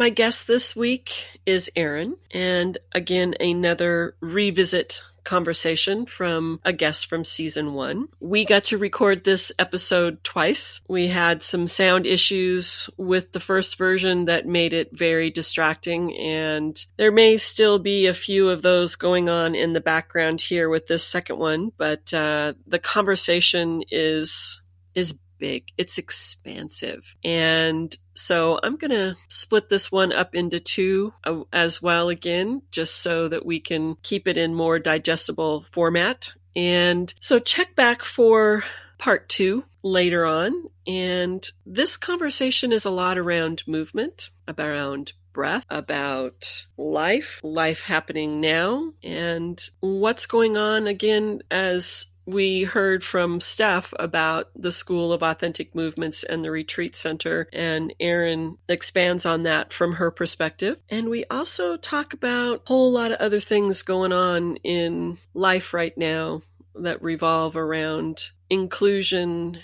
My 0.00 0.08
guest 0.08 0.46
this 0.46 0.74
week 0.74 1.26
is 1.44 1.70
Erin, 1.76 2.16
and 2.30 2.78
again, 2.92 3.34
another 3.38 4.16
revisit 4.20 5.02
conversation 5.24 6.06
from 6.06 6.58
a 6.64 6.72
guest 6.72 7.04
from 7.04 7.22
season 7.22 7.74
one. 7.74 8.08
We 8.18 8.46
got 8.46 8.64
to 8.64 8.78
record 8.78 9.24
this 9.24 9.52
episode 9.58 10.24
twice. 10.24 10.80
We 10.88 11.08
had 11.08 11.42
some 11.42 11.66
sound 11.66 12.06
issues 12.06 12.88
with 12.96 13.32
the 13.32 13.40
first 13.40 13.76
version 13.76 14.24
that 14.24 14.46
made 14.46 14.72
it 14.72 14.88
very 14.90 15.28
distracting, 15.28 16.16
and 16.16 16.82
there 16.96 17.12
may 17.12 17.36
still 17.36 17.78
be 17.78 18.06
a 18.06 18.14
few 18.14 18.48
of 18.48 18.62
those 18.62 18.96
going 18.96 19.28
on 19.28 19.54
in 19.54 19.74
the 19.74 19.82
background 19.82 20.40
here 20.40 20.70
with 20.70 20.86
this 20.86 21.04
second 21.04 21.36
one, 21.38 21.72
but 21.76 22.14
uh, 22.14 22.54
the 22.66 22.78
conversation 22.78 23.82
is 23.90 24.62
is 24.94 25.18
big. 25.40 25.72
It's 25.76 25.98
expansive. 25.98 27.16
And 27.24 27.96
so 28.14 28.60
I'm 28.62 28.76
going 28.76 28.92
to 28.92 29.16
split 29.28 29.68
this 29.68 29.90
one 29.90 30.12
up 30.12 30.34
into 30.34 30.60
two 30.60 31.12
uh, 31.24 31.40
as 31.52 31.82
well 31.82 32.10
again, 32.10 32.62
just 32.70 32.98
so 32.98 33.26
that 33.28 33.44
we 33.44 33.58
can 33.58 33.96
keep 34.02 34.28
it 34.28 34.36
in 34.36 34.54
more 34.54 34.78
digestible 34.78 35.62
format. 35.62 36.32
And 36.54 37.12
so 37.20 37.38
check 37.38 37.74
back 37.74 38.04
for 38.04 38.62
part 38.98 39.28
two 39.28 39.64
later 39.82 40.26
on. 40.26 40.52
And 40.86 41.48
this 41.64 41.96
conversation 41.96 42.72
is 42.72 42.84
a 42.84 42.90
lot 42.90 43.18
around 43.18 43.62
movement, 43.66 44.30
around 44.46 45.12
breath, 45.32 45.64
about 45.70 46.66
life, 46.76 47.40
life 47.42 47.82
happening 47.82 48.40
now, 48.40 48.92
and 49.02 49.62
what's 49.80 50.26
going 50.26 50.56
on 50.56 50.86
again 50.86 51.40
as 51.50 52.06
we 52.30 52.62
heard 52.62 53.04
from 53.04 53.40
Steph 53.40 53.92
about 53.98 54.50
the 54.54 54.72
School 54.72 55.12
of 55.12 55.22
Authentic 55.22 55.74
Movements 55.74 56.24
and 56.24 56.42
the 56.42 56.50
Retreat 56.50 56.96
Center, 56.96 57.48
and 57.52 57.92
Erin 58.00 58.58
expands 58.68 59.26
on 59.26 59.42
that 59.44 59.72
from 59.72 59.94
her 59.94 60.10
perspective. 60.10 60.78
And 60.88 61.08
we 61.08 61.24
also 61.26 61.76
talk 61.76 62.14
about 62.14 62.62
a 62.64 62.68
whole 62.68 62.92
lot 62.92 63.12
of 63.12 63.18
other 63.18 63.40
things 63.40 63.82
going 63.82 64.12
on 64.12 64.56
in 64.56 65.18
life 65.34 65.74
right 65.74 65.96
now 65.96 66.42
that 66.74 67.02
revolve 67.02 67.56
around 67.56 68.30
inclusion, 68.48 69.58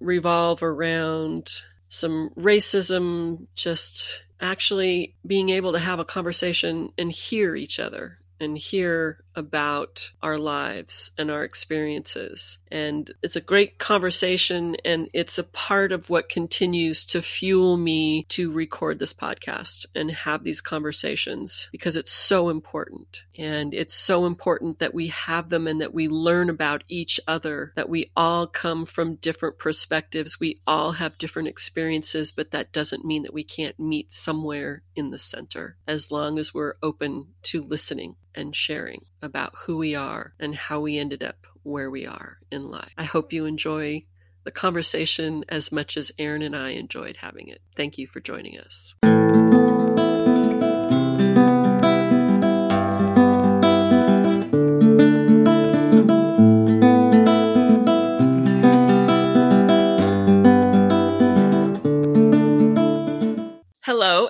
revolve 0.00 0.62
around 0.62 1.62
some 1.88 2.30
racism, 2.36 3.46
just 3.54 4.24
actually 4.40 5.14
being 5.26 5.50
able 5.50 5.72
to 5.72 5.78
have 5.78 6.00
a 6.00 6.04
conversation 6.04 6.92
and 6.98 7.10
hear 7.10 7.54
each 7.54 7.78
other 7.78 8.18
and 8.40 8.58
hear 8.58 9.23
about 9.36 10.10
our 10.22 10.38
lives 10.38 11.10
and 11.18 11.30
our 11.30 11.44
experiences. 11.44 12.58
And 12.70 13.12
it's 13.22 13.36
a 13.36 13.40
great 13.40 13.78
conversation, 13.78 14.76
and 14.84 15.08
it's 15.12 15.38
a 15.38 15.44
part 15.44 15.92
of 15.92 16.10
what 16.10 16.28
continues 16.28 17.06
to 17.06 17.22
fuel 17.22 17.76
me 17.76 18.24
to 18.30 18.50
record 18.50 18.98
this 18.98 19.14
podcast 19.14 19.86
and 19.94 20.10
have 20.10 20.44
these 20.44 20.60
conversations 20.60 21.68
because 21.72 21.96
it's 21.96 22.12
so 22.12 22.48
important. 22.48 23.22
And 23.36 23.74
it's 23.74 23.94
so 23.94 24.26
important 24.26 24.78
that 24.78 24.94
we 24.94 25.08
have 25.08 25.48
them 25.48 25.66
and 25.66 25.80
that 25.80 25.94
we 25.94 26.08
learn 26.08 26.50
about 26.50 26.84
each 26.88 27.20
other, 27.26 27.72
that 27.76 27.88
we 27.88 28.10
all 28.16 28.46
come 28.46 28.86
from 28.86 29.16
different 29.16 29.58
perspectives. 29.58 30.40
We 30.40 30.60
all 30.66 30.92
have 30.92 31.18
different 31.18 31.48
experiences, 31.48 32.32
but 32.32 32.50
that 32.52 32.72
doesn't 32.72 33.04
mean 33.04 33.22
that 33.22 33.34
we 33.34 33.44
can't 33.44 33.78
meet 33.78 34.12
somewhere 34.12 34.82
in 34.96 35.10
the 35.10 35.18
center 35.18 35.76
as 35.86 36.10
long 36.10 36.38
as 36.38 36.54
we're 36.54 36.74
open 36.82 37.28
to 37.42 37.62
listening 37.62 38.16
and 38.34 38.54
sharing 38.54 39.04
about 39.24 39.54
who 39.56 39.76
we 39.78 39.94
are 39.94 40.34
and 40.38 40.54
how 40.54 40.80
we 40.80 40.98
ended 40.98 41.22
up 41.22 41.46
where 41.62 41.90
we 41.90 42.06
are 42.06 42.38
in 42.50 42.68
life. 42.68 42.92
I 42.96 43.04
hope 43.04 43.32
you 43.32 43.46
enjoy 43.46 44.04
the 44.44 44.50
conversation 44.50 45.44
as 45.48 45.72
much 45.72 45.96
as 45.96 46.12
Erin 46.18 46.42
and 46.42 46.54
I 46.54 46.70
enjoyed 46.70 47.16
having 47.16 47.48
it. 47.48 47.62
Thank 47.76 47.98
you 47.98 48.06
for 48.06 48.20
joining 48.20 48.58
us. 48.58 48.94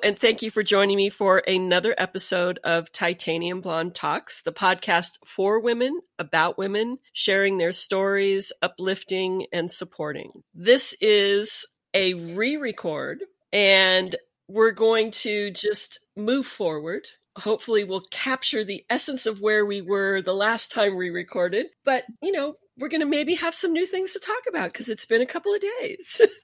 And 0.03 0.19
thank 0.19 0.43
you 0.43 0.51
for 0.51 0.63
joining 0.63 0.97
me 0.97 1.11
for 1.11 1.39
another 1.39 1.95
episode 1.99 2.59
of 2.65 2.91
Titanium 2.91 3.61
Blonde 3.61 3.95
Talks, 3.95 4.43
the 4.43 4.53
podcast 4.53 5.19
for 5.27 5.61
women, 5.61 6.01
about 6.19 6.59
women, 6.59 6.99
sharing 7.13 7.59
their 7.59 7.73
stories, 7.73 8.53
uplifting, 8.63 9.47
and 9.53 9.71
supporting. 9.71 10.43
This 10.55 10.95
is 11.01 11.67
a 11.93 12.15
re 12.15 12.57
record, 12.57 13.25
and 13.53 14.17
we're 14.49 14.73
going 14.73 15.11
to 15.11 15.51
just 15.51 16.01
move 16.17 16.47
forward. 16.47 17.07
Hopefully, 17.37 17.85
we'll 17.85 18.07
capture 18.11 18.65
the 18.65 18.85
essence 18.89 19.27
of 19.27 19.41
where 19.41 19.67
we 19.67 19.83
were 19.83 20.23
the 20.23 20.35
last 20.35 20.73
time 20.73 20.97
we 20.97 21.11
recorded, 21.11 21.67
but 21.85 22.05
you 22.23 22.33
know, 22.33 22.55
we're 22.79 22.89
going 22.89 23.01
to 23.01 23.07
maybe 23.07 23.35
have 23.35 23.55
some 23.55 23.73
new 23.73 23.87
things 23.87 24.13
to 24.13 24.19
talk 24.19 24.43
about 24.49 24.73
because 24.73 24.89
it's 24.89 25.07
been 25.07 25.23
a 25.23 25.27
couple 25.27 25.55
of 25.55 25.61
days. 25.81 26.21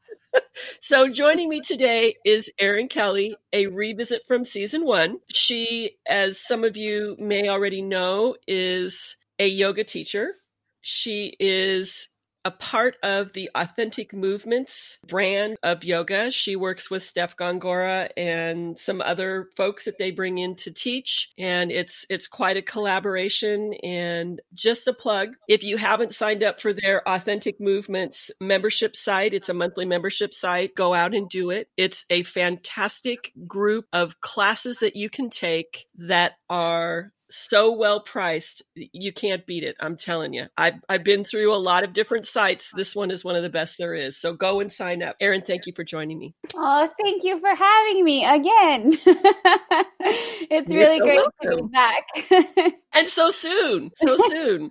so 0.81 1.09
joining 1.09 1.49
me 1.49 1.61
today 1.61 2.15
is 2.25 2.51
Erin 2.59 2.89
Kelly, 2.89 3.37
a 3.53 3.67
revisit 3.67 4.23
from 4.27 4.45
season 4.45 4.85
one. 4.85 5.19
She, 5.33 5.97
as 6.07 6.39
some 6.39 6.65
of 6.65 6.77
you 6.77 7.17
may 7.19 7.49
already 7.49 7.83
know, 7.83 8.37
is 8.47 9.17
a 9.39 9.47
yoga 9.49 9.85
teacher. 9.85 10.35
She 10.83 11.35
is 11.39 12.09
a 12.45 12.51
part 12.51 12.97
of 13.03 13.33
the 13.33 13.51
Authentic 13.55 14.13
Movements 14.13 14.99
brand 15.07 15.57
of 15.63 15.85
yoga. 15.85 16.31
She 16.31 16.57
works 16.57 16.91
with 16.91 17.03
Steph 17.03 17.37
Gongora 17.37 18.11
and 18.17 18.79
some 18.79 19.01
other 19.01 19.49
folks 19.57 19.85
that 19.85 19.99
they 19.99 20.11
bring 20.11 20.39
in 20.39 20.57
to 20.57 20.71
teach. 20.71 21.31
And 21.39 21.71
it's 21.71 22.07
it's 22.09 22.29
quite 22.29 22.57
a 22.57 22.63
collaboration. 22.63 23.75
And 23.83 24.41
just 24.55 24.89
a 24.89 24.93
plug, 24.93 25.31
if 25.49 25.63
you 25.63 25.77
haven't 25.77 26.15
signed 26.15 26.43
up 26.43 26.61
for 26.61 26.73
their 26.73 27.07
Authentic 27.09 27.61
Movements 27.61 28.31
membership 28.41 28.97
site, 28.97 29.35
it's 29.35 29.49
a 29.49 29.55
monthly 29.55 29.85
membership 29.85 30.33
site. 30.33 30.75
Go 30.75 30.95
out 30.95 31.15
and 31.15 31.29
do 31.29 31.51
it. 31.51 31.69
It's 31.77 32.05
a 32.11 32.23
fantastic 32.23 33.33
group 33.47 33.87
of 33.93 34.21
classes 34.21 34.79
that 34.79 34.97
you 34.97 35.11
can 35.11 35.31
take 35.31 35.87
that 35.99 36.33
are 36.49 37.13
so 37.31 37.77
well 37.77 38.01
priced 38.01 38.63
you 38.75 39.13
can't 39.13 39.47
beat 39.47 39.63
it 39.65 39.77
i'm 39.81 39.97
telling 39.97 40.33
you 40.35 40.47
I've, 40.57 40.75
I've 40.89 41.05
been 41.05 41.25
through 41.25 41.55
a 41.55 41.57
lot 41.57 41.85
of 41.85 41.93
different 41.93 42.27
sites. 42.27 42.71
This 42.75 42.95
one 42.95 43.11
is 43.11 43.25
one 43.25 43.37
of 43.37 43.43
the 43.43 43.49
best 43.49 43.79
there 43.79 43.95
is. 43.95 44.21
So 44.21 44.35
go 44.35 44.61
and 44.61 44.73
sign 44.73 45.03
up. 45.03 45.17
Erin 45.21 45.43
thank 45.43 45.67
you 45.67 45.73
for 45.75 45.85
joining 45.85 46.19
me. 46.19 46.35
Oh 46.55 46.89
thank 47.03 47.25
you 47.25 47.39
for 47.41 47.55
having 47.55 48.05
me 48.05 48.25
again. 48.25 48.99
It's 50.53 50.73
You're 50.73 50.81
really 50.83 50.99
so 50.99 51.05
great 51.05 51.21
welcome. 51.43 51.51
to 51.51 51.63
be 51.63 51.69
back. 51.73 52.75
And 52.93 53.07
so 53.09 53.31
soon 53.31 53.93
so 53.95 54.17
soon. 54.29 54.71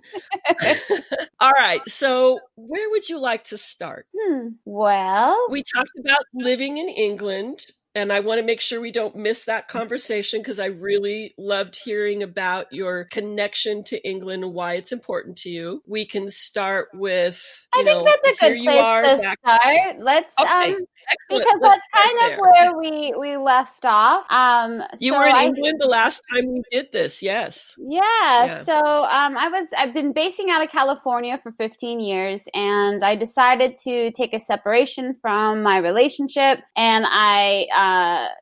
All 1.40 1.52
right 1.52 1.80
so 1.86 2.38
where 2.56 2.90
would 2.90 3.08
you 3.08 3.18
like 3.18 3.44
to 3.44 3.56
start? 3.58 4.06
Hmm. 4.16 4.48
well 4.64 5.46
we 5.50 5.62
talked 5.62 5.90
about 5.98 6.22
living 6.34 6.76
in 6.78 6.88
england 6.88 7.64
and 7.94 8.12
I 8.12 8.20
want 8.20 8.38
to 8.40 8.46
make 8.46 8.60
sure 8.60 8.80
we 8.80 8.92
don't 8.92 9.16
miss 9.16 9.44
that 9.44 9.68
conversation 9.68 10.40
because 10.40 10.60
I 10.60 10.66
really 10.66 11.34
loved 11.36 11.76
hearing 11.76 12.22
about 12.22 12.72
your 12.72 13.04
connection 13.04 13.82
to 13.84 14.08
England 14.08 14.44
and 14.44 14.54
why 14.54 14.74
it's 14.74 14.92
important 14.92 15.38
to 15.38 15.50
you. 15.50 15.82
We 15.86 16.06
can 16.06 16.30
start 16.30 16.88
with. 16.94 17.42
I 17.74 17.82
think 17.82 17.98
know, 17.98 18.04
that's 18.04 18.42
a 18.42 18.48
good 18.48 18.62
place 18.62 19.18
to 19.18 19.24
back- 19.24 19.38
start. 19.40 20.00
Let's 20.00 20.34
okay. 20.38 20.74
um 20.74 20.86
Excellent. 21.10 21.44
because 21.44 21.60
Let's 21.60 21.86
that's 21.92 22.04
kind 22.04 22.18
there. 22.18 22.32
of 22.32 22.38
where 22.38 22.78
we 22.78 23.14
we 23.18 23.36
left 23.36 23.84
off. 23.84 24.30
Um, 24.30 24.82
you 25.00 25.12
so 25.12 25.18
were 25.18 25.26
in 25.26 25.34
I, 25.34 25.44
England 25.44 25.80
the 25.80 25.86
last 25.86 26.22
time 26.32 26.52
we 26.52 26.62
did 26.70 26.92
this, 26.92 27.22
yes? 27.22 27.74
Yeah. 27.78 28.00
yeah. 28.02 28.62
So 28.64 28.74
um, 28.74 29.36
I 29.36 29.48
was 29.48 29.66
I've 29.76 29.94
been 29.94 30.12
basing 30.12 30.50
out 30.50 30.62
of 30.62 30.70
California 30.70 31.38
for 31.42 31.52
15 31.52 32.00
years, 32.00 32.46
and 32.54 33.02
I 33.02 33.16
decided 33.16 33.76
to 33.84 34.10
take 34.12 34.34
a 34.34 34.40
separation 34.40 35.14
from 35.14 35.62
my 35.62 35.78
relationship, 35.78 36.60
and 36.76 37.06
I 37.08 37.66
uh, 37.74 37.79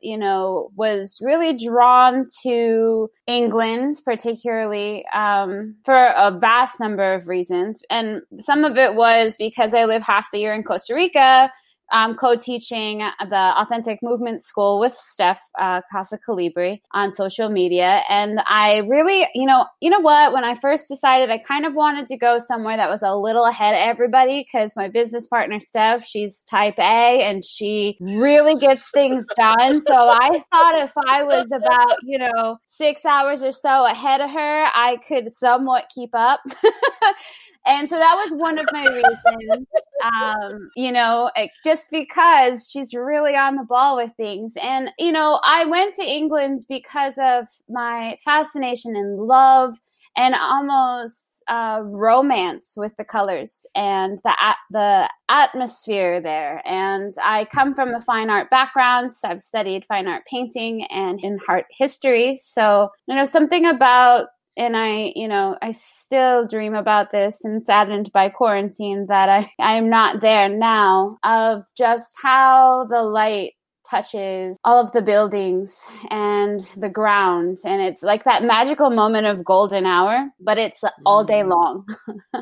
you 0.01 0.19
know, 0.19 0.71
was 0.77 1.19
really 1.21 1.57
drawn 1.57 2.27
to 2.43 3.11
England, 3.27 4.01
particularly 4.05 5.07
um, 5.15 5.77
for 5.85 5.97
a 5.97 6.31
vast 6.31 6.81
number 6.81 7.15
of 7.15 7.29
reasons. 7.29 7.83
And 7.91 8.23
some 8.41 8.65
of 8.65 8.77
it 8.77 8.95
was 8.95 9.37
because 9.37 9.75
I 9.75 9.85
live 9.85 10.03
half 10.03 10.29
the 10.33 10.41
year 10.41 10.55
in 10.55 10.63
Costa 10.63 10.95
Rica 10.95 11.53
um, 11.93 12.15
co-teaching 12.15 12.99
the 12.99 13.53
Authentic 13.57 14.01
Movement 14.03 14.43
School 14.43 14.79
with 14.79 14.97
Steph 14.97 15.41
uh, 15.59 15.81
Casa 15.91 16.19
Calibri 16.19 16.81
on 16.93 17.13
social 17.13 17.49
media, 17.49 18.03
and 18.09 18.41
I 18.47 18.79
really, 18.89 19.27
you 19.35 19.47
know, 19.47 19.67
you 19.81 19.91
know 19.91 20.01
what? 20.01 20.33
When 20.33 20.45
I 20.45 20.55
first 20.55 20.89
decided, 20.89 21.31
I 21.31 21.39
kind 21.39 21.65
of 21.65 21.75
wanted 21.75 22.07
to 22.09 22.17
go 22.17 22.39
somewhere 22.39 22.77
that 22.77 22.91
was 22.91 23.03
a 23.03 23.15
little 23.15 23.45
ahead 23.45 23.75
of 23.75 23.81
everybody 23.81 24.45
because 24.45 24.77
my 24.77 24.89
business 24.89 25.27
partner 25.27 25.59
Steph, 25.61 26.05
she's 26.05 26.43
Type 26.45 26.79
A, 26.79 27.23
and 27.23 27.45
she 27.45 27.97
really 28.01 28.55
gets 28.55 28.91
things 28.91 29.25
done. 29.37 29.81
So 29.81 29.95
I 29.95 30.43
thought 30.51 30.79
if 30.79 30.93
I 31.07 31.23
was 31.23 31.53
about, 31.53 31.97
you 32.03 32.19
know, 32.19 32.59
six 32.67 33.05
hours 33.05 33.43
or 33.43 33.53
so 33.53 33.87
ahead 33.87 34.21
of 34.21 34.31
her, 34.31 34.65
I 34.75 34.99
could 35.07 35.33
somewhat 35.35 35.91
keep 35.95 36.11
up. 36.15 36.41
and 37.69 37.89
so 37.89 37.99
that 37.99 38.15
was 38.15 38.39
one 38.39 38.59
of 38.59 38.67
my 38.73 38.87
reasons. 38.87 39.67
Um, 40.03 40.71
you 40.77 40.91
know, 40.91 41.31
just 41.65 41.91
because 41.91 42.69
she's 42.71 42.95
really 42.95 43.37
on 43.37 43.57
the 43.57 43.65
ball 43.65 43.97
with 43.97 44.13
things. 44.17 44.55
And, 44.63 44.91
you 44.99 45.13
know, 45.13 45.41
I 45.45 45.65
went 45.67 45.95
to 45.97 46.03
England 46.03 46.61
because 46.69 47.19
of 47.21 47.47
my 47.69 48.17
fascination 48.25 48.97
and 48.97 49.19
love 49.19 49.79
and 50.17 50.35
almost 50.35 51.43
uh, 51.49 51.81
romance 51.83 52.75
with 52.77 52.97
the 52.97 53.05
colors 53.05 53.65
and 53.75 54.19
the 54.25 54.35
the 54.71 55.09
atmosphere 55.29 56.21
there. 56.21 56.63
And 56.67 57.13
I 57.23 57.45
come 57.47 57.75
from 57.75 57.95
a 57.95 58.01
fine 58.01 58.31
art 58.31 58.51
background, 58.51 59.13
so 59.13 59.29
I've 59.29 59.43
studied 59.43 59.85
fine 59.85 60.09
art 60.09 60.25
painting 60.27 60.85
and 60.87 61.21
in 61.23 61.39
art 61.49 61.67
history. 61.77 62.37
So 62.43 62.91
you 63.07 63.15
know 63.15 63.25
something 63.25 63.67
about 63.67 64.29
and 64.59 64.77
I, 64.77 65.13
you 65.15 65.29
know, 65.29 65.57
I 65.63 65.71
still 65.71 66.47
dream 66.47 66.75
about 66.75 67.13
this 67.13 67.45
and 67.45 67.65
saddened 67.65 68.13
by 68.13 68.29
quarantine 68.29 69.07
that 69.09 69.29
I, 69.29 69.51
I'm 69.61 69.89
not 69.89 70.21
there 70.21 70.49
now 70.49 71.19
of 71.25 71.63
just 71.77 72.15
how 72.21 72.87
the 72.91 73.03
light 73.03 73.53
touches 73.89 74.59
all 74.65 74.85
of 74.85 74.93
the 74.93 75.03
buildings 75.03 75.79
and 76.11 76.61
the 76.77 76.89
ground. 76.89 77.59
And 77.65 77.83
it's 77.83 78.03
like 78.03 78.25
that 78.25 78.45
magical 78.45 78.91
moment 78.91 79.27
of 79.27 79.45
golden 79.45 79.87
hour, 79.87 80.29
but 80.41 80.59
it's 80.59 80.83
all 81.07 81.25
day 81.25 81.43
mm. 81.43 81.49
long. 81.49 81.87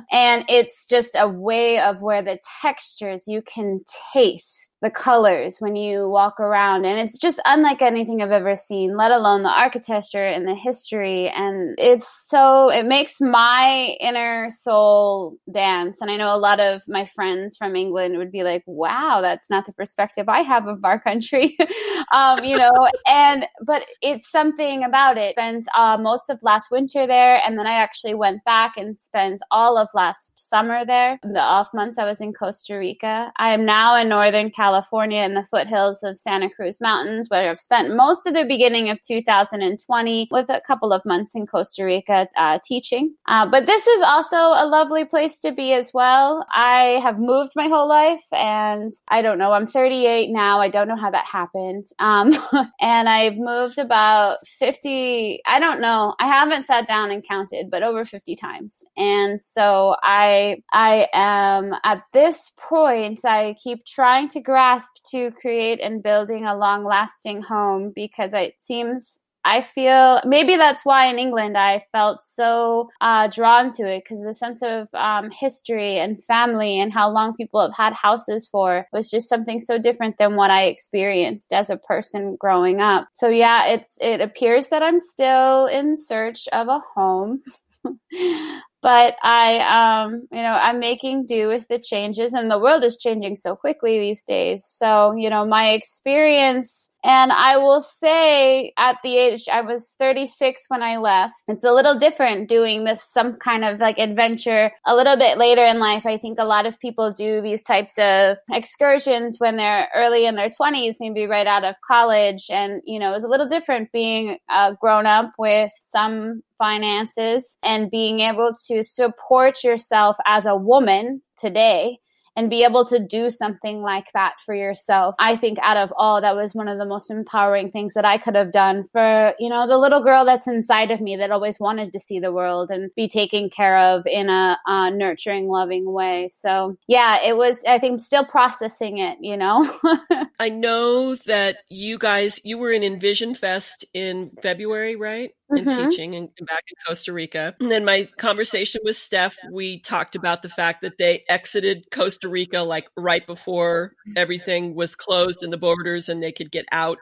and 0.12 0.44
it's 0.48 0.87
just 0.87 1.10
a 1.19 1.28
way 1.28 1.78
of 1.78 2.00
where 2.00 2.22
the 2.22 2.38
textures 2.62 3.25
you 3.26 3.43
can 3.43 3.81
taste 4.12 4.66
the 4.82 4.90
colors 4.90 5.56
when 5.58 5.75
you 5.75 6.08
walk 6.08 6.38
around 6.38 6.84
and 6.84 7.00
it's 7.00 7.19
just 7.19 7.40
unlike 7.46 7.81
anything 7.81 8.20
i've 8.20 8.31
ever 8.31 8.54
seen 8.54 8.94
let 8.94 9.10
alone 9.10 9.42
the 9.42 9.49
architecture 9.49 10.26
and 10.26 10.46
the 10.46 10.54
history 10.54 11.31
and 11.31 11.75
it's 11.78 12.28
so 12.28 12.70
it 12.70 12.84
makes 12.84 13.19
my 13.19 13.96
inner 14.00 14.50
soul 14.50 15.38
dance 15.50 16.02
and 16.02 16.10
i 16.10 16.16
know 16.16 16.34
a 16.34 16.37
lot 16.37 16.60
of 16.60 16.82
my 16.88 17.06
friends 17.06 17.56
from 17.56 17.75
england 17.75 18.19
would 18.19 18.31
be 18.31 18.42
like 18.42 18.62
wow 18.66 19.20
that's 19.22 19.49
not 19.49 19.64
the 19.64 19.72
perspective 19.72 20.28
i 20.28 20.40
have 20.40 20.66
of 20.66 20.84
our 20.84 21.00
country 21.00 21.35
um, 22.12 22.44
you 22.44 22.56
know 22.56 22.72
and 23.06 23.46
but 23.64 23.84
it's 24.02 24.30
something 24.30 24.84
about 24.84 25.18
it 25.18 25.34
spent 25.34 25.66
uh, 25.76 25.96
most 25.96 26.30
of 26.30 26.42
last 26.42 26.70
winter 26.70 27.06
there 27.06 27.40
and 27.46 27.58
then 27.58 27.66
i 27.66 27.74
actually 27.74 28.14
went 28.14 28.44
back 28.44 28.76
and 28.76 28.98
spent 28.98 29.40
all 29.50 29.78
of 29.78 29.88
last 29.94 30.38
summer 30.38 30.84
there 30.84 31.18
In 31.22 31.32
the 31.32 31.40
off 31.40 31.68
months 31.74 31.98
i 31.98 32.04
was 32.04 32.20
in 32.20 32.32
costa 32.32 32.76
rica 32.76 33.32
i 33.36 33.50
am 33.50 33.64
now 33.64 33.96
in 33.96 34.08
northern 34.08 34.50
california 34.50 34.86
California 34.86 35.22
in 35.22 35.34
the 35.34 35.44
foothills 35.44 36.02
of 36.02 36.18
Santa 36.18 36.48
Cruz 36.48 36.80
Mountains, 36.80 37.28
where 37.28 37.50
I've 37.50 37.60
spent 37.60 37.94
most 37.94 38.26
of 38.26 38.34
the 38.34 38.44
beginning 38.44 38.88
of 38.90 39.00
2020 39.02 40.28
with 40.30 40.48
a 40.48 40.60
couple 40.66 40.92
of 40.92 41.04
months 41.04 41.34
in 41.34 41.46
Costa 41.46 41.84
Rica 41.84 42.26
uh, 42.36 42.58
teaching. 42.66 43.14
Uh, 43.26 43.46
but 43.46 43.66
this 43.66 43.86
is 43.86 44.02
also 44.02 44.36
a 44.36 44.66
lovely 44.66 45.04
place 45.04 45.40
to 45.40 45.52
be 45.52 45.72
as 45.72 45.92
well. 45.92 46.46
I 46.50 47.00
have 47.02 47.18
moved 47.18 47.52
my 47.56 47.68
whole 47.68 47.88
life 47.88 48.24
and 48.32 48.92
I 49.08 49.22
don't 49.22 49.38
know, 49.38 49.52
I'm 49.52 49.66
38 49.66 50.30
now. 50.30 50.60
I 50.60 50.68
don't 50.68 50.88
know 50.88 50.96
how 50.96 51.10
that 51.10 51.25
happened. 51.26 51.87
Um, 51.99 52.32
and 52.81 53.08
I've 53.08 53.37
moved 53.37 53.78
about 53.78 54.46
50, 54.46 55.40
I 55.46 55.58
don't 55.58 55.81
know. 55.81 56.14
I 56.19 56.26
haven't 56.26 56.64
sat 56.64 56.88
down 56.88 57.11
and 57.11 57.26
counted, 57.26 57.70
but 57.70 57.82
over 57.82 58.05
50 58.05 58.37
times. 58.37 58.84
And 58.96 59.43
so 59.43 59.96
I, 60.02 60.62
I 60.73 61.08
am 61.12 61.75
at 61.84 62.02
this 62.12 62.52
point, 62.56 63.25
I 63.25 63.55
keep 63.62 63.84
trying 63.84 64.28
to 64.28 64.40
grasp 64.40 64.93
to 65.11 65.31
create 65.32 65.81
and 65.81 66.02
building 66.02 66.46
a 66.46 66.56
long 66.56 66.84
lasting 66.84 67.43
home 67.43 67.93
because 67.94 68.32
it 68.32 68.55
seems 68.58 69.20
I 69.46 69.62
feel 69.62 70.20
maybe 70.25 70.56
that's 70.56 70.84
why 70.84 71.06
in 71.06 71.20
England 71.20 71.56
I 71.56 71.84
felt 71.93 72.22
so 72.25 72.90
uh, 73.00 73.28
drawn 73.28 73.70
to 73.76 73.87
it 73.87 74.02
because 74.02 74.22
the 74.22 74.34
sense 74.34 74.60
of 74.60 74.88
um, 74.93 75.31
history 75.31 75.98
and 75.98 76.22
family 76.22 76.81
and 76.81 76.93
how 76.93 77.10
long 77.10 77.34
people 77.37 77.60
have 77.60 77.72
had 77.72 77.93
houses 77.93 78.48
for 78.48 78.87
was 78.93 79.08
just 79.08 79.28
something 79.28 79.60
so 79.60 79.78
different 79.78 80.19
than 80.19 80.34
what 80.34 80.50
I 80.50 80.64
experienced 80.64 81.52
as 81.52 81.70
a 81.70 81.76
person 81.76 82.37
growing 82.40 82.81
up. 82.81 83.06
So 83.12 83.28
yeah, 83.28 83.69
it's 83.69 83.96
it 84.00 84.20
appears 84.20 84.69
that 84.69 84.82
I'm 84.82 84.98
still 84.98 85.66
in 85.66 85.96
search 85.96 86.49
of 86.52 86.66
a 86.66 86.81
home. 86.94 87.42
but 88.82 89.16
I, 89.22 90.04
um, 90.04 90.26
you 90.32 90.42
know, 90.42 90.58
I'm 90.60 90.81
making 90.81 91.26
do 91.26 91.49
with 91.49 91.69
the 91.69 91.78
changes, 91.78 92.32
and 92.32 92.50
the 92.50 92.58
world 92.58 92.84
is 92.84 92.96
changing 92.96 93.37
so 93.37 93.56
quickly 93.56 93.99
these 93.99 94.25
days. 94.25 94.64
So, 94.64 95.12
you 95.12 95.31
know, 95.31 95.46
my 95.46 95.70
experience 95.70 96.90
and 97.06 97.30
I 97.30 97.56
will 97.56 97.80
say 97.80 98.72
at 98.76 98.98
the 99.04 99.16
age, 99.16 99.48
I 99.50 99.60
was 99.60 99.94
36 99.96 100.64
when 100.68 100.82
I 100.82 100.96
left. 100.96 101.34
It's 101.46 101.62
a 101.62 101.70
little 101.70 101.96
different 101.96 102.48
doing 102.48 102.82
this, 102.82 103.02
some 103.04 103.34
kind 103.34 103.64
of 103.64 103.78
like 103.78 104.00
adventure 104.00 104.72
a 104.84 104.96
little 104.96 105.16
bit 105.16 105.38
later 105.38 105.64
in 105.64 105.78
life. 105.78 106.04
I 106.04 106.18
think 106.18 106.40
a 106.40 106.44
lot 106.44 106.66
of 106.66 106.80
people 106.80 107.12
do 107.12 107.40
these 107.40 107.62
types 107.62 107.96
of 107.96 108.38
excursions 108.50 109.38
when 109.38 109.56
they're 109.56 109.88
early 109.94 110.26
in 110.26 110.34
their 110.34 110.50
20s, 110.50 110.96
maybe 110.98 111.26
right 111.26 111.46
out 111.46 111.64
of 111.64 111.76
college. 111.86 112.46
And, 112.50 112.82
you 112.84 112.98
know, 112.98 113.14
it's 113.14 113.24
a 113.24 113.28
little 113.28 113.48
different 113.48 113.92
being 113.92 114.38
grown 114.80 115.06
up 115.06 115.30
with 115.38 115.70
some 115.90 116.42
finances 116.58 117.56
and 117.62 117.88
being 117.90 118.18
able 118.18 118.52
to 118.66 118.82
support 118.82 119.62
yourself 119.62 120.16
as 120.26 120.44
a 120.44 120.56
woman 120.56 121.22
today 121.38 122.00
and 122.36 122.50
be 122.50 122.64
able 122.64 122.84
to 122.84 122.98
do 122.98 123.30
something 123.30 123.80
like 123.80 124.12
that 124.12 124.34
for 124.44 124.54
yourself. 124.54 125.16
I 125.18 125.36
think 125.36 125.58
out 125.62 125.78
of 125.78 125.92
all, 125.96 126.20
that 126.20 126.36
was 126.36 126.54
one 126.54 126.68
of 126.68 126.78
the 126.78 126.84
most 126.86 127.10
empowering 127.10 127.70
things 127.70 127.94
that 127.94 128.04
I 128.04 128.18
could 128.18 128.36
have 128.36 128.52
done 128.52 128.84
for, 128.92 129.34
you 129.38 129.48
know, 129.48 129.66
the 129.66 129.78
little 129.78 130.02
girl 130.02 130.24
that's 130.24 130.46
inside 130.46 130.90
of 130.90 131.00
me 131.00 131.16
that 131.16 131.30
always 131.30 131.58
wanted 131.58 131.94
to 131.94 131.98
see 131.98 132.20
the 132.20 132.32
world 132.32 132.70
and 132.70 132.90
be 132.94 133.08
taken 133.08 133.48
care 133.48 133.78
of 133.78 134.06
in 134.06 134.28
a 134.28 134.58
uh, 134.66 134.90
nurturing, 134.90 135.48
loving 135.48 135.90
way. 135.90 136.28
So 136.30 136.76
yeah, 136.86 137.24
it 137.24 137.36
was, 137.36 137.62
I 137.66 137.78
think 137.78 138.00
still 138.00 138.24
processing 138.24 138.98
it, 138.98 139.18
you 139.20 139.36
know? 139.36 139.68
I 140.38 140.50
know 140.50 141.14
that 141.14 141.58
you 141.68 141.98
guys, 141.98 142.40
you 142.44 142.58
were 142.58 142.70
in 142.70 142.82
Envision 142.82 143.34
Fest 143.34 143.84
in 143.94 144.30
February, 144.42 144.96
right? 144.96 145.30
And 145.48 145.66
mm-hmm. 145.66 145.88
teaching 145.88 146.14
and 146.14 146.28
back 146.46 146.64
in 146.69 146.76
Costa 146.87 147.12
Rica. 147.12 147.54
And 147.60 147.70
then 147.70 147.84
my 147.84 148.08
conversation 148.19 148.81
with 148.84 148.96
Steph, 148.96 149.37
we 149.50 149.81
talked 149.81 150.16
about 150.16 150.43
the 150.43 150.48
fact 150.48 150.82
that 150.82 150.98
they 150.98 151.25
exited 151.28 151.87
Costa 151.90 152.28
Rica 152.28 152.60
like 152.60 152.88
right 152.96 153.26
before 153.26 153.93
everything 154.16 154.75
was 154.75 154.94
closed 154.94 155.43
in 155.43 155.50
the 155.50 155.56
borders 155.56 156.08
and 156.08 156.22
they 156.22 156.32
could 156.32 156.50
get 156.50 156.66
out 156.72 156.98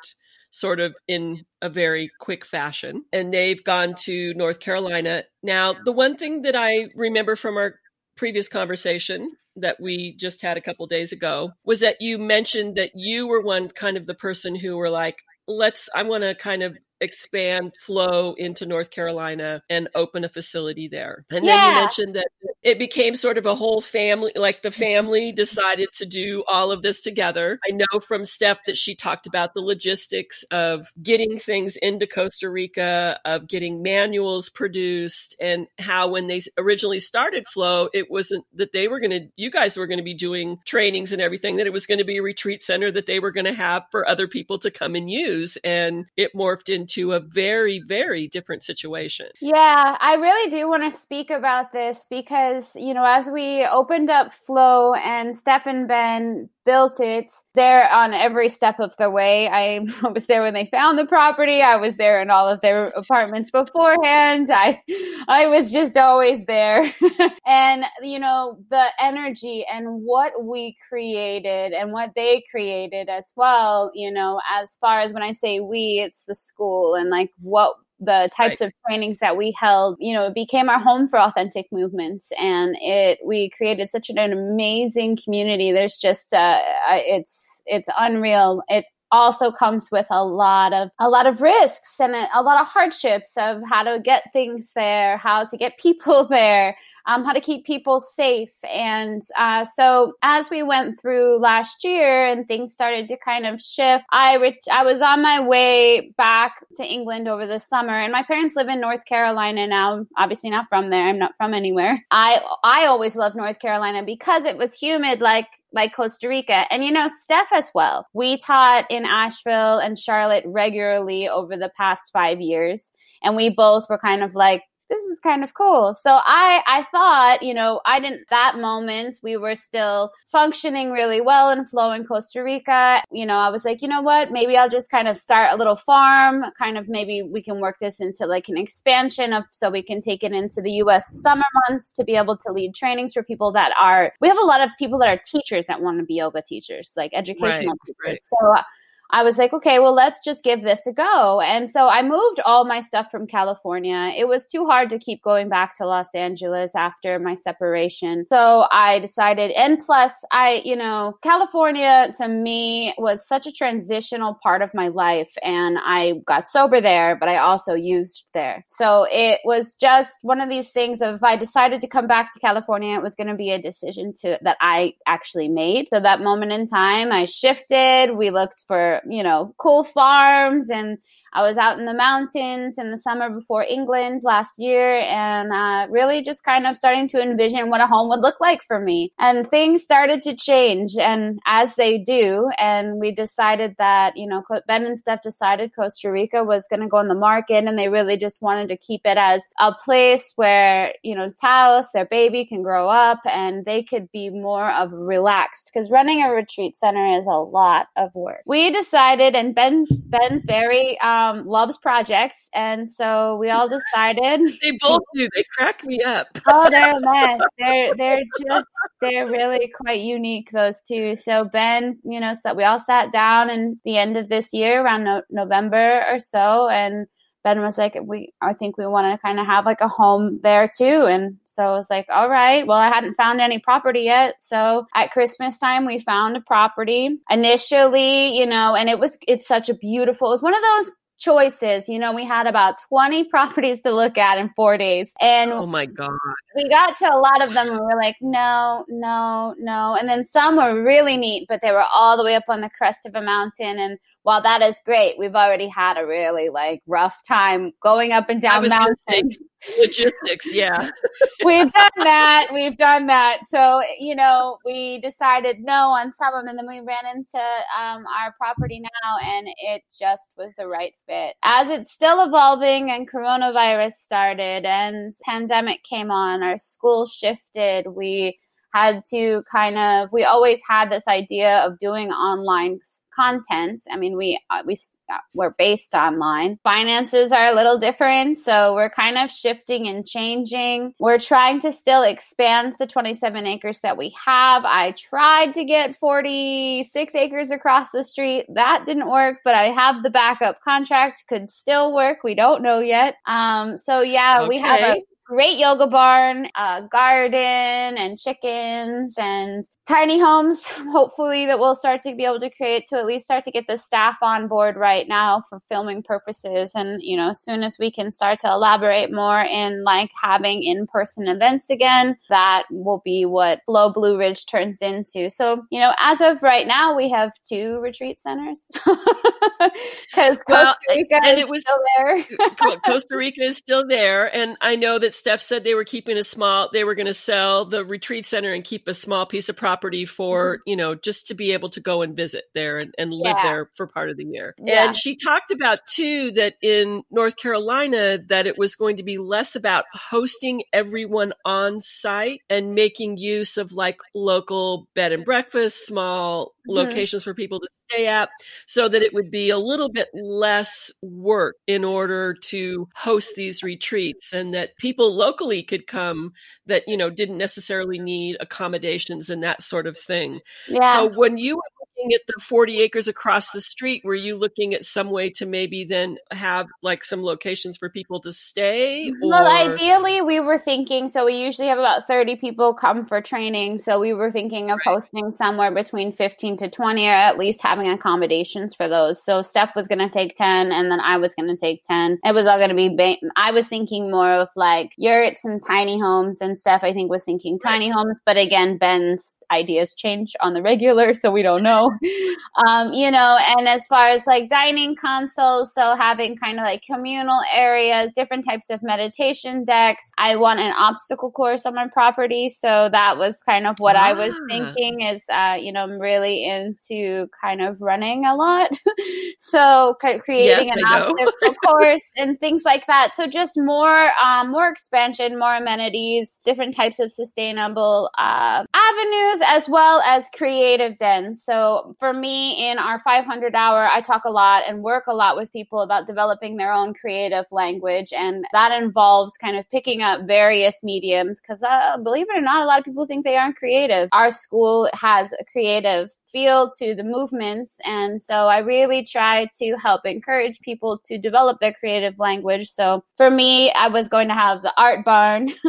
sort 0.51 0.79
of 0.79 0.95
in 1.09 1.45
a 1.63 1.69
very 1.69 2.11
quick 2.21 2.45
fashion. 2.45 3.05
And 3.13 3.33
they've 3.33 3.63
gone 3.63 3.95
to 4.05 4.35
North 4.35 4.61
Carolina. 4.61 5.25
Now, 5.43 5.75
the 5.85 5.93
one 5.93 6.17
thing 6.17 6.43
that 6.43 6.55
I 6.55 6.91
remember 6.95 7.37
from 7.37 7.57
our 7.57 7.77
previous 8.17 8.49
conversation 8.49 9.33
that 9.57 9.81
we 9.81 10.17
just 10.17 10.43
had 10.43 10.57
a 10.57 10.61
couple 10.61 10.87
days 10.87 11.13
ago 11.13 11.53
was 11.65 11.81
that 11.81 11.97
you 12.01 12.19
mentioned 12.19 12.77
that 12.77 12.91
you 12.95 13.27
were 13.27 13.41
one 13.41 13.69
kind 13.69 13.97
of 13.97 14.07
the 14.07 14.15
person 14.15 14.55
who 14.55 14.77
were 14.77 14.91
like, 14.91 15.23
let's 15.47 15.89
i 15.95 16.03
want 16.03 16.23
to 16.23 16.35
kind 16.35 16.63
of 16.63 16.77
expand 17.05 17.75
flow 17.81 18.35
into 18.37 18.67
North 18.67 18.91
Carolina 18.91 19.63
and 19.71 19.89
open 19.95 20.25
a 20.25 20.29
facility 20.29 20.89
there. 20.89 21.25
And 21.31 21.45
yeah. 21.45 21.57
then 21.57 21.75
you 21.75 21.81
mentioned 21.81 22.17
that 22.17 22.29
it 22.63 22.79
became 22.79 23.15
sort 23.15 23.37
of 23.37 23.45
a 23.45 23.55
whole 23.55 23.83
family, 23.83 24.33
like 24.35 24.63
the 24.63 24.71
family 24.71 25.33
decided 25.33 25.91
to 25.99 26.07
do 26.07 26.43
all 26.49 26.73
of 26.73 26.83
this 26.83 27.03
together. 27.03 27.61
I 27.69 27.73
know 27.73 28.01
from 28.01 28.25
Steph 28.25 28.65
that 28.67 28.79
she 28.79 28.95
talked 28.95 29.27
about 29.27 29.53
the 29.53 29.61
logistics 29.61 30.45
of 30.51 30.87
getting 31.03 31.39
things 31.39 31.77
into 31.77 32.07
Costa 32.07 32.49
Rica, 32.49 33.21
of 33.27 33.47
getting 33.47 33.83
manuals 33.83 34.49
produced, 34.49 35.37
and 35.39 35.67
how 35.79 36.09
when 36.09 36.27
they 36.27 36.41
originally 36.57 37.01
started 37.01 37.47
Flow, 37.47 37.91
it 37.93 38.11
wasn't 38.11 38.47
that 38.55 38.73
they 38.73 38.89
were 38.89 38.99
going 38.99 39.11
to, 39.11 39.29
you 39.37 39.51
guys 39.51 39.77
were 39.77 39.87
going 39.87 39.99
to 39.99 40.05
be 40.05 40.15
doing 40.15 40.59
trainings 40.65 41.13
and 41.13 41.21
everything, 41.21 41.57
that 41.57 41.67
it 41.67 41.73
was 41.73 41.87
going 41.87 41.99
to 41.99 42.05
be 42.05 42.17
a 42.17 42.23
retreat 42.23 42.63
center 42.63 42.91
that 42.91 43.05
they 43.05 43.21
were 43.21 43.31
going 43.31 43.45
to 43.45 43.53
have 43.53 43.83
for 43.91 44.09
other 44.09 44.27
people 44.27 44.59
to 44.61 44.71
come 44.71 44.95
and 44.95 45.11
use. 45.11 45.59
And 45.59 46.07
it 46.17 46.35
morphed 46.35 46.75
into 46.75 46.94
a 47.13 47.21
very, 47.21 47.81
very 47.81 48.29
different 48.29 48.63
situation. 48.63 49.27
Yeah, 49.41 49.97
I 50.01 50.15
really 50.15 50.51
do 50.51 50.69
want 50.69 50.91
to 50.91 50.99
speak 50.99 51.31
about 51.31 51.73
this 51.73 52.07
because 52.09 52.75
you 52.77 52.95
know, 52.95 53.05
as 53.05 53.29
we 53.33 53.67
opened 53.67 54.11
up 54.11 54.33
Flow 54.33 54.95
and 54.95 55.35
Steph 55.35 55.67
and 55.67 55.89
Ben 55.89 56.49
built 56.65 57.01
it, 57.01 57.31
there 57.55 57.91
on 57.91 58.15
every 58.15 58.49
step 58.49 58.81
of 58.81 58.95
the 58.97 59.11
way. 59.11 59.49
I 59.49 59.81
was 60.15 60.27
there 60.27 60.43
when 60.43 60.55
they 60.55 60.67
found 60.67 60.99
the 60.99 61.07
property. 61.07 61.63
I 61.63 61.77
was 61.77 61.97
there 61.97 62.21
in 62.21 62.31
all 62.31 62.49
of 62.49 62.61
their 62.61 62.89
apartments 62.89 63.51
beforehand. 63.51 64.51
I, 64.51 64.83
I 65.29 65.47
was 65.47 65.73
just 65.73 65.97
always 65.97 66.45
there. 66.47 66.93
and, 67.47 67.85
you 68.03 68.19
know, 68.19 68.59
the 68.71 68.87
energy 69.01 69.65
and 69.73 70.03
what 70.03 70.33
we 70.43 70.77
created 70.89 71.73
and 71.73 71.93
what 71.93 72.11
they 72.17 72.43
created 72.51 73.09
as 73.09 73.33
well, 73.37 73.91
you 73.95 74.11
know, 74.11 74.41
as 74.61 74.77
far 74.77 75.01
as 75.01 75.13
when 75.13 75.23
I 75.23 75.33
say 75.33 75.61
we, 75.61 76.03
it's 76.05 76.25
the 76.27 76.35
school 76.35 76.95
and 76.95 77.11
like 77.11 77.31
what 77.41 77.77
the 78.01 78.29
types 78.37 78.61
right. 78.61 78.69
of 78.69 78.73
trainings 78.87 79.19
that 79.19 79.37
we 79.37 79.55
held, 79.59 79.97
you 80.01 80.13
know, 80.13 80.27
it 80.27 80.35
became 80.35 80.69
our 80.69 80.79
home 80.79 81.09
for 81.09 81.19
authentic 81.19 81.67
movements, 81.71 82.31
and 82.39 82.77
it 82.81 83.19
we 83.25 83.51
created 83.51 83.91
such 83.91 84.11
an, 84.11 84.19
amazing 84.19 85.19
community. 85.23 85.73
There's 85.73 85.97
just 85.97 86.33
uh, 86.33 86.61
it's 86.91 87.63
it's 87.67 87.89
unreal. 87.99 88.63
It 88.69 88.85
also 89.13 89.53
comes 89.53 89.91
with 89.93 90.07
a 90.11 90.25
lot 90.25 90.73
of 90.73 90.91
a 90.99 91.09
lot 91.09 91.27
of 91.27 91.41
risks 91.41 91.97
and 92.01 92.15
a, 92.15 92.27
a 92.35 92.43
lot 92.43 92.61
of 92.61 92.67
hardships 92.67 93.37
of 93.37 93.63
how 93.69 93.83
to 93.83 94.01
get 94.01 94.33
things 94.33 94.73
there, 94.75 95.17
how 95.19 95.45
to 95.45 95.57
get 95.57 95.79
people 95.79 96.27
there, 96.31 96.77
um, 97.07 97.25
how 97.25 97.33
to 97.33 97.41
keep 97.41 97.67
people 97.67 98.01
safe. 98.01 98.55
And 98.65 99.23
uh, 99.39 99.65
so 99.65 100.15
as 100.23 100.51
we 100.51 100.63
went 100.63 101.01
through 101.01 101.39
last 101.39 101.85
year 101.85 102.27
and 102.27 102.47
things 102.47 102.73
started 102.73 103.09
to 103.09 103.17
kind 103.17 103.47
of 103.47 103.61
shift, 103.61 104.05
I 104.11 104.37
ret- 104.37 104.69
I 104.71 104.85
was 104.85 105.03
on 105.03 105.23
my 105.23 105.47
way 105.47 106.13
back 106.17 106.65
to 106.77 106.85
England 106.85 107.29
over 107.29 107.47
the 107.47 107.59
summer, 107.61 107.99
and 107.99 108.13
my 108.13 108.23
parents 108.23 108.57
live 108.57 108.69
in 108.69 108.81
North 108.81 109.05
Carolina 109.05 109.67
now. 109.67 110.07
Obviously, 110.17 110.51
not 110.51 110.69
from 110.69 110.91
there. 110.91 111.07
I'm 111.09 111.19
not 111.19 111.37
from 111.37 111.55
anywhere. 111.55 112.05
I 112.11 112.41
I 112.63 112.87
always 112.87 113.17
loved 113.17 113.37
North 113.37 113.59
Carolina 113.59 114.03
because 114.05 114.45
it 114.45 114.57
was 114.57 114.75
humid, 114.75 115.21
like 115.21 115.49
like 115.73 115.95
Costa 115.95 116.29
Rica. 116.29 116.73
And 116.73 116.85
you 116.85 116.93
know, 116.93 117.09
Steph 117.09 117.53
as 117.53 117.71
well. 117.75 118.07
We 118.15 118.39
taught 118.39 118.87
in 118.91 119.05
Asheville 119.05 119.79
and 119.79 119.99
Charlotte 119.99 120.45
regularly 120.47 121.29
over 121.29 121.57
the 121.57 121.71
past 121.77 122.13
five 122.13 122.41
years. 122.41 122.93
And 123.23 123.37
we 123.37 123.51
both 123.51 123.89
were 123.89 123.99
kind 123.99 124.23
of 124.23 124.35
like, 124.35 124.63
this 124.95 125.05
is 125.11 125.21
kind 125.21 125.43
of 125.43 125.55
cool. 125.55 125.93
So 125.93 126.21
I, 126.25 126.63
I 126.67 126.85
thought, 126.85 127.43
you 127.43 127.53
know, 127.53 127.81
I 127.85 127.99
didn't, 127.99 128.29
that 128.31 128.59
moment, 128.59 129.19
we 129.23 129.37
were 129.37 129.57
still 129.57 130.13
functioning 130.27 130.93
really 130.93 131.21
well 131.21 131.51
and 131.51 131.69
flow 131.69 131.91
in 131.93 132.05
Costa 132.05 132.43
Rica. 132.43 133.03
You 133.11 133.27
know, 133.27 133.39
I 133.39 133.51
was 133.51 133.65
like, 133.65 133.83
you 133.83 133.89
know 133.89 134.03
what, 134.03 134.31
maybe 134.31 134.57
I'll 134.57 134.69
just 134.69 134.91
kind 134.91 135.09
of 135.09 135.17
start 135.17 135.53
a 135.53 135.57
little 135.57 135.77
farm, 135.77 136.45
kind 136.57 136.79
of 136.79 136.89
maybe 136.89 137.23
we 137.23 137.43
can 137.43 137.61
work 137.61 137.79
this 137.81 138.01
into 138.01 138.27
like 138.27 138.49
an 138.49 138.57
expansion 138.57 139.33
of, 139.33 139.45
so 139.51 139.69
we 139.69 139.83
can 139.83 140.01
take 140.01 140.23
it 140.23 140.33
into 140.33 140.63
the 140.63 140.73
US 140.85 141.21
summer 141.21 141.45
months 141.69 141.91
to 141.93 142.05
be 142.05 142.15
able 142.15 142.37
to 142.37 142.53
lead 142.53 142.75
trainings 142.75 143.15
for 143.15 143.23
people 143.23 143.51
that 143.53 143.73
are, 143.81 144.13
we 144.21 144.29
have 144.29 144.39
a 144.39 144.47
lot 144.47 144.61
of 144.61 144.71
people 144.79 144.99
that 145.01 145.09
are 145.09 145.21
teachers 145.25 145.67
that 145.67 145.83
want 145.83 145.99
to 145.99 146.05
be 146.05 146.15
yoga 146.15 146.43
teachers, 146.43 146.93
like 146.97 147.11
educational 147.15 147.73
right, 147.73 147.79
teachers. 147.87 147.97
Right. 148.07 148.19
So, 148.23 148.63
I 149.11 149.23
was 149.23 149.39
like, 149.39 149.53
okay, 149.53 149.79
well, 149.79 149.95
let's 149.95 150.25
just 150.25 150.43
give 150.43 150.63
this 150.63 150.87
a 150.87 150.93
go. 150.93 151.41
And 151.41 151.71
so 151.71 151.89
I 151.89 152.03
moved 152.03 152.41
all 152.45 152.65
my 152.65 152.81
stuff 152.81 153.11
from 153.11 153.27
California. 153.27 154.13
It 154.17 154.27
was 154.27 154.47
too 154.47 154.67
hard 154.67 154.91
to 154.91 154.99
keep 154.99 155.23
going 155.23 155.49
back 155.49 155.77
to 155.77 155.87
Los 155.87 156.15
Angeles 156.15 156.75
after 156.75 157.19
my 157.19 157.35
separation. 157.35 158.27
So 158.33 158.67
I 158.71 158.99
decided, 158.99 159.51
and 159.53 159.79
plus, 159.79 160.13
I, 160.31 160.63
you 160.65 160.77
know, 160.77 161.19
California 161.23 162.13
to 162.19 162.29
me 162.29 162.95
was 162.99 163.27
such 163.27 163.47
a 163.47 163.53
transitional 163.53 164.39
part 164.43 164.63
of 164.63 164.75
my 164.75 164.89
life. 164.89 165.33
And 165.43 165.79
I 165.81 166.15
got 166.27 166.49
sober 166.49 166.81
there, 166.81 167.17
but 167.17 167.29
I 167.29 167.37
also 167.37 167.75
used 167.75 168.25
there. 168.33 168.65
So 168.69 169.07
it 169.11 169.41
was 169.45 169.77
just 169.77 170.11
one 170.23 170.41
of 170.41 170.49
these 170.49 170.71
things 170.71 171.03
of 171.03 171.17
if 171.17 171.23
I 171.23 171.37
decided 171.37 171.83
to 171.83 171.89
come 171.89 172.07
back 172.07 172.33
to 172.33 172.41
California, 172.41 172.97
it 172.97 173.03
was 173.03 173.15
going 173.15 173.29
to 173.29 173.35
be 173.35 173.51
a 173.51 173.61
decision 173.61 174.13
to 174.23 174.39
that 174.43 174.57
I 174.61 174.95
actually 175.07 175.49
made. 175.49 175.89
So 175.93 176.01
that 176.01 176.21
moment 176.21 176.53
in 176.53 176.67
time, 176.67 177.13
I 177.13 177.27
shifted. 177.27 178.17
We 178.17 178.31
looked 178.31 178.65
for 178.67 178.94
you 179.07 179.23
know, 179.23 179.55
cool 179.59 179.85
farms 179.85 180.71
and 180.71 180.99
I 181.35 181.43
was 181.43 181.57
out 181.57 181.79
in 181.79 181.85
the 181.85 181.95
mountains 181.95 182.79
in 182.79 182.91
the 182.91 182.99
summer 182.99 183.29
before 183.29 183.65
England 183.69 184.21
last 184.23 184.59
year 184.59 185.01
and 185.01 185.53
uh, 185.53 185.91
really 185.91 186.23
just 186.23 186.45
kind 186.45 186.67
of 186.67 186.77
starting 186.77 187.09
to 187.09 187.21
envision 187.21 187.71
what 187.71 187.83
a 187.83 187.87
home 187.87 188.09
would 188.11 188.21
look 188.21 188.41
like 188.41 188.63
for 188.63 188.79
me. 188.79 189.13
And 189.19 189.51
things 189.51 189.83
started 189.83 190.23
to 190.23 190.37
change, 190.37 190.97
and 190.99 191.41
as 191.47 191.75
they 191.75 191.99
do, 191.99 192.51
and 192.59 193.01
we 193.01 193.13
decided 193.13 193.75
that, 193.79 194.17
you 194.17 194.29
know, 194.29 194.43
Ben 194.69 194.87
and 194.87 194.99
Steph 194.99 195.23
decided 195.23 195.75
Costa 195.75 196.11
Rica 196.11 196.45
was 196.45 196.69
going 196.69 196.81
to 196.81 196.89
go 196.89 196.99
on 196.99 197.09
the 197.09 197.15
market, 197.15 197.65
and 197.65 197.79
they 197.79 197.89
really 197.89 198.17
just 198.17 198.43
wanted 198.43 198.69
to 198.69 198.77
keep 198.77 199.03
it 199.05 199.19
as 199.19 199.49
a 199.59 199.73
place 199.73 200.33
where, 200.37 200.95
you 201.03 201.17
know, 201.17 201.33
Taos, 201.41 201.91
their 201.93 202.07
baby, 202.07 202.45
can 202.45 202.63
grow 202.63 202.89
up 202.89 203.21
and 203.25 203.65
they 203.65 203.83
could 203.83 204.11
be 204.13 204.31
more 204.31 204.71
of 204.71 204.93
relaxed 204.93 205.71
because 205.73 205.91
running 205.91 206.23
a 206.23 206.31
retreat 206.31 206.77
center 206.77 207.19
is 207.19 207.27
a 207.27 207.31
lot 207.31 207.87
of 207.97 208.15
work. 208.15 208.43
We 208.47 208.71
decided, 208.71 209.35
and 209.35 209.55
Ben's 209.55 209.91
Ben's 210.03 210.45
very 210.45 210.99
um, 211.01 211.24
um, 211.25 211.47
loves 211.47 211.79
projects, 211.79 212.49
and 212.53 212.89
so 212.89 213.37
we 213.37 213.51
all 213.51 213.69
decided. 213.69 214.41
they 214.63 214.73
both 214.81 215.03
do. 215.15 215.29
They 215.35 215.45
crack 215.57 215.85
me 215.85 216.03
up. 216.03 216.27
oh, 216.49 216.69
they're 216.71 216.97
a 216.97 217.01
mess. 217.01 217.41
They're 217.59 217.95
they're 217.95 218.23
just 218.47 218.67
they're 219.01 219.27
really 219.27 219.73
quite 219.75 220.01
unique. 220.01 220.51
Those 220.53 220.83
two. 220.83 221.17
So 221.17 221.45
Ben, 221.45 221.99
you 222.05 222.21
know, 222.21 222.35
so 222.35 222.55
we 222.55 222.65
all 222.65 222.81
sat 222.81 223.13
down 223.13 223.51
in 223.51 223.81
the 223.85 223.97
end 223.99 224.17
of 224.17 224.29
this 224.29 224.53
year, 224.53 224.83
around 224.83 225.05
no- 225.05 225.23
November 225.31 226.05
or 226.11 226.21
so, 226.21 226.69
and 226.69 227.07
Ben 227.45 227.61
was 227.61 227.77
like, 227.77 227.95
we, 228.03 228.33
I 228.41 228.55
think 228.55 228.79
we 228.79 228.87
want 228.87 229.13
to 229.13 229.23
kind 229.23 229.39
of 229.39 229.45
have 229.45 229.67
like 229.67 229.83
a 229.83 229.89
home 229.89 230.41
there 230.43 230.69
too. 230.75 231.05
And 231.07 231.37
so 231.45 231.63
I 231.63 231.73
was 231.73 231.91
like, 231.91 232.07
all 232.09 232.29
right, 232.29 232.67
well, 232.67 232.79
I 232.79 232.89
hadn't 232.89 233.15
found 233.15 233.43
any 233.43 233.59
property 233.59 234.01
yet. 234.01 234.37
So 234.41 234.87
at 234.95 235.13
Christmas 235.13 235.59
time, 235.59 235.85
we 235.85 235.99
found 235.99 236.39
a 236.39 236.41
property 236.41 237.21
initially, 237.31 238.39
you 238.39 238.47
know, 238.47 238.75
and 238.75 238.89
it 238.89 238.99
was, 238.99 239.19
it's 239.29 239.47
such 239.47 239.69
a 239.69 239.75
beautiful, 239.75 240.29
it 240.29 240.31
was 240.31 240.43
one 240.43 240.55
of 240.55 240.63
those 240.63 240.91
choices. 241.19 241.89
You 241.89 241.99
know, 241.99 242.13
we 242.13 242.25
had 242.25 242.47
about 242.47 242.77
20 242.89 243.25
properties 243.31 243.81
to 243.83 243.93
look 243.93 244.19
at 244.19 244.39
in 244.39 244.51
four 244.57 244.77
days. 244.79 245.13
And 245.21 245.53
oh 245.53 245.67
my 245.67 245.87
God. 245.87 246.11
We 246.57 246.69
got 246.69 246.97
to 246.99 247.13
a 247.13 247.19
lot 247.19 247.43
of 247.43 247.53
them 247.53 247.69
and 247.69 247.81
we 247.81 247.93
are 247.93 248.01
like, 248.01 248.17
no, 248.21 248.85
no, 248.89 249.55
no. 249.59 249.97
And 249.99 250.09
then 250.09 250.25
some 250.25 250.57
were 250.57 250.83
really 250.83 251.17
neat, 251.17 251.47
but 251.49 251.61
they 251.63 251.73
were 251.73 251.85
all 251.93 252.17
the 252.17 252.25
way 252.25 252.35
up 252.35 252.45
on 252.49 252.61
the 252.61 252.71
crest 252.71 253.07
of 253.07 253.15
a 253.15 253.23
mountain. 253.23 253.79
And 253.79 253.99
while 254.23 254.41
that 254.43 254.63
is 254.63 254.81
great, 254.85 255.19
we've 255.19 255.35
already 255.35 255.69
had 255.69 255.99
a 255.99 256.07
really 256.07 256.49
like 256.49 256.83
rough 256.87 257.17
time 257.27 257.73
going 257.83 258.13
up 258.13 258.31
and 258.31 258.41
down 258.41 258.69
mountains. 258.69 259.39
Logistics, 259.79 260.53
yeah. 260.53 260.91
we've 261.45 261.73
done 261.73 261.91
that. 261.99 262.49
We've 262.53 262.77
done 262.77 263.07
that. 263.07 263.41
So, 263.49 263.83
you 263.99 264.15
know, 264.15 264.59
we 264.65 265.01
decided 265.01 265.61
no 265.61 265.91
on 265.91 266.11
some 266.11 266.35
of 266.35 266.45
them. 266.45 266.49
And 266.49 266.59
then 266.59 266.67
we 266.67 266.81
ran 266.81 267.05
into 267.15 267.39
um, 267.39 268.05
our 268.07 268.35
property 268.39 268.81
now 268.81 269.19
and 269.23 269.47
it 269.49 269.83
just 269.99 270.33
was 270.37 270.55
the 270.55 270.67
right 270.67 270.93
fit. 271.07 271.35
As 271.43 271.69
it's 271.69 271.93
still 271.93 272.25
evolving 272.25 272.91
and 272.91 273.11
coronavirus 273.11 273.93
started 273.93 274.65
and 274.67 275.11
pandemic 275.25 275.83
came 275.83 276.11
on, 276.11 276.43
our 276.43 276.59
school 276.59 277.07
shifted. 277.07 277.87
We 277.87 278.39
had 278.75 279.05
to 279.05 279.43
kind 279.51 279.79
of 279.79 280.13
we 280.13 280.25
always 280.25 280.61
had 280.69 280.91
this 280.91 281.07
idea 281.07 281.59
of 281.61 281.79
doing 281.79 282.11
online 282.11 282.81
content. 283.15 283.81
I 283.91 283.97
mean 283.97 284.17
we 284.17 284.41
uh, 284.51 284.63
we 284.67 284.77
uh, 285.09 285.19
we're 285.33 285.51
based 285.51 285.95
online. 285.95 286.59
Finances 286.65 287.31
are 287.31 287.47
a 287.47 287.55
little 287.55 287.79
different 287.79 288.37
so 288.37 288.75
we're 288.75 288.91
kind 288.91 289.17
of 289.17 289.31
shifting 289.31 289.87
and 289.87 290.05
changing. 290.05 290.95
We're 290.99 291.21
trying 291.21 291.61
to 291.61 291.73
still 291.73 292.03
expand 292.03 292.75
the 292.81 292.87
27 292.87 293.47
acres 293.47 293.81
that 293.81 293.97
we 293.97 294.13
have. 294.27 294.65
I 294.65 294.91
tried 294.93 295.55
to 295.55 295.65
get 295.65 295.95
46 295.95 297.15
acres 297.15 297.53
across 297.53 297.93
the 297.93 298.03
street. 298.03 298.47
That 298.49 298.85
didn't 298.87 299.11
work 299.11 299.39
but 299.45 299.55
i 299.55 299.67
have 299.67 300.03
the 300.03 300.11
backup 300.11 300.61
contract. 300.63 301.25
Could 301.29 301.51
still 301.51 301.95
work. 301.95 302.25
We 302.25 302.35
don't 302.35 302.63
know 302.63 302.81
yet. 302.81 303.17
Um 303.27 303.79
so 303.79 304.01
yeah 304.01 304.41
okay. 304.41 304.49
we 304.49 304.59
have 304.59 304.97
a 304.97 305.03
great 305.27 305.59
yoga 305.59 305.87
barn, 305.87 306.49
a 306.57 306.83
garden, 306.91 307.99
and 307.99 308.19
chickens 308.19 309.15
and 309.19 309.65
tiny 309.87 310.19
homes, 310.19 310.65
hopefully, 310.65 311.47
that 311.47 311.59
we'll 311.59 311.75
start 311.75 312.01
to 312.01 312.15
be 312.15 312.25
able 312.25 312.41
to 312.41 312.49
create 312.49 312.87
to 312.87 312.97
at 312.97 313.07
least 313.07 313.27
start 313.27 313.45
to 313.45 313.51
get 313.51 313.67
the 313.67 313.77
staff 313.77 314.17
on 314.23 314.49
board 314.49 314.77
right 314.77 315.07
now 315.07 315.43
for 315.49 315.61
filming 315.69 316.03
purposes. 316.03 316.73
And, 316.75 317.03
you 317.03 317.17
know, 317.17 317.31
as 317.31 317.41
soon 317.41 317.63
as 317.63 317.79
we 317.79 317.91
can 317.91 318.11
start 318.11 318.41
to 318.41 318.49
elaborate 318.49 319.13
more 319.13 319.41
in 319.41 319.85
like 319.85 320.11
having 320.21 320.63
in 320.63 320.87
person 320.87 321.29
events 321.29 321.69
again, 321.69 322.17
that 322.31 322.65
will 322.71 323.03
be 323.05 323.27
what 323.27 323.61
Flow 323.67 323.93
Blue 323.93 324.19
Ridge 324.19 324.47
turns 324.47 324.81
into. 324.81 325.29
So, 325.29 325.65
you 325.71 325.81
know, 325.81 325.93
as 325.99 326.21
of 326.21 326.43
right 326.43 326.67
now, 326.67 326.97
we 326.97 327.11
have 327.11 327.33
two 327.47 327.79
retreat 327.81 328.19
centers 328.19 328.71
because 328.85 330.39
well, 330.49 330.67
Costa 330.67 330.79
Rica 330.89 331.21
and 331.25 331.39
is 331.39 331.45
it 331.45 331.51
was, 331.51 331.61
still 331.61 331.79
there. 331.97 332.79
Costa 332.87 333.17
Rica 333.17 333.43
is 333.43 333.59
still 333.59 333.87
there. 333.87 334.35
And 334.35 334.57
I 334.63 334.77
know 334.77 334.99
that 334.99 335.15
Steph 335.15 335.43
said 335.43 335.63
they 335.63 335.75
were 335.75 335.85
keeping 335.85 336.17
a 336.17 336.25
small, 336.25 336.71
they 336.73 336.85
were 336.85 336.95
going 336.95 337.07
to 337.07 337.15
sell 337.15 337.67
the 337.67 337.85
retreat 337.85 338.25
center 338.25 338.53
and 338.55 338.65
keep 338.65 338.89
a 338.89 338.95
small 338.95 339.27
piece 339.27 339.51
of 339.51 339.57
property 339.57 339.74
for, 340.05 340.57
mm-hmm. 340.57 340.71
you 340.71 340.77
know, 340.77 340.95
just 340.95 341.29
to 341.29 341.35
be 341.35 341.53
able 341.53 341.69
to 341.71 341.81
go 341.81 342.03
and 342.03 342.17
visit 342.17 342.45
there 342.55 342.79
and, 342.79 342.95
and 342.99 343.13
live 343.13 343.37
yeah. 343.37 343.43
there 343.43 343.71
for 343.75 343.87
part 343.87 344.11
of 344.11 344.17
the 344.17 344.25
year. 344.25 344.55
Yeah. 344.59 344.87
And 344.87 344.97
she 344.97 345.17
talked 345.17 345.51
about 345.51 345.81
too 345.87 346.33
that 346.33 346.55
in 346.63 347.03
North 347.11 347.37
Carolina, 347.37 348.19
that 348.29 348.47
it 348.47 348.59
was 348.59 348.77
going 348.77 348.97
to 348.97 349.03
be 349.03 349.19
less 349.19 349.57
about 349.57 349.85
hosting 349.93 350.63
everyone 350.73 351.33
on 351.45 351.81
site 351.81 352.41
and 352.49 352.75
making 352.75 353.19
use 353.19 353.57
of 353.57 353.73
like 353.73 353.99
local 354.15 354.89
bed 354.95 355.13
and 355.13 355.25
breakfast, 355.25 355.87
small 355.87 356.54
mm-hmm. 356.69 356.77
locations 356.77 357.25
for 357.25 357.35
people 357.35 357.61
to 357.61 357.69
stay 357.89 358.07
at 358.07 358.29
so 358.67 358.89
that 358.89 359.03
it 359.03 359.13
would 359.15 359.31
be 359.31 359.51
a 359.51 359.59
little 359.59 359.89
bit 359.89 360.09
less 360.15 360.91
work 361.03 361.57
in 361.67 361.85
order 361.85 362.35
to 362.35 362.89
host 362.95 363.33
these 363.37 363.63
retreats 363.63 364.33
and 364.33 364.55
that 364.55 364.77
people 364.77 365.15
locally 365.15 365.63
could 365.63 365.87
come 365.87 366.33
that 366.67 366.83
you 366.87 366.97
know 366.97 367.11
didn't 367.11 367.39
necessarily 367.39 367.99
need 367.99 368.37
accommodations 368.41 369.31
and 369.31 369.43
that 369.43 369.63
sort 369.63 369.87
of 369.87 369.99
thing 369.99 370.41
yeah. 370.69 370.95
so 370.95 371.13
when 371.15 371.39
you 371.39 371.61
looking 371.97 372.15
at 372.15 372.21
the 372.27 372.41
40 372.41 372.81
acres 372.81 373.09
across 373.09 373.51
the 373.53 373.61
street, 373.61 374.03
were 374.05 374.15
you 374.15 374.37
looking 374.37 374.75
at 374.75 374.85
some 374.85 375.11
way 375.11 375.31
to 375.31 375.47
maybe 375.47 375.85
then 375.85 376.19
have 376.31 376.67
like 376.83 377.05
some 377.05 377.23
locations 377.23 377.77
for 377.77 377.89
people 377.89 378.21
to 378.21 378.33
stay? 378.33 379.11
Or? 379.23 379.31
Well, 379.31 379.47
ideally, 379.47 380.21
we 380.21 380.41
were 380.41 380.59
thinking 380.59 381.09
so 381.09 381.25
we 381.27 381.35
usually 381.35 381.69
have 381.69 381.79
about 381.79 382.07
30 382.07 382.37
people 382.37 382.75
come 382.75 383.05
for 383.05 383.21
training. 383.21 383.79
So 383.79 384.01
we 384.01 384.13
were 384.13 384.31
thinking 384.31 384.71
of 384.71 384.79
right. 384.87 384.95
hosting 384.95 385.35
somewhere 385.35 385.71
between 385.71 386.13
15 386.13 386.59
to 386.59 386.69
20 386.69 387.07
or 387.07 387.11
at 387.11 387.39
least 387.39 387.63
having 387.63 387.89
accommodations 387.89 388.75
for 388.75 388.89
those. 388.89 389.23
So 389.25 389.43
Steph 389.43 389.75
was 389.75 389.89
going 389.89 389.99
to 389.99 390.09
take 390.09 390.35
10 390.35 390.73
and 390.73 390.91
then 390.91 391.01
I 391.01 391.19
was 391.19 391.35
going 391.35 391.49
to 391.49 391.57
take 391.57 391.83
10. 391.83 392.19
It 392.25 392.35
was 392.35 392.47
all 392.47 392.59
going 392.59 392.71
to 392.71 392.75
be, 392.75 392.95
ba- 392.95 393.17
I 393.37 393.51
was 393.51 393.69
thinking 393.69 394.11
more 394.11 394.31
of 394.31 394.49
like 394.57 394.93
yurts 394.97 395.45
and 395.45 395.63
tiny 395.65 395.99
homes 395.99 396.41
and 396.41 396.59
Steph, 396.59 396.85
I 396.85 396.93
think, 396.93 397.11
was 397.11 397.25
thinking 397.25 397.59
tiny 397.59 397.91
homes. 397.91 398.21
But 398.25 398.37
again, 398.37 398.79
Ben's 398.79 399.37
ideas 399.51 399.95
change 399.95 400.35
on 400.41 400.55
the 400.55 400.63
regular, 400.63 401.15
so 401.15 401.31
we 401.31 401.43
don't 401.43 401.63
know. 401.63 401.84
um, 402.67 402.93
you 402.93 403.11
know, 403.11 403.39
and 403.57 403.69
as 403.69 403.87
far 403.87 404.09
as 404.09 404.27
like 404.27 404.49
dining 404.49 404.97
consoles, 404.97 405.73
so 405.75 405.97
having 405.97 406.37
kind 406.37 406.59
of 406.59 406.65
like 406.65 406.83
communal 406.83 407.41
areas, 407.53 408.13
different 408.13 408.45
types 408.45 408.71
of 408.71 408.83
meditation 408.83 409.65
decks. 409.65 410.13
I 410.19 410.37
want 410.37 410.61
an 410.61 410.73
obstacle 410.73 411.31
course 411.31 411.67
on 411.67 411.75
my 411.75 411.89
property, 411.89 412.49
so 412.49 412.89
that 412.91 413.19
was 413.19 413.43
kind 413.43 413.67
of 413.67 413.79
what 413.79 413.97
ah. 413.97 414.05
I 414.05 414.13
was 414.13 414.33
ah. 414.35 414.47
thinking. 414.49 415.03
Is 415.03 415.23
uh, 415.31 415.59
you 415.61 415.73
know, 415.73 415.83
I'm 415.83 415.99
really 415.99 416.45
into 416.45 417.29
kind 417.41 417.63
of 417.63 417.81
running 417.81 418.25
a 418.25 418.35
lot, 418.35 418.71
so 419.39 419.97
creating 420.01 420.69
yes, 420.69 420.77
an 420.77 420.85
obstacle 420.87 421.55
course 421.65 422.03
and 422.17 422.39
things 422.39 422.63
like 422.65 422.87
that. 422.87 423.15
So 423.15 423.27
just 423.27 423.53
more, 423.57 424.11
um, 424.23 424.51
more 424.51 424.69
expansion, 424.69 425.39
more 425.39 425.55
amenities, 425.55 426.41
different 426.45 426.75
types 426.75 426.99
of 426.99 427.11
sustainable 427.11 428.11
uh, 428.19 428.65
avenues 428.75 429.47
as 429.47 429.69
well 429.69 430.01
as 430.01 430.29
creative 430.37 430.99
dens. 430.99 431.43
So 431.43 431.74
for 431.99 432.13
me, 432.13 432.71
in 432.71 432.79
our 432.79 432.99
500 432.99 433.55
hour, 433.55 433.87
I 433.87 434.01
talk 434.01 434.25
a 434.25 434.31
lot 434.31 434.65
and 434.67 434.83
work 434.83 435.07
a 435.07 435.15
lot 435.15 435.37
with 435.37 435.53
people 435.53 435.81
about 435.81 436.07
developing 436.07 436.57
their 436.57 436.73
own 436.73 436.95
creative 436.95 437.47
language. 437.51 438.13
And 438.13 438.45
that 438.53 438.73
involves 438.73 439.37
kind 439.37 439.57
of 439.57 439.71
picking 439.71 440.03
up 440.03 440.27
various 440.27 440.83
mediums 440.83 441.41
because 441.41 441.63
uh, 441.63 441.97
believe 442.03 442.27
it 442.29 442.39
or 442.39 442.41
not, 442.41 442.63
a 442.63 442.67
lot 442.67 442.79
of 442.79 442.85
people 442.85 443.07
think 443.07 443.25
they 443.25 443.37
aren't 443.37 443.57
creative. 443.57 444.09
Our 444.13 444.31
school 444.31 444.89
has 444.95 445.33
a 445.33 445.45
creative 445.45 446.11
feel 446.35 446.69
to 446.69 446.97
the 446.97 447.05
movements. 447.05 447.79
And 447.85 448.21
so 448.21 448.49
I 448.49 448.59
really 448.59 449.05
try 449.05 449.49
to 449.61 449.77
help 449.77 450.05
encourage 450.05 450.61
people 450.61 450.99
to 451.05 451.17
develop 451.17 451.61
their 451.61 451.73
creative 451.73 452.19
language. 452.19 452.69
So 452.69 453.05
for 453.17 453.31
me, 453.31 453.71
I 453.73 453.87
was 453.87 454.09
going 454.09 454.27
to 454.29 454.35
have 454.35 454.63
the 454.63 454.73
art 454.77 455.05
barn. 455.05 455.55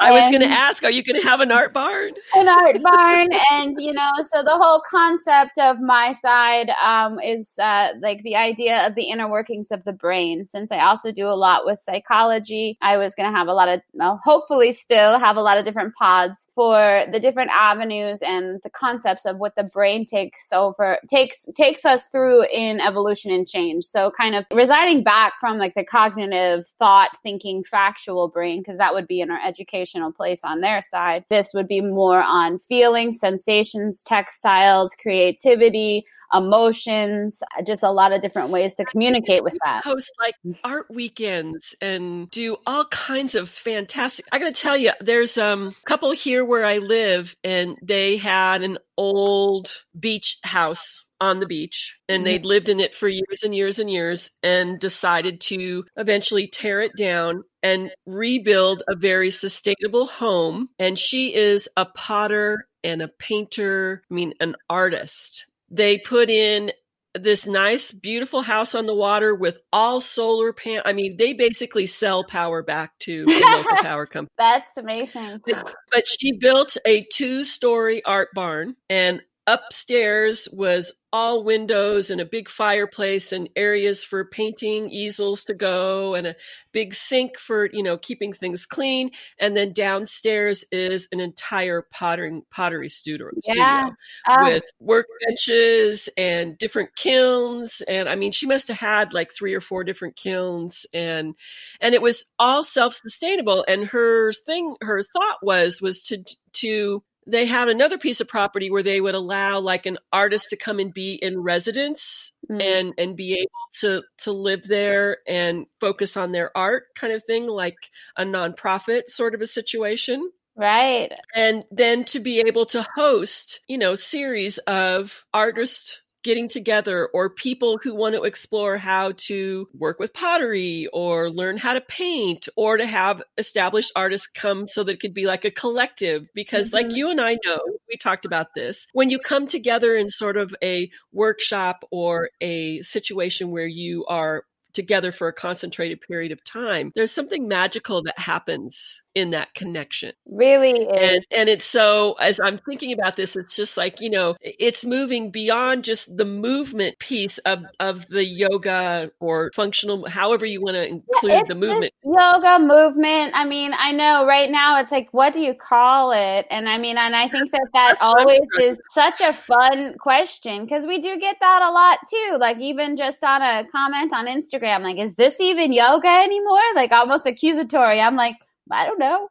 I 0.00 0.10
was 0.10 0.28
going 0.28 0.40
to 0.40 0.48
ask, 0.48 0.82
are 0.82 0.90
you 0.90 1.04
going 1.04 1.20
to 1.20 1.26
have 1.26 1.38
an 1.38 1.52
art 1.52 1.72
barn? 1.72 2.14
An 2.34 2.48
art 2.48 2.82
barn. 2.82 3.28
and, 3.52 3.76
you 3.78 3.92
know, 3.92 4.10
so 4.28 4.42
the 4.42 4.56
whole 4.56 4.82
concept 4.90 5.56
of 5.58 5.80
my 5.80 6.12
side 6.20 6.70
um, 6.84 7.20
is 7.20 7.54
uh, 7.62 7.90
like 8.02 8.20
the 8.24 8.34
idea 8.34 8.88
of 8.88 8.96
the 8.96 9.10
inner 9.10 9.30
workings 9.30 9.70
of 9.70 9.84
the 9.84 9.92
brain. 9.92 10.46
Since 10.46 10.72
I 10.72 10.80
also 10.80 11.12
do 11.12 11.28
a 11.28 11.38
lot 11.38 11.64
with 11.64 11.80
psychology, 11.80 12.76
I 12.80 12.96
was 12.96 13.14
going 13.14 13.30
to 13.30 13.38
have 13.38 13.46
a 13.46 13.54
lot 13.54 13.68
of, 13.68 13.82
well, 13.92 14.20
hopefully 14.24 14.72
still 14.72 15.20
have 15.20 15.36
a 15.36 15.42
lot 15.42 15.58
of 15.58 15.64
different 15.64 15.94
pods 15.94 16.48
for 16.56 17.04
the 17.12 17.20
different 17.20 17.52
avenues 17.52 18.20
and 18.20 18.60
the 18.64 18.70
concepts 18.70 19.24
of 19.24 19.38
what 19.38 19.54
the 19.54 19.62
brain 19.62 20.06
takes 20.08 20.52
over 20.52 20.98
takes 21.08 21.46
takes 21.56 21.84
us 21.84 22.06
through 22.06 22.44
in 22.52 22.80
evolution 22.80 23.30
and 23.30 23.46
change. 23.46 23.84
So 23.84 24.10
kind 24.10 24.34
of 24.34 24.44
residing 24.52 25.02
back 25.04 25.34
from 25.38 25.58
like 25.58 25.74
the 25.74 25.84
cognitive 25.84 26.66
thought 26.78 27.10
thinking 27.22 27.64
factual 27.64 28.28
brain 28.28 28.60
because 28.60 28.78
that 28.78 28.94
would 28.94 29.06
be 29.06 29.20
in 29.20 29.30
our 29.30 29.40
educational 29.46 30.12
place 30.12 30.42
on 30.44 30.60
their 30.60 30.82
side. 30.82 31.24
This 31.28 31.50
would 31.54 31.68
be 31.68 31.80
more 31.80 32.22
on 32.22 32.58
feelings 32.58 33.20
sensations 33.20 34.02
textiles 34.02 34.96
creativity 35.00 36.06
emotions, 36.32 37.42
just 37.66 37.82
a 37.82 37.90
lot 37.90 38.12
of 38.12 38.20
different 38.20 38.50
ways 38.50 38.74
to 38.76 38.84
communicate 38.84 39.44
with 39.44 39.54
that. 39.64 39.84
Host 39.84 40.10
like 40.20 40.34
art 40.64 40.86
weekends 40.90 41.74
and 41.80 42.30
do 42.30 42.56
all 42.66 42.84
kinds 42.86 43.34
of 43.34 43.48
fantastic. 43.48 44.26
I 44.32 44.38
got 44.38 44.54
to 44.54 44.60
tell 44.60 44.76
you, 44.76 44.92
there's 45.00 45.38
um, 45.38 45.68
a 45.68 45.86
couple 45.86 46.10
here 46.12 46.44
where 46.44 46.64
I 46.64 46.78
live, 46.78 47.34
and 47.44 47.76
they 47.82 48.16
had 48.16 48.62
an 48.62 48.78
old 48.96 49.72
beach 49.98 50.38
house 50.42 51.04
on 51.20 51.40
the 51.40 51.46
beach 51.46 51.98
and 52.08 52.24
they'd 52.24 52.42
mm-hmm. 52.42 52.48
lived 52.48 52.68
in 52.68 52.80
it 52.80 52.94
for 52.94 53.08
years 53.08 53.42
and 53.42 53.54
years 53.54 53.78
and 53.78 53.90
years 53.90 54.30
and 54.42 54.78
decided 54.78 55.40
to 55.40 55.84
eventually 55.96 56.46
tear 56.46 56.80
it 56.80 56.92
down 56.96 57.42
and 57.62 57.90
rebuild 58.06 58.82
a 58.88 58.94
very 58.94 59.30
sustainable 59.30 60.06
home 60.06 60.68
and 60.78 60.98
she 60.98 61.34
is 61.34 61.68
a 61.76 61.84
potter 61.84 62.68
and 62.84 63.02
a 63.02 63.08
painter 63.08 64.02
i 64.10 64.14
mean 64.14 64.32
an 64.40 64.54
artist 64.70 65.46
they 65.70 65.98
put 65.98 66.30
in 66.30 66.72
this 67.14 67.46
nice, 67.46 67.90
beautiful 67.90 68.42
house 68.42 68.74
on 68.74 68.86
the 68.86 68.94
water 68.94 69.34
with 69.34 69.58
all 69.72 70.00
solar 70.00 70.52
pan. 70.52 70.82
I 70.84 70.92
mean, 70.92 71.16
they 71.16 71.32
basically 71.32 71.86
sell 71.86 72.24
power 72.24 72.62
back 72.62 72.98
to 73.00 73.24
the 73.24 73.40
local 73.40 73.76
power 73.82 74.06
company. 74.06 74.32
That's 74.38 74.76
amazing. 74.76 75.40
But 75.46 76.06
she 76.06 76.32
built 76.32 76.76
a 76.86 77.06
two 77.12 77.44
story 77.44 78.04
art 78.04 78.28
barn 78.34 78.76
and 78.88 79.22
upstairs 79.48 80.46
was 80.52 80.92
all 81.10 81.42
windows 81.42 82.10
and 82.10 82.20
a 82.20 82.26
big 82.26 82.50
fireplace 82.50 83.32
and 83.32 83.48
areas 83.56 84.04
for 84.04 84.26
painting 84.26 84.90
easels 84.90 85.42
to 85.42 85.54
go 85.54 86.14
and 86.14 86.26
a 86.26 86.36
big 86.72 86.92
sink 86.92 87.38
for 87.38 87.64
you 87.72 87.82
know 87.82 87.96
keeping 87.96 88.34
things 88.34 88.66
clean. 88.66 89.10
And 89.40 89.56
then 89.56 89.72
downstairs 89.72 90.66
is 90.70 91.08
an 91.10 91.20
entire 91.20 91.86
pottering 91.90 92.42
pottery 92.50 92.90
studio, 92.90 93.30
yeah. 93.46 93.86
studio 93.86 93.96
ah. 94.26 94.44
with 94.44 94.64
workbenches 94.82 96.10
and 96.18 96.58
different 96.58 96.94
kilns. 96.94 97.80
And 97.88 98.06
i 98.06 98.14
mean 98.14 98.32
she 98.32 98.46
must 98.46 98.68
have 98.68 98.76
had 98.76 99.14
like 99.14 99.32
three 99.32 99.54
or 99.54 99.62
four 99.62 99.84
different 99.84 100.16
kilns. 100.16 100.84
And 100.92 101.34
and 101.80 101.94
it 101.94 102.02
was 102.02 102.26
all 102.38 102.62
self-sustainable. 102.62 103.64
And 103.66 103.86
her 103.86 104.34
thing 104.34 104.76
her 104.82 105.02
thought 105.02 105.38
was 105.42 105.80
was 105.80 106.02
to 106.04 106.22
to 106.52 107.02
they 107.28 107.46
had 107.46 107.68
another 107.68 107.98
piece 107.98 108.20
of 108.20 108.28
property 108.28 108.70
where 108.70 108.82
they 108.82 109.00
would 109.00 109.14
allow 109.14 109.60
like 109.60 109.86
an 109.86 109.98
artist 110.12 110.50
to 110.50 110.56
come 110.56 110.78
and 110.78 110.92
be 110.92 111.14
in 111.14 111.40
residence 111.40 112.32
mm. 112.50 112.60
and 112.60 112.94
and 112.98 113.16
be 113.16 113.34
able 113.34 113.50
to 113.80 114.02
to 114.18 114.32
live 114.32 114.66
there 114.66 115.18
and 115.28 115.66
focus 115.80 116.16
on 116.16 116.32
their 116.32 116.56
art 116.56 116.86
kind 116.94 117.12
of 117.12 117.22
thing 117.24 117.46
like 117.46 117.76
a 118.16 118.24
nonprofit 118.24 119.08
sort 119.08 119.34
of 119.34 119.40
a 119.40 119.46
situation 119.46 120.30
right 120.56 121.12
and 121.34 121.64
then 121.70 122.04
to 122.04 122.18
be 122.18 122.40
able 122.40 122.66
to 122.66 122.86
host 122.94 123.60
you 123.68 123.78
know 123.78 123.94
series 123.94 124.58
of 124.58 125.24
artist 125.32 126.00
getting 126.28 126.46
together 126.46 127.08
or 127.14 127.30
people 127.30 127.78
who 127.82 127.94
want 127.94 128.14
to 128.14 128.24
explore 128.24 128.76
how 128.76 129.12
to 129.16 129.66
work 129.72 129.98
with 129.98 130.12
pottery 130.12 130.86
or 130.92 131.30
learn 131.30 131.56
how 131.56 131.72
to 131.72 131.80
paint 131.80 132.50
or 132.54 132.76
to 132.76 132.84
have 132.84 133.22
established 133.38 133.90
artists 133.96 134.26
come 134.26 134.68
so 134.68 134.84
that 134.84 134.92
it 134.92 135.00
could 135.00 135.14
be 135.14 135.24
like 135.24 135.46
a 135.46 135.50
collective 135.50 136.26
because 136.34 136.66
mm-hmm. 136.66 136.86
like 136.86 136.94
you 136.94 137.10
and 137.10 137.18
I 137.18 137.38
know 137.46 137.58
we 137.88 137.96
talked 137.96 138.26
about 138.26 138.48
this 138.54 138.86
when 138.92 139.08
you 139.08 139.18
come 139.18 139.46
together 139.46 139.96
in 139.96 140.10
sort 140.10 140.36
of 140.36 140.54
a 140.62 140.90
workshop 141.14 141.82
or 141.90 142.28
a 142.42 142.82
situation 142.82 143.50
where 143.50 143.66
you 143.66 144.04
are 144.04 144.44
together 144.74 145.12
for 145.12 145.28
a 145.28 145.32
concentrated 145.32 145.98
period 146.02 146.30
of 146.30 146.44
time 146.44 146.92
there's 146.94 147.10
something 147.10 147.48
magical 147.48 148.02
that 148.02 148.18
happens 148.18 149.02
in 149.18 149.30
that 149.30 149.52
connection. 149.54 150.12
Really 150.26 150.88
And, 150.88 151.26
and 151.32 151.48
it's 151.48 151.64
so, 151.64 152.12
as 152.20 152.38
I'm 152.38 152.58
thinking 152.58 152.92
about 152.92 153.16
this, 153.16 153.34
it's 153.34 153.56
just 153.56 153.76
like, 153.76 154.00
you 154.00 154.10
know, 154.10 154.36
it's 154.40 154.84
moving 154.84 155.32
beyond 155.32 155.82
just 155.82 156.16
the 156.16 156.24
movement 156.24 157.00
piece 157.00 157.38
of, 157.38 157.64
of 157.80 158.06
the 158.06 158.24
yoga 158.24 159.10
or 159.18 159.50
functional, 159.54 160.08
however 160.08 160.46
you 160.46 160.60
want 160.60 160.76
to 160.76 160.86
include 160.86 161.32
yeah, 161.32 161.42
the 161.48 161.56
movement. 161.56 161.92
Yoga 162.04 162.60
movement. 162.60 163.32
I 163.34 163.44
mean, 163.44 163.72
I 163.76 163.90
know 163.90 164.24
right 164.24 164.48
now 164.48 164.78
it's 164.78 164.92
like, 164.92 165.08
what 165.10 165.32
do 165.32 165.40
you 165.40 165.54
call 165.54 166.12
it? 166.12 166.46
And 166.48 166.68
I 166.68 166.78
mean, 166.78 166.96
and 166.96 167.16
I 167.16 167.26
think 167.34 167.50
that 167.50 167.66
that 167.74 167.96
always 168.00 168.46
is 168.60 168.80
such 168.90 169.20
a 169.20 169.32
fun 169.32 169.96
question 169.98 170.64
because 170.64 170.86
we 170.86 171.00
do 171.00 171.18
get 171.18 171.38
that 171.40 171.62
a 171.62 171.72
lot 171.72 171.98
too. 172.08 172.38
Like 172.38 172.58
even 172.60 172.96
just 172.96 173.24
on 173.24 173.42
a 173.42 173.66
comment 173.72 174.12
on 174.12 174.28
Instagram, 174.28 174.84
like, 174.84 174.98
is 174.98 175.16
this 175.16 175.40
even 175.40 175.72
yoga 175.72 176.08
anymore? 176.08 176.60
Like 176.76 176.92
almost 176.92 177.26
accusatory. 177.26 178.00
I'm 178.00 178.14
like, 178.14 178.36
I 178.70 178.86
don't 178.86 178.98
know. 178.98 179.28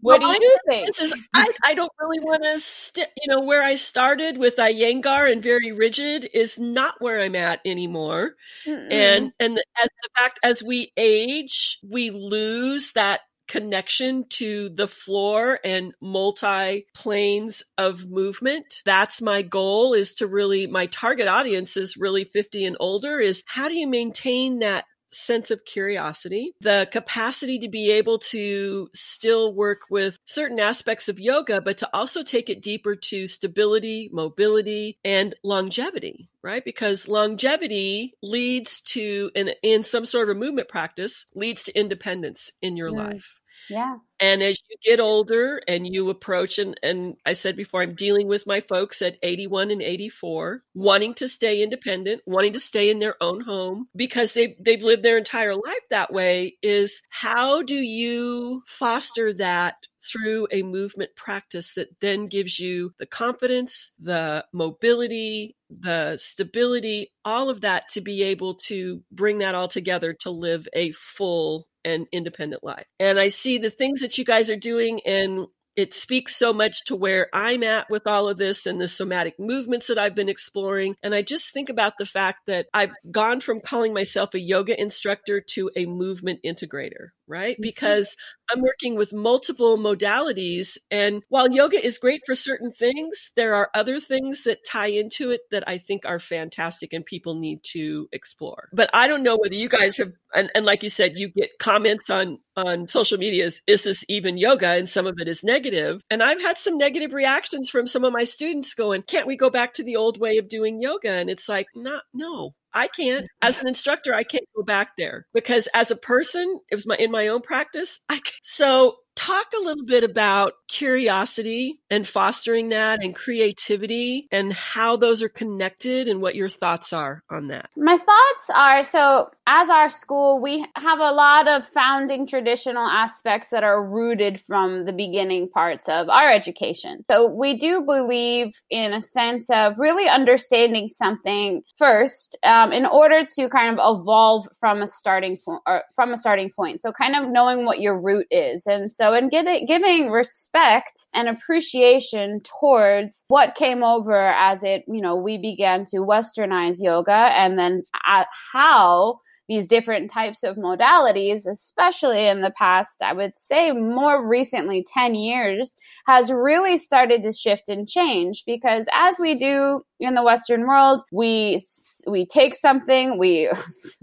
what 0.00 0.20
well, 0.20 0.32
do 0.32 0.44
you 0.44 0.58
think? 0.68 0.88
Is, 0.88 1.14
I, 1.34 1.48
I 1.64 1.74
don't 1.74 1.92
really 2.00 2.20
want 2.20 2.42
to, 2.44 2.58
st- 2.58 3.08
you 3.22 3.32
know, 3.32 3.40
where 3.40 3.62
I 3.62 3.74
started 3.74 4.38
with 4.38 4.56
Iyengar 4.56 5.30
and 5.30 5.42
very 5.42 5.72
rigid 5.72 6.28
is 6.32 6.58
not 6.58 6.94
where 7.00 7.20
I'm 7.20 7.36
at 7.36 7.60
anymore. 7.64 8.34
Mm-mm. 8.66 8.92
And 8.92 9.32
and 9.38 9.56
the, 9.56 9.64
as 9.82 9.88
the 10.02 10.08
fact 10.16 10.40
as 10.42 10.62
we 10.62 10.92
age, 10.96 11.78
we 11.82 12.10
lose 12.10 12.92
that 12.92 13.20
connection 13.46 14.24
to 14.28 14.70
the 14.70 14.88
floor 14.88 15.58
and 15.64 15.92
multi 16.00 16.86
planes 16.94 17.62
of 17.76 18.08
movement. 18.08 18.82
That's 18.84 19.20
my 19.20 19.42
goal 19.42 19.94
is 19.94 20.14
to 20.16 20.26
really, 20.26 20.66
my 20.66 20.86
target 20.86 21.28
audience 21.28 21.76
is 21.76 21.96
really 21.96 22.24
50 22.24 22.64
and 22.64 22.76
older 22.80 23.20
is 23.20 23.42
how 23.46 23.68
do 23.68 23.74
you 23.74 23.86
maintain 23.86 24.60
that 24.60 24.84
sense 25.14 25.50
of 25.50 25.64
curiosity, 25.64 26.52
the 26.60 26.88
capacity 26.90 27.58
to 27.60 27.68
be 27.68 27.90
able 27.90 28.18
to 28.18 28.88
still 28.94 29.54
work 29.54 29.82
with 29.90 30.18
certain 30.24 30.60
aspects 30.60 31.08
of 31.08 31.20
yoga, 31.20 31.60
but 31.60 31.78
to 31.78 31.88
also 31.94 32.22
take 32.22 32.50
it 32.50 32.62
deeper 32.62 32.96
to 32.96 33.26
stability, 33.26 34.10
mobility, 34.12 34.98
and 35.04 35.34
longevity, 35.42 36.28
right? 36.42 36.64
Because 36.64 37.08
longevity 37.08 38.14
leads 38.22 38.80
to, 38.82 39.30
in, 39.34 39.50
in 39.62 39.82
some 39.82 40.04
sort 40.04 40.28
of 40.28 40.36
a 40.36 40.38
movement 40.38 40.68
practice, 40.68 41.26
leads 41.34 41.62
to 41.64 41.78
independence 41.78 42.50
in 42.60 42.76
your 42.76 42.90
Mm. 42.90 42.96
life. 43.08 43.40
Yeah. 43.70 43.96
And 44.24 44.42
as 44.42 44.58
you 44.70 44.76
get 44.82 45.00
older 45.00 45.60
and 45.68 45.86
you 45.86 46.08
approach, 46.08 46.58
and, 46.58 46.80
and 46.82 47.16
I 47.26 47.34
said 47.34 47.56
before, 47.56 47.82
I'm 47.82 47.94
dealing 47.94 48.26
with 48.26 48.46
my 48.46 48.62
folks 48.62 49.02
at 49.02 49.18
81 49.22 49.70
and 49.70 49.82
84, 49.82 50.62
wanting 50.72 51.12
to 51.16 51.28
stay 51.28 51.62
independent, 51.62 52.22
wanting 52.24 52.54
to 52.54 52.60
stay 52.60 52.88
in 52.88 53.00
their 53.00 53.22
own 53.22 53.42
home 53.42 53.88
because 53.94 54.32
they've, 54.32 54.54
they've 54.58 54.82
lived 54.82 55.02
their 55.02 55.18
entire 55.18 55.54
life 55.54 55.84
that 55.90 56.10
way 56.10 56.56
is 56.62 57.02
how 57.10 57.62
do 57.62 57.74
you 57.74 58.62
foster 58.66 59.34
that 59.34 59.74
through 60.10 60.48
a 60.50 60.62
movement 60.62 61.10
practice 61.16 61.74
that 61.74 61.88
then 62.00 62.26
gives 62.26 62.58
you 62.58 62.94
the 62.98 63.06
confidence, 63.06 63.92
the 64.00 64.44
mobility, 64.54 65.54
the 65.80 66.16
stability, 66.18 67.12
all 67.24 67.50
of 67.50 67.62
that 67.62 67.88
to 67.88 68.00
be 68.00 68.22
able 68.22 68.54
to 68.54 69.02
bring 69.10 69.38
that 69.38 69.54
all 69.54 69.68
together 69.68 70.12
to 70.20 70.30
live 70.30 70.68
a 70.72 70.92
full 70.92 71.68
and 71.84 72.06
independent 72.12 72.64
life. 72.64 72.86
And 72.98 73.18
I 73.18 73.28
see 73.28 73.58
the 73.58 73.70
things 73.70 74.00
that 74.00 74.16
you 74.16 74.24
guys 74.24 74.50
are 74.50 74.56
doing 74.56 75.00
and 75.06 75.46
it 75.76 75.92
speaks 75.92 76.36
so 76.36 76.52
much 76.52 76.84
to 76.84 76.94
where 76.94 77.28
I'm 77.32 77.62
at 77.64 77.90
with 77.90 78.06
all 78.06 78.28
of 78.28 78.36
this 78.36 78.66
and 78.66 78.80
the 78.80 78.86
somatic 78.86 79.34
movements 79.38 79.88
that 79.88 79.98
I've 79.98 80.14
been 80.14 80.28
exploring. 80.28 80.94
And 81.02 81.14
I 81.14 81.22
just 81.22 81.52
think 81.52 81.68
about 81.68 81.98
the 81.98 82.06
fact 82.06 82.46
that 82.46 82.66
I've 82.72 82.92
gone 83.10 83.40
from 83.40 83.60
calling 83.60 83.92
myself 83.92 84.34
a 84.34 84.40
yoga 84.40 84.80
instructor 84.80 85.40
to 85.54 85.70
a 85.74 85.86
movement 85.86 86.40
integrator, 86.44 87.08
right? 87.26 87.56
Mhm. 87.58 87.62
Because 87.62 88.16
I'm 88.50 88.60
working 88.60 88.96
with 88.96 89.12
multiple 89.12 89.78
modalities. 89.78 90.76
And 90.90 91.22
while 91.28 91.50
yoga 91.50 91.82
is 91.84 91.98
great 91.98 92.20
for 92.26 92.34
certain 92.34 92.70
things, 92.70 93.30
there 93.36 93.54
are 93.54 93.70
other 93.74 94.00
things 94.00 94.44
that 94.44 94.64
tie 94.66 94.88
into 94.88 95.30
it 95.30 95.40
that 95.50 95.64
I 95.66 95.78
think 95.78 96.04
are 96.04 96.20
fantastic 96.20 96.92
and 96.92 97.04
people 97.04 97.34
need 97.34 97.60
to 97.72 98.08
explore. 98.12 98.68
But 98.72 98.90
I 98.92 99.08
don't 99.08 99.22
know 99.22 99.36
whether 99.36 99.54
you 99.54 99.68
guys 99.68 99.96
have, 99.96 100.12
and, 100.34 100.50
and 100.54 100.66
like 100.66 100.82
you 100.82 100.90
said, 100.90 101.12
you 101.16 101.28
get 101.28 101.58
comments 101.58 102.10
on, 102.10 102.38
on 102.56 102.86
social 102.86 103.18
media 103.18 103.46
is, 103.46 103.62
is 103.66 103.82
this 103.82 104.04
even 104.08 104.36
yoga? 104.36 104.68
And 104.68 104.88
some 104.88 105.06
of 105.06 105.14
it 105.18 105.28
is 105.28 105.42
negative. 105.42 106.00
And 106.10 106.22
I've 106.22 106.40
had 106.40 106.58
some 106.58 106.76
negative 106.76 107.12
reactions 107.14 107.70
from 107.70 107.86
some 107.86 108.04
of 108.04 108.12
my 108.12 108.24
students 108.24 108.74
going, 108.74 109.02
can't 109.02 109.26
we 109.26 109.36
go 109.36 109.50
back 109.50 109.74
to 109.74 109.84
the 109.84 109.96
old 109.96 110.20
way 110.20 110.36
of 110.38 110.48
doing 110.48 110.82
yoga? 110.82 111.10
And 111.10 111.30
it's 111.30 111.48
like, 111.48 111.66
not, 111.74 112.02
no, 112.12 112.54
I 112.74 112.88
can't. 112.88 113.26
As 113.40 113.60
an 113.60 113.68
instructor, 113.68 114.14
I 114.14 114.24
can't 114.24 114.44
go 114.56 114.62
back 114.62 114.90
there 114.98 115.26
because 115.32 115.68
as 115.74 115.90
a 115.90 115.96
person, 115.96 116.60
it 116.70 116.74
was 116.74 116.86
my 116.86 116.96
in 116.96 117.10
my 117.10 117.28
own 117.28 117.40
practice. 117.40 118.00
I 118.08 118.14
can't. 118.16 118.34
so 118.42 118.96
talk 119.16 119.46
a 119.54 119.64
little 119.64 119.84
bit 119.84 120.04
about 120.04 120.54
curiosity 120.68 121.80
and 121.90 122.06
fostering 122.06 122.70
that 122.70 123.02
and 123.02 123.14
creativity 123.14 124.26
and 124.32 124.52
how 124.52 124.96
those 124.96 125.22
are 125.22 125.28
connected 125.28 126.08
and 126.08 126.20
what 126.20 126.34
your 126.34 126.48
thoughts 126.48 126.92
are 126.92 127.22
on 127.30 127.48
that. 127.48 127.70
My 127.76 127.96
thoughts 127.96 128.50
are 128.54 128.82
so, 128.82 129.30
as 129.46 129.68
our 129.68 129.90
school, 129.90 130.40
we 130.40 130.64
have 130.76 130.98
a 130.98 131.12
lot 131.12 131.46
of 131.46 131.66
founding 131.66 132.26
traditional 132.26 132.86
aspects 132.86 133.50
that 133.50 133.62
are 133.62 133.84
rooted 133.84 134.40
from 134.40 134.86
the 134.86 134.92
beginning 134.92 135.48
parts 135.48 135.88
of 135.88 136.08
our 136.08 136.30
education. 136.30 137.04
So, 137.10 137.30
we 137.30 137.56
do 137.56 137.84
believe 137.84 138.52
in 138.70 138.92
a 138.92 139.00
sense 139.00 139.50
of 139.50 139.78
really 139.78 140.08
understanding 140.08 140.88
something 140.88 141.62
first 141.76 142.36
um, 142.42 142.72
in 142.72 142.86
order 142.86 143.24
to 143.36 143.48
kind 143.48 143.78
of 143.78 144.00
evolve 144.00 144.48
from 144.58 144.82
a 144.82 144.86
starting 144.86 145.36
point 145.36 145.62
or 145.66 145.82
from 145.94 146.12
a 146.12 146.16
starting 146.16 146.50
point. 146.50 146.80
So, 146.80 146.90
kind 146.92 147.14
of 147.14 147.30
knowing 147.30 147.64
what 147.64 147.80
your 147.80 147.98
root 148.00 148.26
is. 148.30 148.66
And 148.66 148.92
so, 148.92 149.03
in 149.12 149.28
giving, 149.28 149.66
giving 149.66 150.10
respect 150.10 151.06
and 151.12 151.28
appreciation 151.28 152.40
towards 152.40 153.24
what 153.28 153.54
came 153.54 153.82
over 153.82 154.28
as 154.32 154.62
it, 154.62 154.84
you 154.88 155.02
know, 155.02 155.16
we 155.16 155.36
began 155.36 155.84
to 155.86 155.98
westernize 155.98 156.78
yoga 156.80 157.12
and 157.12 157.58
then 157.58 157.82
at 158.06 158.28
how 158.52 159.20
these 159.48 159.66
different 159.66 160.10
types 160.10 160.42
of 160.42 160.56
modalities, 160.56 161.46
especially 161.46 162.26
in 162.26 162.40
the 162.40 162.50
past, 162.50 163.02
I 163.02 163.12
would 163.12 163.36
say 163.36 163.72
more 163.72 164.26
recently, 164.26 164.86
10 164.94 165.14
years, 165.14 165.76
has 166.06 166.30
really 166.30 166.78
started 166.78 167.22
to 167.24 167.32
shift 167.32 167.68
and 167.68 167.86
change 167.86 168.44
because 168.46 168.86
as 168.94 169.18
we 169.18 169.34
do 169.34 169.82
in 170.00 170.14
the 170.14 170.22
Western 170.22 170.66
world, 170.66 171.02
we 171.12 171.62
we 172.06 172.26
take 172.26 172.54
something, 172.54 173.18
we 173.18 173.50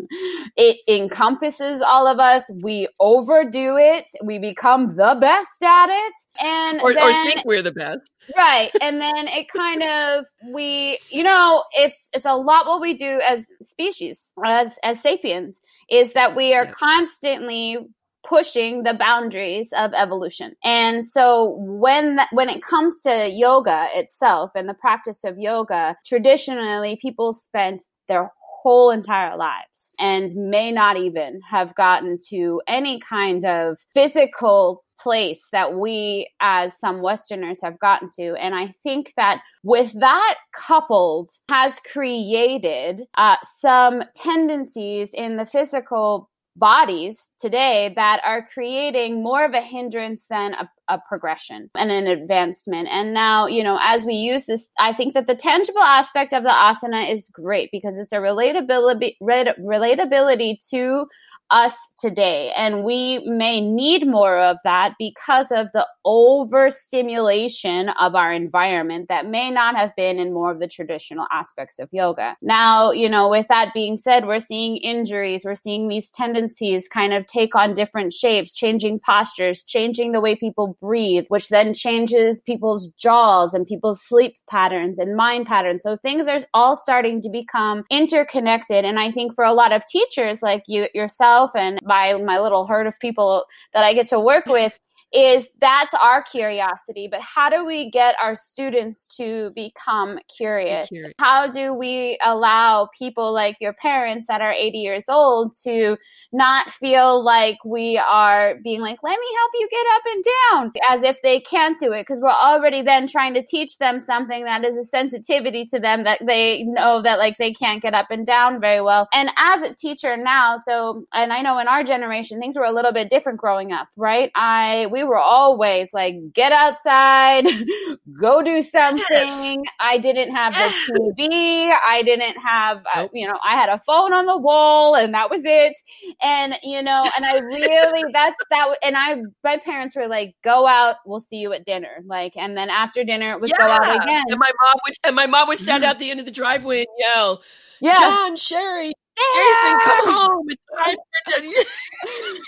it 0.58 0.78
encompasses 0.88 1.82
all 1.82 2.08
of 2.08 2.20
us, 2.20 2.50
we 2.62 2.88
overdo 3.00 3.78
it, 3.78 4.06
we 4.24 4.40
become 4.40 4.96
the 4.96 5.18
best 5.20 5.62
at 5.64 5.88
it, 5.90 6.14
and 6.42 6.82
or, 6.82 6.94
then, 6.94 7.04
or 7.04 7.24
think 7.24 7.46
we're 7.46 7.62
the 7.62 7.72
best. 7.72 8.02
right 8.38 8.72
and 8.80 9.02
then 9.02 9.28
it 9.28 9.48
kind 9.50 9.84
of 9.84 10.26
we 10.54 10.98
you 11.10 11.24
know 11.24 11.64
it's 11.74 12.08
it's 12.14 12.26
a 12.26 12.36
lot 12.36 12.66
what 12.66 12.80
we 12.80 12.94
do 12.94 13.20
as 13.28 13.50
species 13.62 14.32
as 14.46 14.78
as 14.84 15.02
sapiens 15.02 15.60
is 15.90 16.14
that 16.14 16.36
we 16.36 16.54
are 16.54 16.66
Yeah. 16.66 16.72
constantly 16.72 17.78
pushing 18.24 18.84
the 18.84 18.94
boundaries 18.94 19.74
of 19.76 19.92
evolution 19.94 20.54
and 20.64 21.06
so 21.06 21.56
when 21.58 22.18
that, 22.18 22.30
when 22.32 22.48
it 22.50 22.62
comes 22.62 23.02
to 23.02 23.28
yoga 23.32 23.88
itself 23.96 24.52
and 24.56 24.70
the 24.70 24.76
practice 24.76 25.24
of 25.24 25.38
yoga 25.40 25.96
traditionally 26.06 26.98
people 27.02 27.34
spent 27.34 27.82
their 28.08 28.32
whole 28.62 28.92
entire 28.92 29.36
lives 29.38 29.92
and 30.00 30.30
may 30.36 30.72
not 30.72 30.98
even 30.98 31.42
have 31.50 31.74
gotten 31.76 32.20
to 32.30 32.62
any 32.68 33.00
kind 33.00 33.44
of 33.44 33.78
physical 33.94 34.84
place 35.00 35.48
that 35.52 35.74
we 35.74 36.30
as 36.40 36.80
some 36.80 37.02
westerners 37.02 37.60
have 37.64 37.80
gotten 37.80 38.10
to. 38.18 38.36
And 38.36 38.54
i 38.54 38.74
think 38.84 39.14
that 39.18 39.42
with 39.64 39.94
that 40.00 40.36
coupled 40.56 41.30
has 41.50 41.80
created 41.92 43.02
uh, 43.16 43.38
some 43.60 44.04
tendencies 44.16 45.12
in 45.14 45.38
the 45.38 45.46
physical 45.46 46.30
bodies 46.56 47.32
today 47.40 47.94
that 47.96 48.22
are 48.26 48.46
creating 48.54 49.24
more 49.24 49.46
of 49.46 49.54
a 49.54 49.62
hindrance 49.62 50.26
than 50.30 50.54
a, 50.54 50.70
a 50.90 51.00
progression 51.08 51.70
and 51.76 51.92
an 51.92 52.08
advancement. 52.08 52.88
And 52.90 53.14
now, 53.14 53.48
you 53.48 53.64
know, 53.64 53.80
as 53.82 54.06
we 54.06 54.14
use 54.14 54.46
this, 54.46 54.70
I 54.80 54.94
think 54.94 55.14
that 55.14 55.28
the 55.28 55.36
tangible 55.36 55.82
aspect 55.82 56.34
of 56.34 56.44
the 56.44 56.50
asana 56.50 57.10
is 57.10 57.30
great 57.30 57.70
because 57.72 57.98
it's 57.98 58.12
a 58.12 58.18
relatability, 58.18 59.16
relatability 59.22 60.58
to 60.70 61.06
us 61.52 61.76
today. 61.98 62.52
And 62.56 62.84
we 62.84 63.20
may 63.26 63.62
need 63.62 64.08
more 64.08 64.40
of 64.40 64.58
that 64.64 64.94
because 64.98 65.52
of 65.52 65.68
the 65.74 65.88
overstimulation 66.06 67.90
of 67.90 68.16
our 68.16 68.34
environment 68.34 69.08
that 69.10 69.28
may 69.28 69.52
not 69.52 69.76
have 69.76 69.96
been 69.96 70.18
in 70.18 70.34
more 70.34 70.52
of 70.52 70.60
the 70.60 70.68
traditional 70.68 71.28
aspects 71.32 71.78
of 71.78 71.90
yoga. 71.92 72.36
Now, 72.42 72.92
you 72.92 73.10
know, 73.10 73.30
with 73.30 73.48
that 73.50 73.74
being 73.74 73.98
said, 73.98 74.26
we're 74.26 74.40
seeing 74.40 74.78
injuries, 74.78 75.44
we're 75.44 75.56
seeing 75.56 75.88
these 75.88 76.10
tendencies 76.10 76.88
kind 76.88 77.14
of 77.14 77.28
take 77.28 77.54
on 77.54 77.74
different 77.74 78.14
shapes, 78.14 78.56
changing 78.56 79.00
postures, 79.00 79.64
changing 79.64 80.14
the 80.14 80.22
way 80.22 80.36
people 80.36 80.78
breathe, 80.82 81.26
which 81.28 81.50
then 81.50 81.74
changes 81.74 82.42
people's 82.42 82.88
jaws 82.94 83.54
and 83.54 83.68
people's 83.68 84.02
sleep 84.02 84.38
patterns 84.50 84.98
and 84.98 85.16
mind 85.16 85.46
patterns. 85.46 85.84
So 85.84 85.96
things 85.96 86.28
are 86.28 86.40
all 86.54 86.76
starting 86.76 87.22
to 87.22 87.30
become 87.30 87.84
interconnected. 87.90 88.86
And 88.86 89.00
I 89.00 89.12
think 89.12 89.36
for 89.36 89.44
a 89.44 89.54
lot 89.54 89.72
of 89.74 89.86
teachers 89.86 90.42
like 90.42 90.64
you 90.68 90.88
yourself 90.94 91.41
and 91.56 91.80
by 91.84 92.14
my 92.14 92.40
little 92.40 92.68
herd 92.68 92.88
of 92.88 93.00
people 93.00 93.46
that 93.74 93.84
I 93.84 93.94
get 93.94 94.08
to 94.10 94.20
work 94.20 94.46
with 94.46 94.74
is 95.14 95.50
that's 95.60 95.94
our 96.02 96.24
curiosity 96.24 97.08
but 97.10 97.20
how 97.22 97.50
do 97.50 97.66
we 97.66 97.90
get 97.90 98.16
our 98.22 98.36
students 98.36 99.08
to 99.08 99.52
become 99.56 100.20
curious? 100.36 100.88
curious. 100.88 101.14
how 101.20 101.48
do 101.48 101.74
we 101.74 102.18
allow 102.24 102.88
people 102.98 103.34
like 103.34 103.58
your 103.60 103.74
parents 103.74 104.28
that 104.28 104.42
are 104.42 104.54
80 104.54 104.78
years 104.78 105.10
old 105.10 105.56
to 105.64 105.98
not 106.32 106.70
feel 106.70 107.24
like 107.24 107.58
we 107.66 107.98
are 107.98 108.56
being 108.64 108.80
like 108.80 109.00
let 109.04 109.20
me 109.20 109.28
help 109.38 109.52
you 109.56 109.68
get 109.70 109.86
up 109.96 110.02
and 110.06 110.24
down 110.24 110.72
as 110.90 111.04
if 111.04 111.22
they 111.24 111.42
can't 111.42 111.78
do 111.78 111.92
it 111.92 112.02
because 112.02 112.22
we're 112.22 112.30
already 112.30 112.82
then 112.82 113.06
trying 113.06 113.34
to 113.34 113.44
teach 113.44 113.78
them 113.80 114.00
something 114.00 114.46
that 114.46 114.64
is 114.64 114.78
a 114.78 114.86
sensitivity 114.86 115.66
to 115.66 115.80
them 115.80 116.06
that 116.06 116.26
they 116.26 116.64
know 116.64 117.02
that 117.02 117.20
like 117.20 117.38
they 117.38 117.52
can't 117.52 117.82
get 117.82 117.94
up 117.94 118.10
and 118.10 118.26
down 118.26 118.62
very 118.62 118.82
well 118.82 119.10
and 119.14 119.30
as 119.38 119.62
a 119.62 119.76
teacher 119.76 120.16
now 120.16 120.56
so 120.56 121.06
and 121.14 121.34
i 121.34 121.42
know 121.42 121.60
in 121.60 121.68
our 121.68 121.84
generation 121.84 122.40
things 122.40 122.56
were 122.56 122.64
a 122.64 122.72
little 122.72 122.94
bit 122.94 123.10
different 123.10 123.40
growing 123.40 123.74
up 123.74 123.90
right 123.98 124.32
i 124.36 124.88
we 124.92 125.01
were 125.04 125.18
always 125.18 125.94
like 125.94 126.16
get 126.34 126.52
outside 126.52 127.46
go 128.22 128.42
do 128.42 128.62
something. 128.62 129.04
Yes. 129.10 129.62
i 129.80 129.98
didn't 129.98 130.36
have 130.36 130.54
the 130.54 131.14
tv 131.20 131.74
i 131.88 132.02
didn't 132.04 132.40
have 132.40 132.84
uh, 132.94 133.08
you 133.14 133.28
know 133.28 133.38
i 133.44 133.56
had 133.56 133.70
a 133.70 133.80
phone 133.80 134.14
on 134.14 134.26
the 134.26 134.38
wall 134.38 134.96
and 134.96 135.14
that 135.14 135.30
was 135.30 135.44
it. 135.46 135.74
And 136.22 136.56
you 136.64 136.82
know 136.82 137.10
and 137.16 137.26
i 137.26 137.38
really 137.40 138.04
that's 138.14 138.38
that 138.50 138.78
and 138.84 138.96
i 138.98 139.22
my 139.44 139.58
parents 139.58 139.96
were 139.96 140.08
like 140.08 140.36
go 140.44 140.68
out 140.68 140.96
we'll 141.06 141.20
see 141.20 141.38
you 141.38 141.54
at 141.54 141.66
dinner. 141.66 141.98
Like 142.06 142.38
and 142.38 142.58
then 142.58 142.70
after 142.70 143.04
dinner 143.04 143.34
it 143.34 143.42
was 143.42 143.52
go 143.52 143.64
out 143.64 144.04
again. 144.04 144.24
And 144.30 144.40
my 144.40 144.52
mom 144.62 144.76
would 144.86 144.96
and 145.04 145.16
my 145.16 145.26
mom 145.26 145.48
would 145.48 145.60
stand 145.60 145.84
out 145.84 146.00
the 146.00 146.12
end 146.12 146.20
of 146.20 146.26
the 146.26 146.32
driveway 146.32 146.80
and 146.80 146.88
yell, 146.98 147.42
yeah. 147.82 147.96
John, 147.96 148.36
Sherry, 148.38 148.94
Jason, 149.18 149.80
come 149.82 150.14
home. 150.14 150.46
It's 150.50 150.62
time 150.78 150.96
for 151.26 151.42
dinner. 151.42 151.64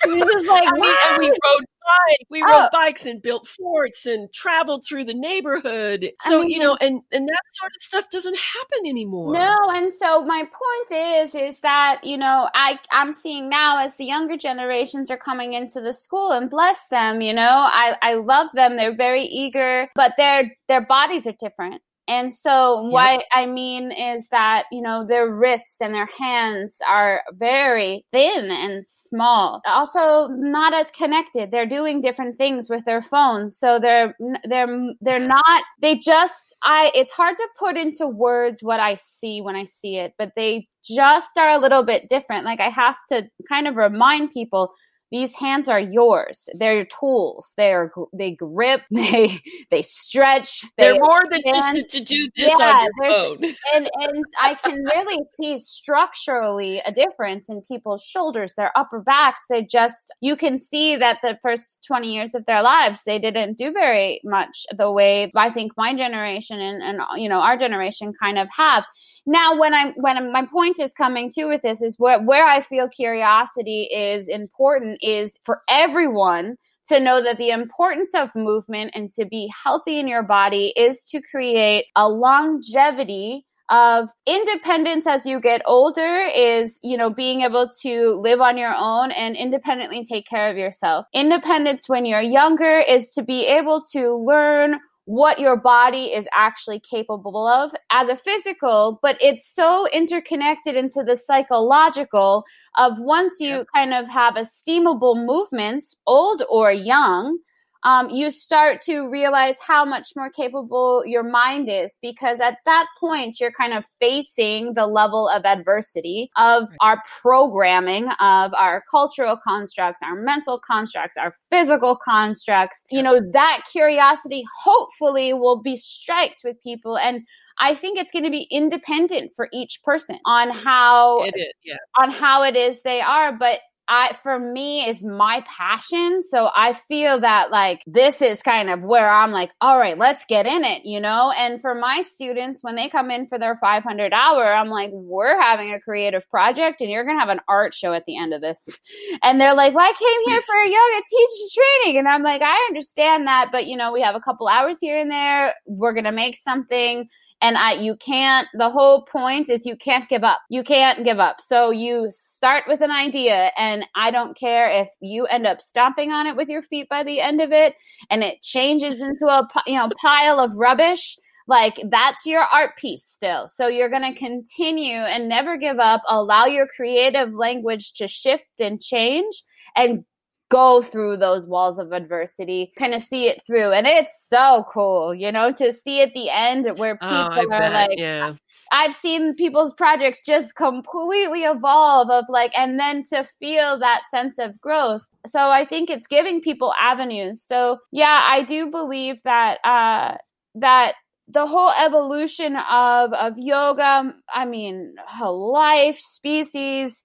And 0.03 0.47
like, 0.47 0.63
I 0.67 0.71
mean, 0.79 0.95
and 1.09 1.17
we 1.19 1.27
rode 1.29 1.65
bikes. 1.83 2.23
We 2.29 2.43
Oh. 2.45 2.61
rode 2.61 2.69
bikes 2.71 3.05
and 3.05 3.21
built 3.21 3.47
forts 3.47 4.05
and 4.05 4.31
traveled 4.33 4.85
through 4.87 5.03
the 5.05 5.13
neighborhood. 5.13 6.09
So 6.21 6.39
mean- 6.41 6.49
you 6.49 6.59
know, 6.59 6.75
and 6.81 7.01
and 7.11 7.27
that 7.27 7.41
sort 7.53 7.71
of 7.75 7.81
stuff 7.81 8.09
doesn't 8.09 8.37
happen 8.37 8.87
anymore. 8.87 9.33
No, 9.33 9.55
and 9.69 9.91
so 9.93 10.25
my 10.25 10.43
point 10.43 10.91
is, 11.01 11.35
is 11.35 11.59
that 11.59 11.99
you 12.03 12.17
know, 12.17 12.49
I 12.55 12.79
I'm 12.91 13.13
seeing 13.13 13.49
now 13.49 13.79
as 13.83 13.95
the 13.95 14.05
younger 14.05 14.37
generations 14.37 15.11
are 15.11 15.17
coming 15.17 15.53
into 15.53 15.81
the 15.81 15.93
school, 15.93 16.31
and 16.31 16.49
bless 16.49 16.87
them, 16.87 17.21
you 17.21 17.33
know, 17.33 17.67
I 17.69 17.95
I 18.01 18.13
love 18.15 18.47
them. 18.53 18.77
They're 18.77 18.95
very 18.95 19.23
eager, 19.23 19.89
but 19.95 20.13
their 20.17 20.55
their 20.67 20.81
bodies 20.85 21.27
are 21.27 21.35
different. 21.39 21.81
And 22.07 22.33
so 22.33 22.81
what 22.81 23.23
I 23.31 23.45
mean 23.45 23.91
is 23.91 24.27
that, 24.29 24.65
you 24.71 24.81
know, 24.81 25.05
their 25.07 25.29
wrists 25.29 25.79
and 25.79 25.95
their 25.95 26.09
hands 26.19 26.77
are 26.87 27.21
very 27.33 28.05
thin 28.11 28.51
and 28.51 28.85
small. 28.85 29.61
Also 29.65 30.27
not 30.29 30.73
as 30.73 30.91
connected. 30.91 31.51
They're 31.51 31.65
doing 31.65 32.01
different 32.01 32.37
things 32.37 32.69
with 32.69 32.83
their 32.85 33.01
phones. 33.01 33.57
So 33.57 33.79
they're 33.79 34.15
they're 34.49 34.67
they're 34.99 35.25
not 35.25 35.63
they 35.81 35.95
just 35.95 36.53
I 36.63 36.91
it's 36.93 37.11
hard 37.11 37.37
to 37.37 37.47
put 37.57 37.77
into 37.77 38.05
words 38.07 38.61
what 38.61 38.81
I 38.81 38.95
see 38.95 39.41
when 39.41 39.55
I 39.55 39.63
see 39.63 39.97
it, 39.97 40.13
but 40.17 40.31
they 40.35 40.67
just 40.83 41.37
are 41.37 41.51
a 41.51 41.57
little 41.57 41.83
bit 41.83 42.09
different. 42.09 42.43
Like 42.43 42.59
I 42.59 42.69
have 42.69 42.97
to 43.11 43.23
kind 43.47 43.67
of 43.67 43.75
remind 43.75 44.31
people 44.31 44.73
these 45.11 45.35
hands 45.35 45.67
are 45.67 45.79
yours. 45.79 46.49
They're 46.57 46.73
your 46.75 46.85
tools. 46.85 47.53
They're 47.55 47.91
they 48.13 48.31
grip. 48.31 48.81
They 48.91 49.39
they 49.69 49.83
stretch. 49.83 50.61
They 50.77 50.91
They're 50.91 50.99
more 50.99 51.23
than 51.29 51.41
just 51.45 51.75
to, 51.75 51.83
to 51.83 51.99
do 51.99 52.29
this 52.35 52.51
Yeah, 52.57 52.65
on 52.65 52.83
your 52.83 53.13
phone. 53.13 53.43
and 53.75 53.89
and 53.93 54.25
I 54.41 54.55
can 54.55 54.83
really 54.83 55.23
see 55.29 55.57
structurally 55.59 56.81
a 56.85 56.91
difference 56.91 57.49
in 57.49 57.61
people's 57.61 58.03
shoulders, 58.03 58.55
their 58.55 58.71
upper 58.75 59.01
backs. 59.01 59.43
They 59.49 59.63
just 59.63 60.11
you 60.21 60.35
can 60.35 60.57
see 60.57 60.95
that 60.95 61.19
the 61.21 61.37
first 61.43 61.83
twenty 61.85 62.13
years 62.13 62.33
of 62.33 62.45
their 62.45 62.63
lives 62.63 63.03
they 63.05 63.19
didn't 63.19 63.57
do 63.57 63.71
very 63.71 64.19
much 64.23 64.65
the 64.75 64.91
way 64.91 65.31
I 65.35 65.51
think 65.51 65.73
my 65.77 65.93
generation 65.95 66.59
and 66.59 66.81
and 66.81 67.01
you 67.17 67.29
know 67.29 67.39
our 67.39 67.57
generation 67.57 68.13
kind 68.19 68.39
of 68.39 68.47
have. 68.55 68.83
Now, 69.25 69.57
when 69.57 69.73
I'm 69.73 69.93
when 69.93 70.31
my 70.31 70.45
point 70.45 70.79
is 70.79 70.93
coming 70.93 71.29
to 71.35 71.45
with 71.45 71.61
this 71.61 71.81
is 71.81 71.95
where 71.97 72.21
where 72.21 72.45
I 72.45 72.61
feel 72.61 72.89
curiosity 72.89 73.83
is 73.83 74.27
important 74.27 74.99
is 75.01 75.39
for 75.43 75.61
everyone 75.69 76.57
to 76.87 76.99
know 76.99 77.21
that 77.23 77.37
the 77.37 77.51
importance 77.51 78.13
of 78.13 78.35
movement 78.35 78.91
and 78.93 79.09
to 79.11 79.25
be 79.25 79.49
healthy 79.63 79.99
in 79.99 80.07
your 80.07 80.23
body 80.23 80.73
is 80.75 81.05
to 81.05 81.21
create 81.21 81.85
a 81.95 82.09
longevity 82.09 83.45
of 83.69 84.09
independence 84.27 85.07
as 85.07 85.25
you 85.25 85.39
get 85.39 85.61
older 85.65 86.27
is 86.35 86.79
you 86.83 86.97
know 86.97 87.09
being 87.09 87.41
able 87.41 87.69
to 87.81 88.19
live 88.21 88.41
on 88.41 88.57
your 88.57 88.73
own 88.75 89.11
and 89.11 89.37
independently 89.37 90.03
take 90.03 90.27
care 90.27 90.51
of 90.51 90.57
yourself. 90.57 91.05
Independence 91.13 91.87
when 91.87 92.05
you're 92.05 92.19
younger 92.19 92.77
is 92.77 93.13
to 93.13 93.23
be 93.23 93.45
able 93.47 93.81
to 93.93 94.15
learn 94.15 94.79
what 95.05 95.39
your 95.39 95.57
body 95.57 96.05
is 96.13 96.27
actually 96.33 96.79
capable 96.79 97.45
of 97.47 97.73
as 97.91 98.07
a 98.09 98.15
physical, 98.15 98.99
but 99.01 99.17
it's 99.21 99.53
so 99.53 99.87
interconnected 99.93 100.75
into 100.75 101.03
the 101.03 101.15
psychological 101.15 102.45
of 102.77 102.93
once 102.99 103.39
you 103.39 103.49
Yep. 103.49 103.67
kind 103.75 103.93
of 103.93 104.07
have 104.09 104.35
esteemable 104.35 105.15
movements, 105.25 105.95
old 106.07 106.43
or 106.49 106.71
young, 106.71 107.37
um, 107.83 108.09
you 108.09 108.31
start 108.31 108.79
to 108.81 109.09
realize 109.09 109.57
how 109.65 109.83
much 109.83 110.13
more 110.15 110.29
capable 110.29 111.03
your 111.05 111.23
mind 111.23 111.67
is 111.69 111.99
because 112.01 112.39
at 112.39 112.57
that 112.65 112.87
point 112.99 113.39
you're 113.39 113.51
kind 113.51 113.73
of 113.73 113.83
facing 113.99 114.73
the 114.73 114.87
level 114.87 115.27
of 115.27 115.45
adversity 115.45 116.31
of 116.37 116.69
our 116.81 117.01
programming 117.21 118.07
of 118.19 118.53
our 118.53 118.83
cultural 118.89 119.37
constructs 119.37 120.01
our 120.03 120.15
mental 120.15 120.59
constructs 120.59 121.17
our 121.17 121.35
physical 121.49 121.95
constructs. 121.95 122.85
You 122.89 123.03
know 123.03 123.19
that 123.31 123.63
curiosity 123.71 124.43
hopefully 124.63 125.33
will 125.33 125.61
be 125.61 125.75
striked 125.75 126.41
with 126.43 126.61
people 126.63 126.97
and 126.97 127.21
I 127.59 127.75
think 127.75 127.99
it's 127.99 128.11
going 128.11 128.23
to 128.23 128.31
be 128.31 128.47
independent 128.49 129.33
for 129.35 129.47
each 129.53 129.83
person 129.83 130.17
on 130.25 130.49
how 130.49 131.23
It 131.23 131.35
is, 131.37 131.53
yeah. 131.63 131.75
on 131.99 132.09
how 132.09 132.43
it 132.43 132.55
is 132.55 132.81
they 132.81 133.01
are 133.01 133.31
but 133.31 133.59
I 133.93 134.13
for 134.23 134.39
me 134.39 134.89
is 134.89 135.03
my 135.03 135.43
passion. 135.45 136.23
So 136.23 136.49
I 136.55 136.73
feel 136.73 137.19
that 137.19 137.51
like 137.51 137.83
this 137.85 138.23
is 138.23 138.41
kind 138.41 138.71
of 138.71 138.83
where 138.83 139.07
I'm 139.07 139.31
like 139.31 139.51
all 139.61 139.77
right 139.77 139.97
let's 139.97 140.25
get 140.25 140.47
in 140.47 140.63
it 140.63 140.85
you 140.85 140.99
know? 140.99 141.31
And 141.31 141.61
for 141.61 141.75
my 141.75 142.01
students 142.01 142.63
when 142.63 142.75
they 142.75 142.89
come 142.89 143.11
in 143.11 143.27
for 143.27 143.37
their 143.37 143.55
500 143.55 144.11
hour 144.11 144.51
I'm 144.51 144.69
like 144.69 144.89
we're 144.91 145.39
having 145.39 145.73
a 145.73 145.79
creative 145.79 146.27
project 146.29 146.81
and 146.81 146.89
you're 146.89 147.03
going 147.03 147.17
to 147.17 147.19
have 147.19 147.29
an 147.29 147.41
art 147.47 147.75
show 147.75 147.93
at 147.93 148.05
the 148.05 148.17
end 148.17 148.33
of 148.33 148.41
this. 148.41 148.61
And 149.21 149.39
they're 149.39 149.55
like 149.55 149.75
well 149.75 149.87
I 149.87 149.93
came 149.93 150.33
here 150.33 150.41
for 150.41 150.55
a 150.55 150.65
yoga 150.65 151.03
teacher 151.09 151.61
training. 151.83 151.99
And 151.99 152.07
I'm 152.07 152.23
like 152.23 152.41
I 152.41 152.67
understand 152.69 153.27
that 153.27 153.49
but 153.51 153.67
you 153.67 153.77
know 153.77 153.91
we 153.91 154.01
have 154.01 154.15
a 154.15 154.19
couple 154.21 154.47
hours 154.47 154.77
here 154.81 154.97
and 154.97 155.11
there. 155.11 155.53
We're 155.67 155.93
going 155.93 156.05
to 156.05 156.11
make 156.11 156.35
something 156.35 157.07
and 157.43 157.57
I 157.57 157.73
you 157.73 157.95
can't 157.97 158.47
the 158.53 158.69
whole 158.69 159.03
point 159.03 159.49
is 159.49 159.65
you 159.65 159.75
can't 159.75 160.09
give 160.09 160.23
up. 160.23 160.39
You 160.49 160.63
can't 160.63 161.03
give 161.03 161.19
up. 161.19 161.41
So 161.41 161.69
you 161.69 162.07
start 162.09 162.63
with 162.67 162.81
an 162.81 162.89
idea 162.89 163.51
and 163.57 163.85
I 163.95 164.09
don't 164.09 164.35
care 164.35 164.69
if 164.69 164.87
you 165.01 165.25
end 165.25 165.45
up 165.45 165.61
stomping 165.61 166.11
on 166.11 166.25
it 166.25 166.37
with 166.37 166.47
your 166.47 166.61
feet 166.63 166.87
by 166.89 167.03
the 167.03 167.19
end 167.19 167.41
of 167.41 167.51
it 167.51 167.75
and 168.09 168.23
it 168.23 168.41
changes 168.41 169.01
into 169.01 169.27
a 169.27 169.47
you 169.67 169.77
know 169.77 169.89
pile 170.01 170.39
of 170.39 170.57
rubbish 170.57 171.17
like 171.45 171.77
that's 171.89 172.25
your 172.25 172.43
art 172.53 172.77
piece 172.77 173.03
still. 173.03 173.49
So 173.49 173.67
you're 173.67 173.89
going 173.89 174.13
to 174.13 174.17
continue 174.17 174.95
and 174.95 175.27
never 175.27 175.57
give 175.57 175.77
up. 175.77 176.01
Allow 176.07 176.45
your 176.45 176.67
creative 176.73 177.33
language 177.33 177.91
to 177.95 178.07
shift 178.07 178.61
and 178.61 178.81
change 178.81 179.43
and 179.75 180.05
go 180.53 180.83
through 180.83 181.17
those 181.17 181.47
walls 181.47 181.79
of 181.79 181.91
adversity, 181.91 182.71
kind 182.77 182.93
of 182.93 183.01
see 183.01 183.27
it 183.27 183.41
through. 183.45 183.71
And 183.71 183.87
it's 183.87 184.27
so 184.29 184.63
cool, 184.71 185.13
you 185.15 185.31
know, 185.31 185.51
to 185.53 185.73
see 185.73 186.01
at 186.01 186.13
the 186.13 186.29
end 186.29 186.67
where 186.77 186.95
people 186.97 187.33
Oh, 187.33 187.41
are 187.41 187.47
bet, 187.47 187.73
like, 187.73 187.97
yeah. 187.97 188.33
I've 188.71 188.93
seen 188.93 189.33
people's 189.33 189.73
projects 189.73 190.21
just 190.23 190.55
completely 190.55 191.43
evolve 191.43 192.09
of 192.11 192.25
like, 192.29 192.51
and 192.57 192.79
then 192.79 193.03
to 193.09 193.23
feel 193.39 193.79
that 193.79 194.03
sense 194.11 194.37
of 194.37 194.61
growth. 194.61 195.03
So 195.25 195.49
I 195.49 195.65
think 195.65 195.89
it's 195.89 196.07
giving 196.07 196.39
people 196.39 196.73
avenues. 196.79 197.41
So 197.41 197.79
yeah, 197.91 198.21
I 198.23 198.43
do 198.43 198.69
believe 198.69 199.17
that, 199.23 199.57
uh, 199.63 200.17
that 200.55 200.93
the 201.27 201.47
whole 201.47 201.71
evolution 201.79 202.57
of, 202.57 203.13
of 203.13 203.33
yoga, 203.37 204.13
I 204.33 204.45
mean, 204.45 204.95
life, 205.23 205.97
species, 205.97 207.03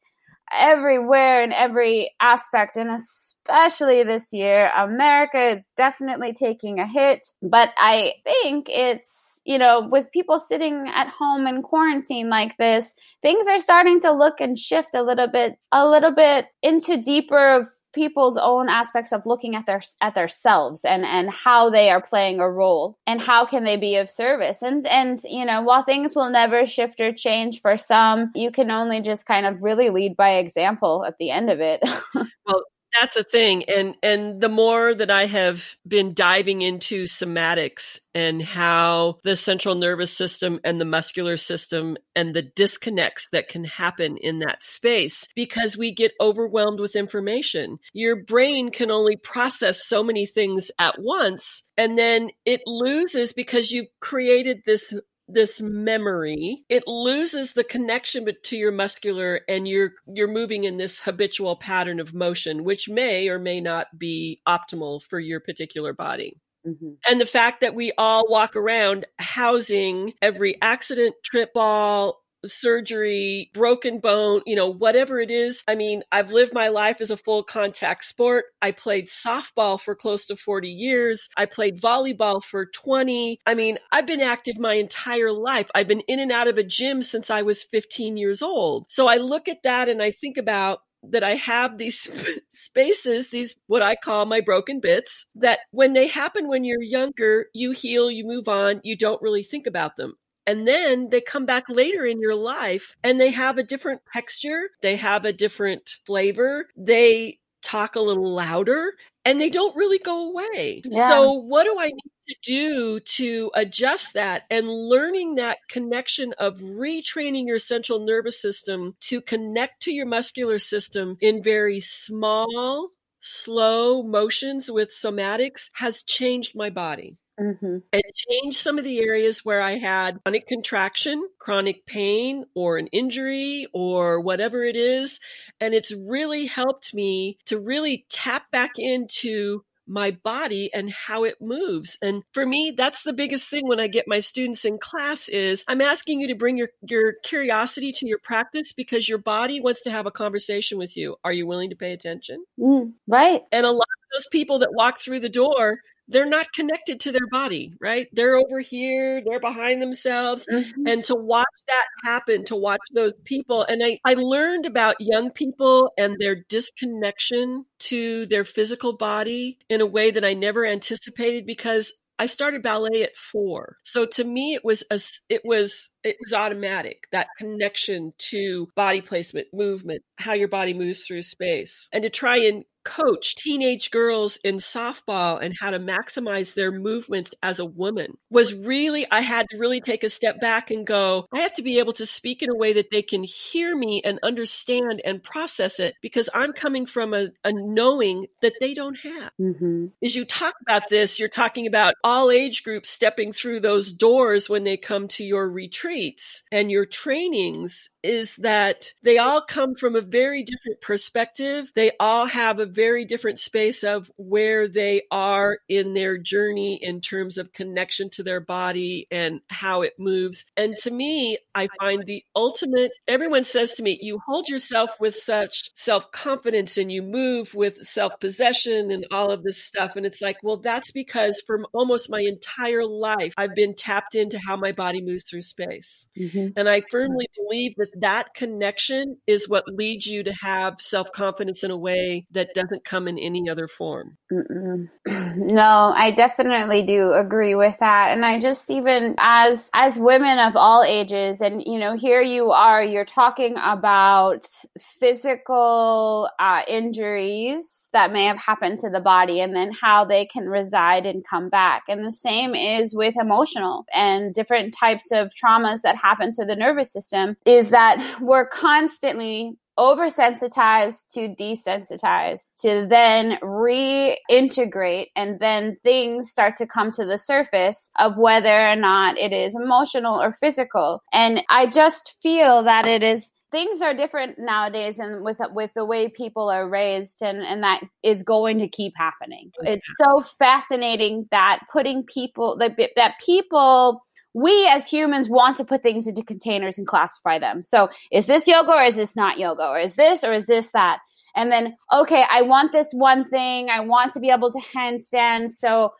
everywhere 0.53 1.43
in 1.43 1.53
every 1.53 2.11
aspect 2.21 2.77
and 2.77 2.91
especially 2.91 4.03
this 4.03 4.33
year 4.33 4.71
america 4.77 5.51
is 5.51 5.67
definitely 5.77 6.33
taking 6.33 6.79
a 6.81 6.87
hit. 6.87 7.27
But 7.43 7.71
i 7.77 8.15
think 8.25 8.69
it's 8.69 9.41
you 9.45 9.59
know 9.59 9.89
with 9.91 10.11
people 10.13 10.39
sitting 10.39 10.91
at 10.95 11.09
home 11.09 11.47
in 11.47 11.63
quarantine 11.63 12.29
like 12.29 12.57
this 12.59 12.95
things 13.23 13.47
are 13.49 13.59
starting 13.59 14.01
to 14.01 14.13
look 14.13 14.41
and 14.41 14.59
shift 14.59 14.95
a 14.95 15.03
little 15.03 15.29
bit 15.29 15.59
a 15.73 15.89
little 15.89 16.13
bit 16.13 16.47
into 16.63 17.01
deeper 17.01 17.73
people's 17.99 18.37
own 18.37 18.69
aspects 18.69 19.13
of 19.13 19.27
looking 19.27 19.57
at 19.57 19.67
their 19.67 19.83
at 20.01 20.15
themselves 20.15 20.85
and 20.85 21.05
and 21.05 21.29
how 21.31 21.69
they 21.69 21.91
are 21.91 22.01
playing 22.01 22.39
a 22.39 22.49
role 22.49 22.97
and 23.07 23.21
how 23.21 23.45
can 23.45 23.65
they 23.65 23.77
be 23.77 23.97
of 23.97 24.09
service. 24.09 24.63
And 24.63 24.87
and 24.87 25.19
you 25.29 25.45
know 25.45 25.63
while 25.63 25.83
things 25.83 26.15
will 26.15 26.31
never 26.31 26.65
shift 26.65 27.01
or 27.01 27.13
change 27.13 27.61
for 27.61 27.77
some 27.77 28.31
you 28.35 28.51
can 28.53 28.71
only 28.71 29.01
just 29.01 29.27
kind 29.27 29.47
of 29.47 29.63
really 29.63 29.91
lead 29.91 30.17
by 30.17 30.37
example 30.37 31.05
at 31.05 31.19
the 31.19 31.31
end 31.31 31.51
of 31.51 31.61
it 31.61 31.83
that's 32.99 33.17
a 33.17 33.25
thing 33.25 33.65
and 33.65 33.95
and 34.03 34.41
the 34.41 34.49
more 34.49 34.95
that 34.95 35.11
i 35.11 35.27
have 35.27 35.77
been 35.87 36.15
diving 36.15 36.63
into 36.63 37.05
somatics 37.05 37.99
and 38.19 38.43
how 38.43 39.21
the 39.23 39.37
central 39.37 39.77
nervous 39.77 40.13
system 40.13 40.59
and 40.65 40.81
the 40.81 40.85
muscular 40.85 41.37
system 41.37 41.97
and 42.17 42.35
the 42.35 42.43
disconnects 42.43 43.29
that 43.31 43.49
can 43.49 43.63
happen 43.63 44.17
in 44.17 44.41
that 44.41 44.61
space 44.61 45.29
because 45.37 45.77
we 45.77 45.93
get 45.93 46.11
overwhelmed 46.21 46.81
with 46.81 46.97
information. 46.97 47.79
Your 47.93 48.17
brain 48.17 48.71
can 48.71 48.91
only 48.91 49.17
process 49.17 49.87
so 49.87 50.03
many 50.03 50.27
things 50.27 50.73
at 50.81 50.97
once 50.99 51.63
and 51.77 51.97
then 51.97 52.31
it 52.45 52.63
loses 52.67 53.33
because 53.33 53.71
you've 53.71 53.87
created 54.01 54.63
this 54.67 54.93
this 55.29 55.61
memory 55.61 56.65
it 56.69 56.85
loses 56.87 57.53
the 57.53 57.65
connection 57.65 58.27
to 58.43 58.57
your 58.57 58.73
muscular 58.73 59.43
and 59.49 59.69
you're 59.69 59.93
you're 60.07 60.27
moving 60.27 60.65
in 60.65 60.79
this 60.79 60.99
habitual 60.99 61.55
pattern 61.57 62.01
of 62.01 62.15
motion 62.15 62.65
which 62.65 62.89
may 62.89 63.29
or 63.29 63.39
may 63.39 63.61
not 63.61 63.87
be 63.99 64.41
optimal 64.49 65.03
for 65.03 65.21
your 65.21 65.41
particular 65.41 65.93
body 65.93 66.41
mm-hmm. 66.67 66.93
and 67.07 67.21
the 67.21 67.27
fact 67.27 67.61
that 67.61 67.75
we 67.75 67.93
all 67.99 68.29
walk 68.29 68.57
around 68.57 69.07
housing 69.19 70.13
every 70.23 70.57
accident 70.63 71.15
trip 71.23 71.53
ball 71.53 72.23
surgery, 72.47 73.51
broken 73.55 73.99
bone, 73.99 74.43
you 74.47 74.57
know, 74.57 74.69
whatever 74.69 75.21
it 75.21 75.31
is. 75.31 75.63
I 75.69 75.75
mean, 75.75 76.03
I've 76.13 76.33
lived 76.33 76.53
my 76.53 76.69
life 76.69 77.01
as 77.01 77.11
a 77.11 77.17
full 77.17 77.43
contact 77.43 78.05
sport. 78.05 78.47
I 78.63 78.71
played 78.71 79.09
softball 79.09 79.81
for 79.81 79.95
close 79.95 80.27
to 80.27 80.37
40 80.37 80.69
years. 80.69 81.29
I 81.37 81.47
played 81.47 81.81
volleyball 81.81 82.43
for 82.43 82.67
20. 82.67 83.41
I 83.47 83.55
mean, 83.55 83.79
I've 83.93 84.07
been 84.07 84.21
active 84.21 84.59
my 84.59 84.75
entire 84.75 85.33
life. 85.33 85.71
I've 85.75 85.89
been 85.89 86.01
in 86.01 86.21
and 86.21 86.33
out 86.33 86.49
of 86.49 86.59
a 86.59 86.65
gym 86.65 87.03
since 87.03 87.31
I 87.31 87.43
was 87.43 87.63
15 87.63 88.17
years 88.17 88.43
old. 88.43 88.87
So 88.89 89.09
I 89.09 89.17
look 89.17 89.49
at 89.49 89.63
that 89.65 89.89
and 89.89 90.03
I 90.03 90.11
think 90.11 90.37
about 90.37 90.81
that 91.05 91.23
I 91.23 91.35
have 91.35 91.79
these 91.79 92.11
spaces, 92.51 93.31
these 93.31 93.55
what 93.67 93.83
I 93.83 93.97
call 93.97 94.27
my 94.27 94.41
broken 94.41 94.81
bits, 94.81 95.27
that 95.37 95.61
when 95.71 95.93
they 95.93 96.09
happen 96.09 96.49
when 96.49 96.65
you're 96.65 96.83
younger, 96.83 97.47
you 97.55 97.73
heal, 97.73 98.11
you 98.11 98.27
move 98.27 98.49
on, 98.49 98.81
you 98.83 98.97
don't 98.97 99.23
really 99.23 99.43
think 99.43 99.67
about 99.67 99.97
them. 99.97 100.15
And 100.49 100.67
then 100.67 101.11
they 101.11 101.21
come 101.21 101.45
back 101.45 101.65
later 101.69 102.07
in 102.07 102.21
your 102.21 102.35
life 102.35 102.97
and 103.05 103.21
they 103.21 103.33
have 103.33 103.59
a 103.59 103.63
different 103.63 104.01
texture, 104.15 104.71
they 104.81 104.97
have 104.97 105.27
a 105.27 105.33
different 105.33 105.91
flavor, 106.07 106.69
they 106.75 107.39
talk 107.63 107.97
a 107.97 108.01
little 108.01 108.33
louder 108.33 108.95
and 109.27 109.39
they 109.39 109.51
don't 109.51 109.77
really 109.77 109.99
go 109.99 110.31
away. 110.31 110.81
Yeah. 110.87 111.07
So, 111.07 111.33
what 111.33 111.65
do 111.65 111.77
I 111.79 111.89
need 111.89 112.13
to 112.29 112.35
do 112.43 113.01
to 113.01 113.51
adjust 113.55 114.15
that 114.15 114.45
and 114.51 114.71
learning 114.71 115.35
that 115.35 115.59
connection 115.69 116.33
of 116.39 116.57
retraining 116.61 117.47
your 117.47 117.59
central 117.59 118.07
nervous 118.07 118.41
system 118.41 118.97
to 119.03 119.21
connect 119.21 119.83
to 119.83 119.93
your 119.93 120.07
muscular 120.07 120.59
system 120.59 121.19
in 121.21 121.43
very 121.43 121.81
small, 121.81 122.89
slow 123.21 124.03
motions 124.03 124.71
with 124.71 124.93
somatics 124.93 125.69
has 125.75 126.03
changed 126.05 126.57
my 126.57 126.71
body. 126.71 127.19
Mm-hmm. 127.39 127.79
and 127.93 128.03
change 128.15 128.57
some 128.57 128.79
of 128.79 128.85
the 128.85 128.99
areas 129.01 129.45
where 129.45 129.63
I 129.63 129.79
had 129.79 130.19
chronic 130.25 130.49
contraction, 130.49 131.29
chronic 131.39 131.87
pain, 131.87 132.45
or 132.55 132.79
an 132.79 132.89
injury, 132.89 133.69
or 133.73 134.21
whatever 134.21 134.65
it 134.65 134.75
is. 134.75 135.21
And 135.61 135.73
it's 135.73 135.93
really 135.95 136.47
helped 136.47 136.95
me 136.95 137.39
to 137.47 137.61
really 137.61 138.07
tap 138.11 138.51
back 138.51 138.73
into 138.77 139.63
my 139.89 140.11
body 140.11 140.71
and 140.75 140.91
how 140.91 141.25
it 141.25 141.41
moves. 141.41 141.97
And 142.03 142.23
for 142.33 142.45
me, 142.45 142.75
that's 142.77 143.03
the 143.03 143.13
biggest 143.13 143.49
thing 143.49 143.67
when 143.67 143.81
I 143.81 143.87
get 143.87 144.05
my 144.07 144.19
students 144.21 144.65
in 144.65 144.79
class 144.79 145.29
is 145.29 145.65
I'm 145.67 145.81
asking 145.81 146.21
you 146.21 146.29
to 146.29 146.35
bring 146.35 146.57
your, 146.57 146.69
your 146.83 147.15
curiosity 147.25 147.93
to 147.93 148.07
your 148.07 148.19
practice 148.19 148.73
because 148.73 149.09
your 149.09 149.19
body 149.19 149.61
wants 149.61 149.83
to 149.85 149.91
have 149.91 150.07
a 150.07 150.11
conversation 150.11 150.79
with 150.79 150.97
you. 150.97 151.17
Are 151.25 151.33
you 151.33 151.47
willing 151.47 151.71
to 151.71 151.77
pay 151.77 151.93
attention? 151.93 152.45
Mm, 152.59 152.93
right. 153.07 153.43
And 153.51 153.65
a 153.65 153.71
lot 153.71 153.81
of 153.81 154.19
those 154.19 154.27
people 154.31 154.59
that 154.61 154.75
walk 154.75 155.01
through 155.01 155.21
the 155.21 155.29
door 155.29 155.79
they're 156.09 156.27
not 156.27 156.53
connected 156.53 157.01
to 157.01 157.13
their 157.13 157.27
body, 157.31 157.75
right? 157.81 158.09
They're 158.13 158.37
over 158.37 158.61
here, 158.61 159.23
they're 159.25 159.41
behind 159.41 159.83
themselves. 159.83 160.47
Mm-hmm. 160.51 160.87
And 160.87 161.05
to 161.05 161.15
watch 161.15 161.47
that 161.67 161.85
happen, 162.03 162.45
to 162.47 162.57
watch 162.57 162.81
those 162.95 163.13
people. 163.25 163.63
And 163.63 163.83
I, 163.85 163.99
I 164.05 164.15
learned 164.15 164.67
about 164.67 164.97
young 165.01 165.31
people 165.31 165.93
and 165.99 166.17
their 166.19 166.45
disconnection 166.49 167.67
to 167.81 168.27
their 168.27 168.45
physical 168.45 168.97
body 168.97 169.59
in 169.69 169.81
a 169.81 169.87
way 169.87 170.11
that 170.11 170.25
I 170.25 170.35
never 170.35 170.67
anticipated 170.67 171.47
because 171.47 171.93
I 172.19 172.27
started 172.27 172.63
ballet 172.63 173.05
at 173.05 173.15
four. 173.15 173.77
So 173.85 174.05
to 174.05 174.25
me, 174.25 174.55
it 174.55 174.65
was 174.65 174.83
a, 174.91 174.99
it 175.29 175.43
was, 175.45 175.91
it 176.05 176.17
was 176.25 176.33
automatic 176.33 177.07
that 177.13 177.29
connection 177.39 178.13
to 178.19 178.69
body 178.75 179.01
placement, 179.01 179.49
movement, 179.53 180.03
how 180.17 180.33
your 180.33 180.49
body 180.49 180.75
moves 180.75 181.03
through 181.03 181.23
space 181.23 181.89
and 181.93 182.03
to 182.03 182.11
try 182.11 182.37
and 182.39 182.65
coach 182.89 183.35
teenage 183.35 183.91
girls 183.91 184.39
in 184.45 184.57
softball 184.57 185.43
and 185.43 185.55
how 185.61 185.71
to 185.71 185.79
maximize 185.79 186.55
their 186.55 186.73
movements 186.73 187.35
as 187.43 187.61
a 187.61 187.65
woman 187.65 188.17
was 188.31 188.55
really, 188.55 189.07
I 189.11 189.21
had 189.21 189.47
to 189.51 189.59
really 189.59 189.83
take 189.83 190.03
a 190.05 190.09
step 190.09 190.41
back 190.41 190.71
and 190.71 190.87
go, 190.87 191.27
I 191.31 191.41
have 191.41 191.53
to 191.55 191.63
be 191.63 191.81
able 191.81 191.93
to 191.95 192.07
speak 192.07 192.43
in 192.43 192.49
a 192.49 192.57
way 192.57 192.73
that 192.73 192.91
they 192.91 193.03
can 193.03 193.23
hear 193.23 193.77
me 193.77 194.01
and 194.05 194.19
understand 194.23 195.03
and 195.05 195.23
process 195.23 195.79
it 195.81 195.97
because 196.01 196.31
I'm 196.33 196.55
coming 196.55 196.87
from 196.87 197.13
a, 197.13 197.29
a 197.45 197.53
knowing 197.53 198.27
that 198.41 198.55
they 198.59 198.73
don't 198.73 198.99
have. 199.01 199.33
Mm-hmm. 199.39 199.89
As 200.03 200.17
you 200.17 200.25
talk 200.25 200.55
about 200.63 200.89
this, 200.89 201.19
you're 201.19 201.29
talking 201.29 201.67
about 201.67 201.95
all 202.03 202.31
age 202.31 202.63
groups 202.63 202.89
stepping 202.89 203.33
through 203.33 203.61
those 203.61 203.93
doors 203.93 204.49
when 204.49 204.65
they 204.65 204.79
come 204.79 205.09
to 205.09 205.25
your 205.25 205.49
retreats 205.89 206.43
and 206.53 206.71
your 206.71 206.85
trainings 206.85 207.91
is 208.03 208.37
that 208.37 208.93
they 209.03 209.19
all 209.19 209.41
come 209.41 209.75
from 209.75 209.97
a 209.97 210.01
very 210.01 210.45
different 210.45 210.81
perspective. 210.81 211.71
They 211.75 211.93
all 211.99 212.27
have 212.27 212.61
a 212.61 212.67
very 212.67 213.05
different 213.05 213.41
space 213.41 213.83
of 213.83 214.11
where 214.17 214.69
they 214.69 215.03
are 215.11 215.59
in 215.69 215.95
their 215.95 216.17
journey 216.17 216.79
in 216.81 217.01
terms 217.01 217.39
of 217.39 217.53
connection 217.53 218.09
to 218.11 218.23
their 218.23 218.41
body 218.41 219.09
and 219.11 219.41
how 219.49 219.83
it 219.83 219.95
moves. 219.99 220.45
And 220.57 220.77
to 220.77 220.91
me, 220.91 221.39
I 221.55 221.69
find 221.81 222.05
the 222.07 222.25
ultimate, 222.37 222.93
everyone 223.09 223.45
says 223.45 223.75
to 223.75 223.83
me, 223.83 223.99
you 224.01 224.21
hold 224.25 224.49
yourself 224.49 224.91
with 225.01 225.17
such 225.17 225.71
self 225.75 226.11
confidence 226.13 226.79
and 226.79 226.93
you 226.93 227.03
move 227.03 227.55
with 227.55 227.83
self 227.83 228.21
possession 228.21 228.91
and 228.91 229.07
all 229.11 229.31
of 229.31 229.43
this 229.43 229.63
stuff. 229.63 229.97
And 229.97 230.07
it's 230.07 230.23
like, 230.23 230.39
well, 230.43 230.59
that's 230.59 230.93
because 230.93 231.43
for 231.47 231.65
almost 231.73 232.11
my 232.11 232.21
entire 232.21 232.87
life, 232.87 233.35
I've 233.37 233.55
been 233.55 233.75
tapped 233.75 234.15
into 234.15 234.39
how 234.39 234.57
my 234.57 234.73
body 234.73 235.03
moves 235.03 235.25
through 235.25 235.43
space. 235.43 235.78
Mm-hmm. 236.19 236.49
And 236.57 236.69
I 236.69 236.83
firmly 236.91 237.29
believe 237.37 237.75
that 237.77 238.01
that 238.01 238.35
connection 238.35 239.19
is 239.27 239.49
what 239.49 239.65
leads 239.69 240.07
you 240.07 240.23
to 240.25 240.33
have 240.33 240.81
self 240.81 241.13
confidence 241.13 241.63
in 241.65 241.71
a 241.71 241.77
way 241.77 242.27
that 242.33 242.55
doesn't 242.55 242.85
come 242.85 243.09
in 243.09 243.19
any 243.19 243.49
other 243.49 243.69
form. 243.69 244.17
Mm-mm. 244.33 244.89
No, 245.37 245.93
I 245.95 246.11
definitely 246.11 246.85
do 246.85 247.13
agree 247.13 247.55
with 247.55 247.77
that. 247.81 248.13
And 248.13 248.25
I 248.25 248.41
just 248.41 248.71
even 248.71 249.15
as 249.19 249.71
as 249.73 249.99
women 249.99 250.39
of 250.39 250.57
all 250.57 250.83
ages 250.83 251.41
and 251.41 251.63
you 251.65 251.79
know 251.79 251.97
here 251.97 252.21
you 252.21 252.51
are 252.51 252.83
you're 252.83 253.05
talking 253.05 253.57
about 253.57 254.47
physical 254.81 256.29
uh, 256.39 256.63
injuries 256.67 257.89
that 257.93 258.13
may 258.13 258.25
have 258.25 258.37
happened 258.37 258.79
to 258.79 258.91
the 258.91 259.01
body 259.01 259.41
and 259.41 259.55
then 259.55 259.73
how 259.73 260.05
they 260.05 260.27
can 260.27 260.49
reside 260.49 261.07
and 261.07 261.25
come 261.27 261.49
back. 261.49 261.85
And 261.89 262.05
the 262.05 262.13
same 262.13 262.55
is 262.55 262.95
with 262.95 263.15
emotional 263.21 263.87
and 263.95 264.35
different 264.35 264.75
types 264.75 265.11
of 265.13 265.35
traumas 265.69 265.83
that 265.83 265.97
happen 265.97 266.31
to 266.33 266.45
the 266.45 266.57
nervous 266.57 266.93
system 266.93 267.37
is 267.45 267.71
that 267.71 268.21
we're 268.21 268.47
constantly 268.47 269.57
oversensitized 269.79 271.07
to 271.07 271.29
desensitized 271.39 272.57
to 272.57 272.85
then 272.91 273.39
reintegrate 273.43 275.07
and 275.15 275.39
then 275.39 275.77
things 275.85 276.29
start 276.29 276.57
to 276.57 276.67
come 276.67 276.91
to 276.91 277.05
the 277.05 277.17
surface 277.17 277.93
of 277.97 278.17
whether 278.17 278.69
or 278.71 278.75
not 278.75 279.17
it 279.17 279.33
is 279.33 279.55
emotional 279.55 280.21
or 280.21 280.33
physical. 280.33 281.01
And 281.13 281.43
i 281.49 281.67
just 281.67 282.17
feel 282.21 282.65
that 282.65 282.87
it 282.87 283.05
is 283.05 283.33
things 283.51 283.81
are 283.81 283.95
different 283.95 284.39
nowadays 284.39 284.99
and 284.99 285.25
with 285.25 285.39
with 285.53 285.71
the 285.75 285.85
way 285.85 286.09
people 286.09 286.49
are 286.51 286.69
raised 286.69 287.23
and 287.23 287.39
and 287.39 287.63
that 287.63 287.83
is 288.03 288.23
going 288.23 288.59
to 288.59 288.69
keep 288.69 288.95
happening. 288.97 289.51
It's 289.61 289.87
so 289.97 290.21
fascinating 290.21 291.29
that 291.31 291.61
putting 291.73 292.05
people 292.05 292.57
that 292.59 292.77
that 292.97 293.15
people 293.25 294.05
we 294.35 294.67
as 294.69 294.87
humans 294.87 295.29
want 295.29 295.57
to 295.57 295.65
put 295.65 295.83
things 295.83 296.07
into 296.07 296.23
containers 296.23 296.79
and 296.79 296.87
classify 296.87 297.39
them. 297.39 297.63
So 297.63 297.89
is 298.13 298.27
this 298.27 298.47
yoga 298.47 298.73
or 298.73 298.83
is 298.83 298.97
this 298.97 299.17
not 299.17 299.39
yoga? 299.39 299.67
Or 299.67 299.79
is 299.79 299.95
this 299.95 300.25
or 300.25 300.33
is 300.33 300.47
this 300.47 300.69
that? 300.73 300.99
And 301.35 301.53
then, 301.53 301.77
okay, 301.93 302.25
I 302.29 302.43
want 302.43 302.73
this 302.73 302.89
one 302.93 303.25
thing. 303.25 303.71
I 303.71 303.81
want 303.81 304.13
to 304.15 304.21
be 304.21 304.31
able 304.31 304.51
to 304.51 304.61
handstand. 304.75 305.51
So 305.51 305.93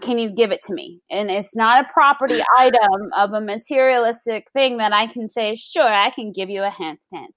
can 0.00 0.18
you 0.18 0.30
give 0.30 0.50
it 0.50 0.62
to 0.66 0.74
me? 0.74 1.00
And 1.10 1.30
it's 1.30 1.54
not 1.54 1.84
a 1.84 1.92
property 1.92 2.40
item 2.58 3.10
of 3.16 3.32
a 3.32 3.40
materialistic 3.40 4.46
thing 4.52 4.78
that 4.78 4.92
I 4.92 5.06
can 5.06 5.28
say, 5.28 5.54
sure, 5.54 5.92
I 5.92 6.10
can 6.10 6.32
give 6.32 6.48
you 6.48 6.62
a 6.62 6.70
handstand. 6.70 7.28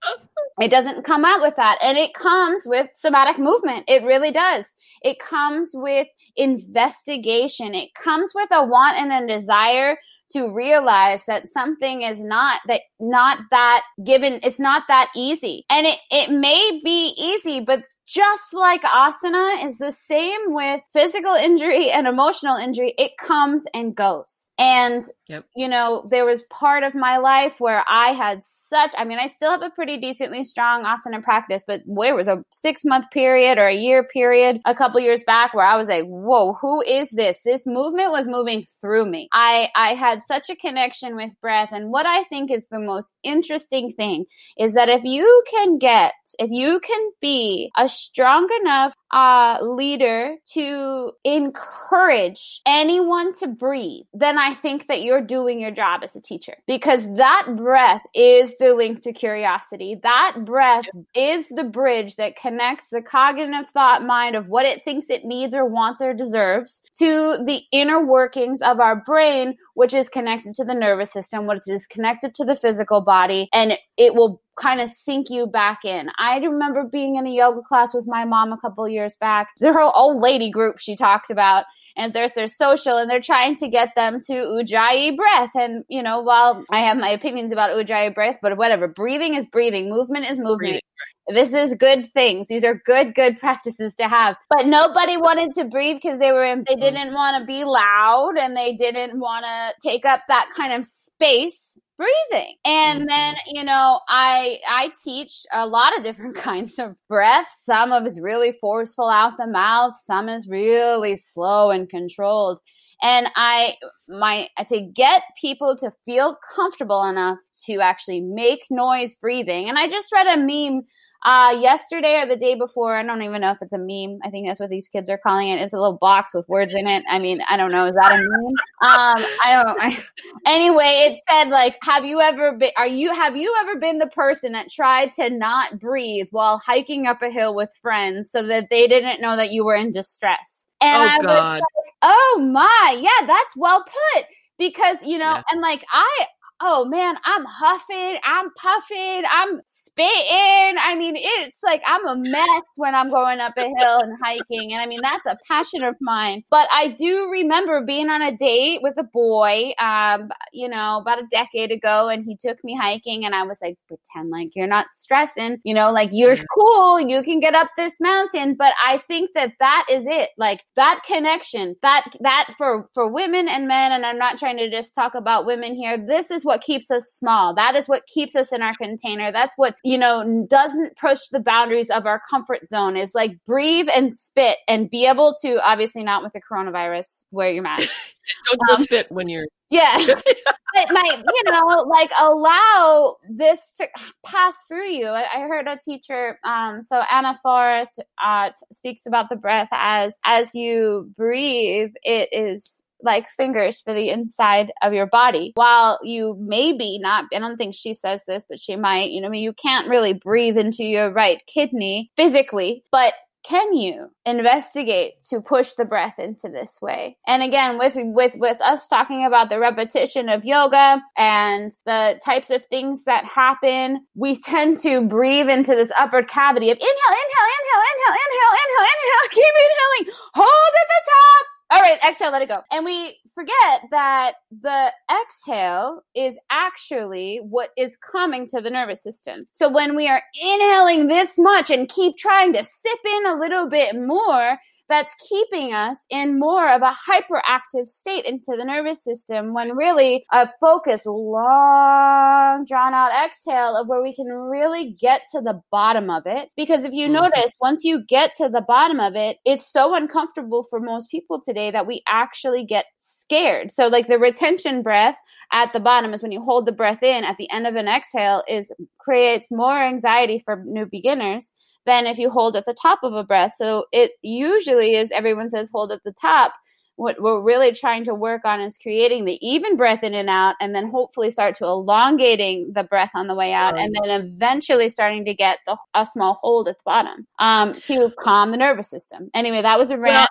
It 0.61 0.69
doesn't 0.69 1.03
come 1.03 1.25
out 1.25 1.41
with 1.41 1.55
that. 1.57 1.79
And 1.81 1.97
it 1.97 2.13
comes 2.13 2.61
with 2.65 2.87
somatic 2.95 3.39
movement. 3.39 3.85
It 3.87 4.03
really 4.03 4.31
does. 4.31 4.65
It 5.01 5.17
comes 5.19 5.71
with 5.73 6.07
investigation. 6.35 7.73
It 7.73 7.93
comes 7.93 8.31
with 8.33 8.49
a 8.51 8.65
want 8.65 8.97
and 8.97 9.11
a 9.11 9.33
desire 9.33 9.97
to 10.33 10.53
realize 10.53 11.25
that 11.25 11.47
something 11.47 12.03
is 12.03 12.23
not 12.23 12.61
that 12.67 12.81
not 12.99 13.39
that 13.51 13.83
given 14.05 14.39
it's 14.43 14.59
not 14.59 14.83
that 14.87 15.09
easy. 15.15 15.65
And 15.69 15.85
it 15.87 15.99
it 16.11 16.31
may 16.31 16.79
be 16.83 17.13
easy 17.17 17.59
but 17.59 17.83
just 18.12 18.54
like 18.54 18.82
asana 18.82 19.63
is 19.63 19.78
the 19.78 19.91
same 19.91 20.54
with 20.54 20.82
physical 20.91 21.34
injury 21.34 21.89
and 21.89 22.08
emotional 22.08 22.58
injury. 22.58 22.93
It 22.97 23.12
comes 23.17 23.63
and 23.74 23.95
goes. 23.95 24.52
And, 24.58 25.02
yep. 25.28 25.45
you 25.56 25.69
know, 25.69 26.06
there 26.10 26.26
was 26.26 26.43
part 26.50 26.84
of 26.84 26.93
my 26.93 27.17
life 27.17 27.60
where 27.60 27.84
I 27.88 28.10
had 28.10 28.43
such, 28.43 28.93
I 28.97 29.06
mean, 29.06 29.17
I 29.17 29.28
still 29.28 29.52
have 29.52 29.62
a 29.62 29.69
pretty 29.69 29.97
decently 29.97 30.43
strong 30.43 30.84
asana 30.84 31.24
practice, 31.24 31.63
but 31.65 31.84
there 31.86 32.15
was 32.15 32.28
a 32.28 32.43
six 32.52 32.84
month 32.84 33.10
period 33.12 33.58
or 33.58 33.67
a 33.67 33.76
year 33.76 34.04
period 34.04 34.60
a 34.65 34.76
couple 34.76 35.00
years 35.00 35.24
back 35.24 35.54
where 35.54 35.65
I 35.65 35.78
was 35.78 35.88
like, 35.88 36.06
whoa, 36.06 36.58
who 36.60 36.82
is 36.82 37.12
this? 37.12 37.41
This 37.45 37.65
movement 37.65 38.12
was 38.12 38.28
moving 38.28 38.65
through 38.82 39.06
me. 39.06 39.30
I, 39.32 39.69
I 39.74 39.93
had 39.93 40.26
such 40.26 40.50
a 40.50 40.56
connection 40.56 41.15
with 41.15 41.39
breath. 41.39 41.69
And 41.71 41.89
what 41.89 42.06
I 42.06 42.24
think 42.24 42.52
is 42.52 42.67
the 42.67 42.80
most 42.80 43.13
interesting 43.24 43.91
thing 43.91 44.26
is 44.58 44.74
that 44.74 44.89
if 44.89 45.04
you 45.06 45.43
can 45.50 45.78
get, 45.78 46.13
if 46.39 46.50
you 46.52 46.82
can 46.82 47.12
be 47.21 47.71
a 47.78 47.88
strong 48.01 48.47
enough 48.61 48.93
uh, 49.13 49.58
leader 49.62 50.36
to 50.54 51.12
encourage 51.24 52.62
anyone 52.65 53.34
to 53.34 53.47
breathe, 53.47 54.06
then 54.13 54.38
I 54.38 54.54
think 54.54 54.88
that 54.88 55.02
you're 55.02 55.21
doing 55.21 55.60
your 55.60 55.71
job 55.71 56.02
as 56.04 56.15
a 56.15 56.21
teacher 56.21 56.56
because 56.67 57.13
that 57.15 57.47
breath 57.56 58.02
is 58.15 58.54
the 58.60 58.74
link 58.74 59.02
to 59.04 59.13
curiosity. 59.13 60.00
That 60.02 60.38
breath 60.45 60.86
is 61.15 61.50
the 61.50 61.63
bridge 61.63 62.15
that 62.15 62.36
connects 62.36 62.89
the 62.89 63.02
cognitive 63.02 63.69
thought 63.69 64.04
mind 64.04 64.36
of 64.36 64.47
what 64.47 64.65
it 64.65 64.84
thinks 64.84 65.10
it 65.10 65.26
needs 65.26 65.54
or 65.54 65.65
wants 65.65 66.02
or 66.02 66.13
deserves 66.13 66.82
to 67.00 67.43
the 67.45 67.62
inner 67.71 68.06
workings 68.06 68.62
of 68.62 68.80
our 68.80 68.95
brain, 68.95 69.57
which 69.74 69.93
is 69.93 70.09
connected 70.09 70.53
to 70.53 70.64
the 70.64 70.74
nervous 70.74 71.12
system, 71.12 71.47
which 71.47 71.68
is 71.68 71.88
connected 71.88 72.34
to 72.36 72.45
the 72.45 72.55
physical 72.55 73.01
body, 73.01 73.49
and 73.53 73.78
it 73.97 74.16
will 74.16 74.41
kind 74.62 74.82
of 74.82 74.89
sink 74.89 75.30
you 75.30 75.47
back 75.47 75.84
in. 75.86 76.09
I 76.20 76.38
remember 76.38 76.84
being 76.84 77.16
in 77.16 77.26
a 77.26 77.32
yoga 77.32 77.62
class 77.68 77.93
with 77.93 78.05
my 78.07 78.26
mom 78.26 78.51
a 78.51 78.57
couple 78.57 78.88
years 78.88 79.01
back. 79.16 79.49
Her 79.62 79.82
old 79.82 80.22
lady 80.22 80.49
group 80.49 80.80
she 80.80 80.95
talked 80.95 81.30
about 81.30 81.66
and 81.97 82.14
there's 82.14 82.34
their 82.34 82.47
social 82.47 82.97
and 82.97 83.10
they're 83.10 83.20
trying 83.20 83.56
to 83.58 83.68
get 83.68 83.89
them 83.95 84.20
to 84.20 84.34
ujjayi 84.34 85.16
breath 85.16 85.52
and 85.56 85.84
you 85.89 86.02
know 86.02 86.22
while 86.22 86.64
i 86.72 86.80
have 86.80 86.97
my 86.97 87.10
opinions 87.10 87.52
about 87.52 87.72
ujjayi 87.72 88.14
breath 88.14 88.38
but 88.41 88.58
whatever 88.58 88.88
breathing 88.88 89.36
is 89.36 89.45
breathing 89.45 89.89
movement 89.89 90.26
is 90.26 90.39
movement 90.39 90.60
breathing. 90.60 90.82
This 91.28 91.54
is 91.54 91.76
good 91.76 92.12
things. 92.14 92.47
These 92.47 92.64
are 92.64 92.82
good, 92.86 93.16
good 93.16 93.39
practices 93.39 93.95
to 93.97 94.08
have. 94.08 94.36
But 94.49 94.66
nobody 94.66 95.18
wanted 95.18 95.52
to 95.54 95.66
breathe 95.66 95.97
because 96.02 96.20
they 96.20 96.32
were, 96.32 96.43
they 96.68 96.76
mm. 96.76 96.82
didn't 96.82 97.14
want 97.14 97.39
to 97.39 97.45
be 97.45 97.64
loud 97.64 98.34
and 98.39 98.58
they 98.58 98.74
didn't 98.74 99.18
want 99.20 99.45
to 99.45 99.88
take 99.88 100.04
up 100.04 100.22
that 100.28 100.49
kind 100.56 100.74
of 100.74 100.86
space 100.86 101.80
breathing. 102.02 102.56
And 102.66 102.99
mm-hmm. 102.99 103.08
then, 103.08 103.36
you 103.47 103.64
know, 103.64 103.99
I 104.08 104.60
I 104.68 104.91
teach 105.04 105.45
a 105.54 105.68
lot 105.68 105.97
of 105.97 106.04
different 106.04 106.36
kinds 106.49 106.80
of 106.80 106.97
breath. 107.08 107.47
Some 107.64 107.91
of 107.91 108.06
is 108.06 108.20
really 108.20 108.54
forceful 108.60 109.10
out 109.10 109.38
the 109.38 109.47
mouth, 109.47 109.93
some 110.04 110.30
is 110.30 110.47
really 110.47 111.16
slow 111.16 111.72
and 111.72 111.89
controlled. 111.89 112.60
And 113.04 113.28
I 113.36 113.76
my 114.08 114.47
to 114.68 114.82
get 114.82 115.24
people 115.39 115.76
to 115.78 115.91
feel 116.06 116.38
comfortable 116.56 117.04
enough 117.04 117.39
to 117.66 117.80
actually 117.80 118.22
make 118.22 118.62
noise 118.70 119.16
breathing. 119.16 119.70
And 119.70 119.80
I 119.80 119.88
just 119.88 120.12
read 120.14 120.28
a 120.28 120.38
meme 120.38 120.84
uh, 121.24 121.55
yesterday 121.59 122.19
or 122.19 122.26
the 122.26 122.36
day 122.36 122.55
before, 122.55 122.95
I 122.95 123.03
don't 123.03 123.22
even 123.22 123.41
know 123.41 123.51
if 123.51 123.61
it's 123.61 123.74
a 123.74 123.78
meme. 123.78 124.19
I 124.24 124.32
think 124.32 124.47
that's 124.47 124.59
what 124.59 124.72
these 124.72 124.88
kids 124.88 125.07
are 125.09 125.19
calling 125.19 125.49
it. 125.49 125.61
It's 125.61 125.74
a 125.74 125.78
little 125.78 125.97
box 125.97 126.34
with 126.34 126.49
words 126.49 126.74
in 126.74 126.88
it. 126.88 127.03
I 127.07 127.19
mean, 127.19 127.41
I 127.47 127.57
don't 127.57 127.72
know. 127.72 127.86
Is 127.86 127.93
that 127.93 128.13
a 128.13 128.17
meme? 128.17 128.45
Um, 128.82 129.26
I 129.43 129.63
don't. 129.63 129.78
I, 129.80 129.97
anyway, 130.51 131.11
it 131.11 131.22
said 131.30 131.49
like, 131.49 131.78
"Have 131.84 132.05
you 132.05 132.22
ever 132.22 132.53
been? 132.53 132.72
Are 132.76 132.88
you 132.88 133.13
have 133.13 133.38
you 133.38 133.55
ever 133.61 133.80
been 133.80 133.99
the 133.99 134.07
person 134.07 134.53
that 134.53 134.72
tried 134.72 135.11
to 135.13 135.30
not 135.30 135.80
breathe 135.80 136.28
while 136.32 136.57
hiking 136.57 137.05
up 137.05 137.22
a 137.22 137.30
hill 137.30 137.53
with 137.53 137.69
friends 137.82 138.32
so 138.32 138.41
that 138.47 138.69
they 138.72 138.88
didn't 138.88 139.22
know 139.22 139.36
that 139.36 139.51
you 139.51 139.63
were 139.63 139.76
in 139.76 139.91
distress?" 139.91 140.67
And 140.82 141.03
oh, 141.03 141.05
I 141.05 141.17
God. 141.17 141.26
was 141.28 141.59
like, 141.59 141.93
"Oh 142.01 142.49
my, 142.51 142.97
yeah, 142.99 143.28
that's 143.28 143.55
well 143.55 143.84
put." 143.84 144.26
Because 144.57 144.97
you 145.03 145.19
know, 145.19 145.34
yeah. 145.34 145.43
and 145.51 145.61
like 145.61 145.84
I, 145.91 146.26
oh 146.61 146.86
man, 146.86 147.15
I'm 147.26 147.45
huffing, 147.45 148.19
I'm 148.24 148.51
puffing, 148.55 149.24
I'm 149.30 149.61
spitting. 149.91 150.77
I 150.79 150.95
mean, 150.97 151.15
it's 151.17 151.59
like 151.63 151.81
I'm 151.85 152.07
a 152.07 152.15
mess 152.15 152.61
when 152.75 152.95
I'm 152.95 153.09
going 153.09 153.39
up 153.39 153.53
a 153.57 153.63
hill 153.63 153.99
and 153.99 154.17
hiking. 154.21 154.73
And 154.73 154.81
I 154.81 154.85
mean, 154.85 155.01
that's 155.01 155.25
a 155.25 155.37
passion 155.47 155.83
of 155.83 155.95
mine. 156.01 156.43
But 156.49 156.67
I 156.71 156.89
do 156.89 157.29
remember 157.31 157.83
being 157.85 158.09
on 158.09 158.21
a 158.21 158.35
date 158.35 158.79
with 158.81 158.95
a 158.97 159.03
boy, 159.03 159.73
um, 159.79 160.29
you 160.53 160.67
know, 160.67 160.99
about 161.01 161.19
a 161.19 161.27
decade 161.29 161.71
ago, 161.71 162.09
and 162.09 162.23
he 162.23 162.35
took 162.35 162.63
me 162.63 162.75
hiking, 162.75 163.25
and 163.25 163.35
I 163.35 163.43
was 163.43 163.59
like, 163.61 163.77
pretend 163.87 164.29
like 164.29 164.51
you're 164.55 164.67
not 164.67 164.87
stressing, 164.91 165.59
you 165.63 165.73
know, 165.73 165.91
like 165.91 166.09
you're 166.11 166.37
cool, 166.55 166.99
you 166.99 167.23
can 167.23 167.39
get 167.39 167.55
up 167.55 167.69
this 167.77 167.95
mountain. 167.99 168.55
But 168.55 168.73
I 168.83 169.01
think 169.07 169.31
that 169.35 169.53
that 169.59 169.85
is 169.89 170.05
it. 170.07 170.29
Like 170.37 170.63
that 170.75 171.01
connection, 171.05 171.75
that, 171.81 172.05
that 172.21 172.49
for, 172.57 172.87
for 172.93 173.11
women 173.11 173.47
and 173.47 173.67
men, 173.67 173.91
and 173.91 174.05
I'm 174.05 174.17
not 174.17 174.37
trying 174.37 174.57
to 174.57 174.69
just 174.69 174.95
talk 174.95 175.15
about 175.15 175.45
women 175.45 175.75
here, 175.75 175.97
this 175.97 176.31
is 176.31 176.45
what 176.45 176.61
keeps 176.61 176.91
us 176.91 177.11
small. 177.11 177.53
That 177.53 177.75
is 177.75 177.87
what 177.87 178.05
keeps 178.07 178.35
us 178.35 178.51
in 178.51 178.61
our 178.61 178.75
container. 178.75 179.31
That's 179.31 179.57
what 179.57 179.75
you 179.84 179.97
know, 179.97 180.45
doesn't 180.49 180.97
push 180.97 181.19
the 181.32 181.39
boundaries 181.39 181.89
of 181.89 182.05
our 182.05 182.21
comfort 182.29 182.69
zone 182.69 182.95
is 182.95 183.15
like 183.15 183.38
breathe 183.45 183.89
and 183.95 184.15
spit 184.15 184.57
and 184.67 184.89
be 184.89 185.05
able 185.05 185.36
to, 185.41 185.59
obviously 185.67 186.03
not 186.03 186.23
with 186.23 186.34
the 186.34 186.41
coronavirus, 186.41 187.23
wear 187.32 187.51
your 187.51 187.63
mask. 187.63 187.89
don't, 188.49 188.59
don't 188.67 188.79
um, 188.79 188.84
spit 188.84 189.11
when 189.11 189.27
you're. 189.27 189.45
Yeah. 189.71 189.95
it 189.99 190.91
might, 190.91 191.23
you 191.34 191.43
know, 191.49 191.86
like 191.88 192.11
allow 192.19 193.15
this 193.29 193.77
to 193.77 193.88
pass 194.25 194.65
through 194.67 194.89
you. 194.89 195.07
I, 195.07 195.23
I 195.34 195.39
heard 195.47 195.65
a 195.65 195.77
teacher, 195.77 196.38
um, 196.43 196.82
so 196.82 197.01
Ana 197.09 197.39
Forrest 197.41 198.03
uh, 198.21 198.49
speaks 198.73 199.05
about 199.05 199.29
the 199.29 199.38
breath 199.38 199.69
as, 199.71 200.19
as 200.25 200.53
you 200.53 201.09
breathe, 201.15 201.91
it 202.03 202.27
is 202.34 202.80
like 203.04 203.28
fingers 203.30 203.82
for 203.82 203.93
the 203.93 204.10
inside 204.10 204.72
of 204.82 204.93
your 204.93 205.08
body. 205.08 205.52
While 205.56 205.99
you 206.04 206.36
maybe 206.39 206.99
not, 206.99 207.26
I 207.34 207.39
don't 207.39 207.58
think 207.58 207.76
she 207.76 207.93
says 207.93 208.24
this, 208.28 208.45
but 208.49 208.60
she 208.60 208.76
might, 208.76 209.12
you 209.12 209.22
know, 209.22 209.28
I 209.28 209.32
mean, 209.32 209.43
you 209.43 209.54
can't 209.54 209.89
really 209.89 210.14
breathe 210.14 210.58
into 210.58 210.84
your 210.84 211.12
right 211.12 211.41
kidney 211.47 212.12
physically, 212.16 212.84
but 212.91 213.14
can 213.43 213.76
you 213.76 214.08
investigate 214.26 215.14
to 215.30 215.41
push 215.41 215.74
the 215.74 215.86
breath 215.86 216.20
into 216.20 216.47
this 216.47 216.80
way 216.82 217.18
and 217.26 217.41
again 217.41 217.78
with 217.78 217.95
with 217.97 218.34
with 218.36 218.62
us 218.62 218.88
talking 218.88 219.26
about 219.26 219.49
the 219.49 219.60
repetition 219.60 220.30
of 220.30 220.45
yoga 220.45 221.02
and 221.18 221.72
the 221.86 222.20
types 222.24 222.49
of 222.49 222.64
things 222.66 223.06
that 223.06 223.26
happen 223.26 224.06
we 224.16 224.39
tend 224.45 224.78
to 224.78 225.08
breathe 225.08 225.49
into 225.49 225.76
this 225.76 225.91
upper 225.97 226.22
cavity 226.22 226.70
of 226.70 226.78
inhale 226.78 226.88
inhale 226.88 227.49
inhale 227.58 227.84
inhale 227.91 228.18
inhale 228.22 228.56
inhale 228.62 228.88
inhale 228.93 229.30
keep 229.32 229.56
inhaling 229.58 230.14
hold 230.36 230.74
at 230.82 230.88
the 230.88 231.02
top 231.06 231.47
all 231.72 231.80
right, 231.80 231.91
exhale, 232.08 232.32
let 232.32 232.41
it 232.41 232.49
go. 232.49 232.62
And 232.72 232.86
we 232.86 233.18
forget 233.34 233.82
that 233.91 234.34
the 234.52 234.91
exhale 235.24 236.02
is 236.16 236.39
actually 236.49 237.39
what 237.43 237.70
is 237.78 237.97
coming 237.97 238.47
to 238.47 238.62
the 238.62 238.70
nervous 238.70 239.04
system. 239.04 239.45
So 239.54 239.70
when 239.70 239.95
we 239.95 240.08
are 240.08 240.22
inhaling 240.41 241.08
this 241.08 241.36
much 241.38 241.70
and 241.70 241.89
keep 241.89 242.18
trying 242.18 242.54
to 242.54 242.64
sip 242.64 242.99
in 243.06 243.26
a 243.28 243.39
little 243.39 243.68
bit 243.68 243.95
more, 243.95 244.58
that's 244.91 245.15
keeping 245.27 245.73
us 245.73 245.97
in 246.09 246.39
more 246.39 246.69
of 246.69 246.81
a 246.81 246.93
hyperactive 247.09 247.87
state 247.87 248.25
into 248.25 248.55
the 248.57 248.65
nervous 248.65 249.03
system 249.03 249.53
when 249.53 249.75
really 249.75 250.25
a 250.31 250.49
focused, 250.59 251.05
long, 251.05 252.65
drawn 252.67 252.93
out 252.93 253.11
exhale 253.25 253.75
of 253.75 253.87
where 253.87 254.03
we 254.03 254.13
can 254.13 254.27
really 254.27 254.95
get 254.99 255.21
to 255.31 255.41
the 255.41 255.61
bottom 255.71 256.09
of 256.09 256.23
it. 256.25 256.49
Because 256.55 256.83
if 256.83 256.93
you 256.93 257.05
mm-hmm. 257.05 257.23
notice, 257.23 257.55
once 257.61 257.83
you 257.83 258.03
get 258.05 258.33
to 258.37 258.49
the 258.49 258.61
bottom 258.61 258.99
of 258.99 259.15
it, 259.15 259.37
it's 259.45 259.71
so 259.71 259.95
uncomfortable 259.95 260.65
for 260.69 260.79
most 260.79 261.09
people 261.09 261.39
today 261.41 261.71
that 261.71 261.87
we 261.87 262.03
actually 262.07 262.65
get 262.65 262.85
scared. 262.97 263.71
So, 263.71 263.87
like 263.87 264.07
the 264.07 264.19
retention 264.19 264.83
breath, 264.83 265.15
at 265.53 265.73
the 265.73 265.79
bottom 265.79 266.13
is 266.13 266.21
when 266.21 266.31
you 266.31 266.41
hold 266.41 266.65
the 266.65 266.71
breath 266.71 267.03
in 267.03 267.23
at 267.23 267.37
the 267.37 267.49
end 267.51 267.67
of 267.67 267.75
an 267.75 267.87
exhale 267.87 268.43
is 268.47 268.71
creates 268.97 269.49
more 269.51 269.81
anxiety 269.83 270.41
for 270.45 270.63
new 270.65 270.85
beginners 270.85 271.53
than 271.86 272.05
if 272.07 272.17
you 272.17 272.29
hold 272.29 272.55
at 272.55 272.65
the 272.65 272.75
top 272.79 272.99
of 273.03 273.13
a 273.13 273.23
breath. 273.23 273.53
So 273.55 273.86
it 273.91 274.11
usually 274.21 274.95
is 274.95 275.11
everyone 275.11 275.49
says 275.49 275.69
hold 275.73 275.91
at 275.91 276.03
the 276.03 276.13
top. 276.13 276.53
What 276.97 277.19
we're 277.19 277.41
really 277.41 277.71
trying 277.73 278.03
to 278.03 278.13
work 278.13 278.41
on 278.45 278.61
is 278.61 278.77
creating 278.77 279.25
the 279.25 279.39
even 279.41 279.75
breath 279.75 280.03
in 280.03 280.13
and 280.13 280.29
out, 280.29 280.55
and 280.61 280.75
then 280.75 280.91
hopefully 280.91 281.32
start 281.32 281.55
to 281.55 281.65
elongating 281.65 282.73
the 282.73 282.84
breath 282.84 283.11
on 283.15 283.25
the 283.25 283.34
way 283.34 283.53
out, 283.53 283.79
and 283.79 283.95
then 283.95 284.21
eventually 284.21 284.89
starting 284.89 285.25
to 285.25 285.34
get 285.34 285.59
the, 285.65 285.77
a 285.95 286.05
small 286.05 286.38
hold 286.43 286.67
at 286.67 286.77
the 286.77 286.84
bottom 286.86 287.25
um, 287.39 287.73
to 287.73 288.11
calm 288.19 288.51
the 288.51 288.57
nervous 288.57 288.89
system. 288.89 289.32
Anyway, 289.34 289.61
that 289.63 289.79
was 289.79 289.89
a 289.89 289.97
rant. 289.97 290.29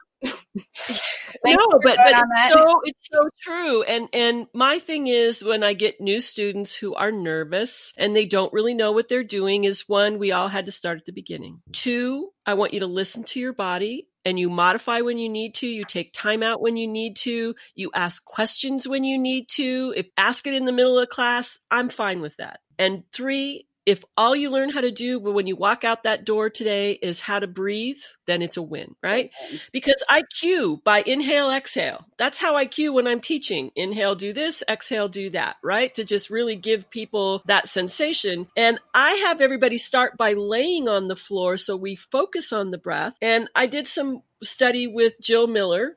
No, 1.45 1.57
but 1.83 1.97
but 1.97 2.13
it's 2.13 2.49
so 2.49 2.81
it's 2.85 3.09
so 3.11 3.29
true. 3.41 3.83
And 3.85 4.09
and 4.13 4.47
my 4.53 4.79
thing 4.79 5.07
is 5.07 5.45
when 5.45 5.63
I 5.63 5.75
get 5.75 6.01
new 6.01 6.21
students 6.21 6.77
who 6.77 6.95
are 6.95 7.13
nervous 7.13 7.95
and 7.97 8.15
they 8.15 8.27
don't 8.27 8.53
really 8.53 8.75
know 8.75 8.93
what 8.93 9.09
they're 9.09 9.25
doing 9.25 9.65
is 9.65 9.89
one, 9.89 10.19
we 10.19 10.33
all 10.33 10.49
had 10.49 10.67
to 10.67 10.73
start 10.73 10.99
at 10.99 11.07
the 11.07 11.13
beginning. 11.13 11.63
Two, 11.73 12.31
I 12.45 12.55
want 12.55 12.75
you 12.75 12.81
to 12.81 12.87
listen 12.87 13.25
to 13.25 13.41
your 13.41 13.53
body 13.53 14.09
and 14.25 14.39
you 14.39 14.51
modify 14.51 15.01
when 15.01 15.19
you 15.19 15.29
need 15.29 15.55
to 15.55 15.67
you 15.67 15.85
take 15.85 16.13
time 16.13 16.43
out 16.43 16.61
when 16.61 16.77
you 16.77 16.87
need 16.87 17.17
to 17.17 17.55
you 17.75 17.91
ask 17.95 18.25
questions 18.25 18.87
when 18.87 19.05
you 19.05 19.19
need 19.19 19.49
to 19.49 19.95
if 19.97 20.07
ask 20.17 20.47
it 20.47 20.55
in 20.55 20.65
the 20.65 20.73
middle 20.73 20.99
of 20.99 21.09
class 21.09 21.59
i'm 21.71 21.89
fine 21.89 22.21
with 22.21 22.37
that 22.37 22.61
and 22.79 23.03
three 23.13 23.67
if 23.91 24.05
all 24.17 24.37
you 24.37 24.51
learn 24.51 24.71
how 24.71 24.81
to 24.81 24.93
do 24.93 25.19
when 25.19 25.49
you 25.49 25.57
walk 25.57 25.83
out 25.83 26.05
that 26.05 26.25
door 26.25 26.49
today 26.49 26.93
is 26.93 27.19
how 27.19 27.41
to 27.41 27.49
breathe, 27.49 27.99
then 28.27 28.41
it's 28.41 28.57
a 28.57 28.63
win, 28.63 28.95
right? 29.03 29.33
Because 29.73 30.01
I 30.09 30.23
cue 30.39 30.81
by 30.85 31.03
inhale, 31.03 31.51
exhale. 31.51 32.07
That's 32.17 32.39
how 32.39 32.55
I 32.55 32.67
cue 32.67 32.93
when 32.93 33.09
I'm 33.09 33.21
teaching. 33.21 33.73
Inhale, 33.75 34.15
do 34.15 34.33
this, 34.33 34.63
exhale, 34.69 35.09
do 35.09 35.31
that, 35.31 35.57
right? 35.65 35.93
To 35.95 36.05
just 36.05 36.31
really 36.31 36.55
give 36.55 36.89
people 36.89 37.43
that 37.47 37.69
sensation. 37.69 38.47
And 38.57 38.79
I 38.95 39.11
have 39.27 39.41
everybody 39.41 39.77
start 39.77 40.17
by 40.17 40.35
laying 40.35 40.87
on 40.89 41.09
the 41.09 41.17
floor 41.17 41.57
so 41.57 41.77
we 41.77 41.97
focus 41.97 42.53
on 42.53 42.71
the 42.71 42.79
breath. 42.79 43.17
And 43.21 43.49
I 43.57 43.67
did 43.67 43.89
some 43.89 44.23
study 44.41 44.87
with 44.87 45.15
Jill 45.21 45.49
Miller, 45.49 45.97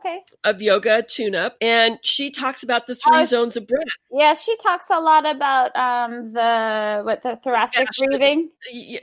okay. 0.00 0.20
Of 0.44 0.62
yoga 0.62 1.02
tune 1.02 1.34
up. 1.34 1.56
And 1.60 1.98
she 2.02 2.30
talks 2.30 2.62
about 2.62 2.86
the 2.86 2.94
three 2.94 3.20
oh, 3.20 3.24
zones 3.24 3.56
of 3.56 3.66
breath. 3.66 3.84
Yeah, 4.10 4.34
she 4.34 4.56
talks 4.56 4.86
a 4.90 5.00
lot 5.00 5.26
about 5.26 5.76
um, 5.76 6.32
the 6.32 7.02
what 7.04 7.22
the 7.22 7.36
thoracic 7.36 7.88
yeah, 7.98 8.06
breathing. 8.06 8.50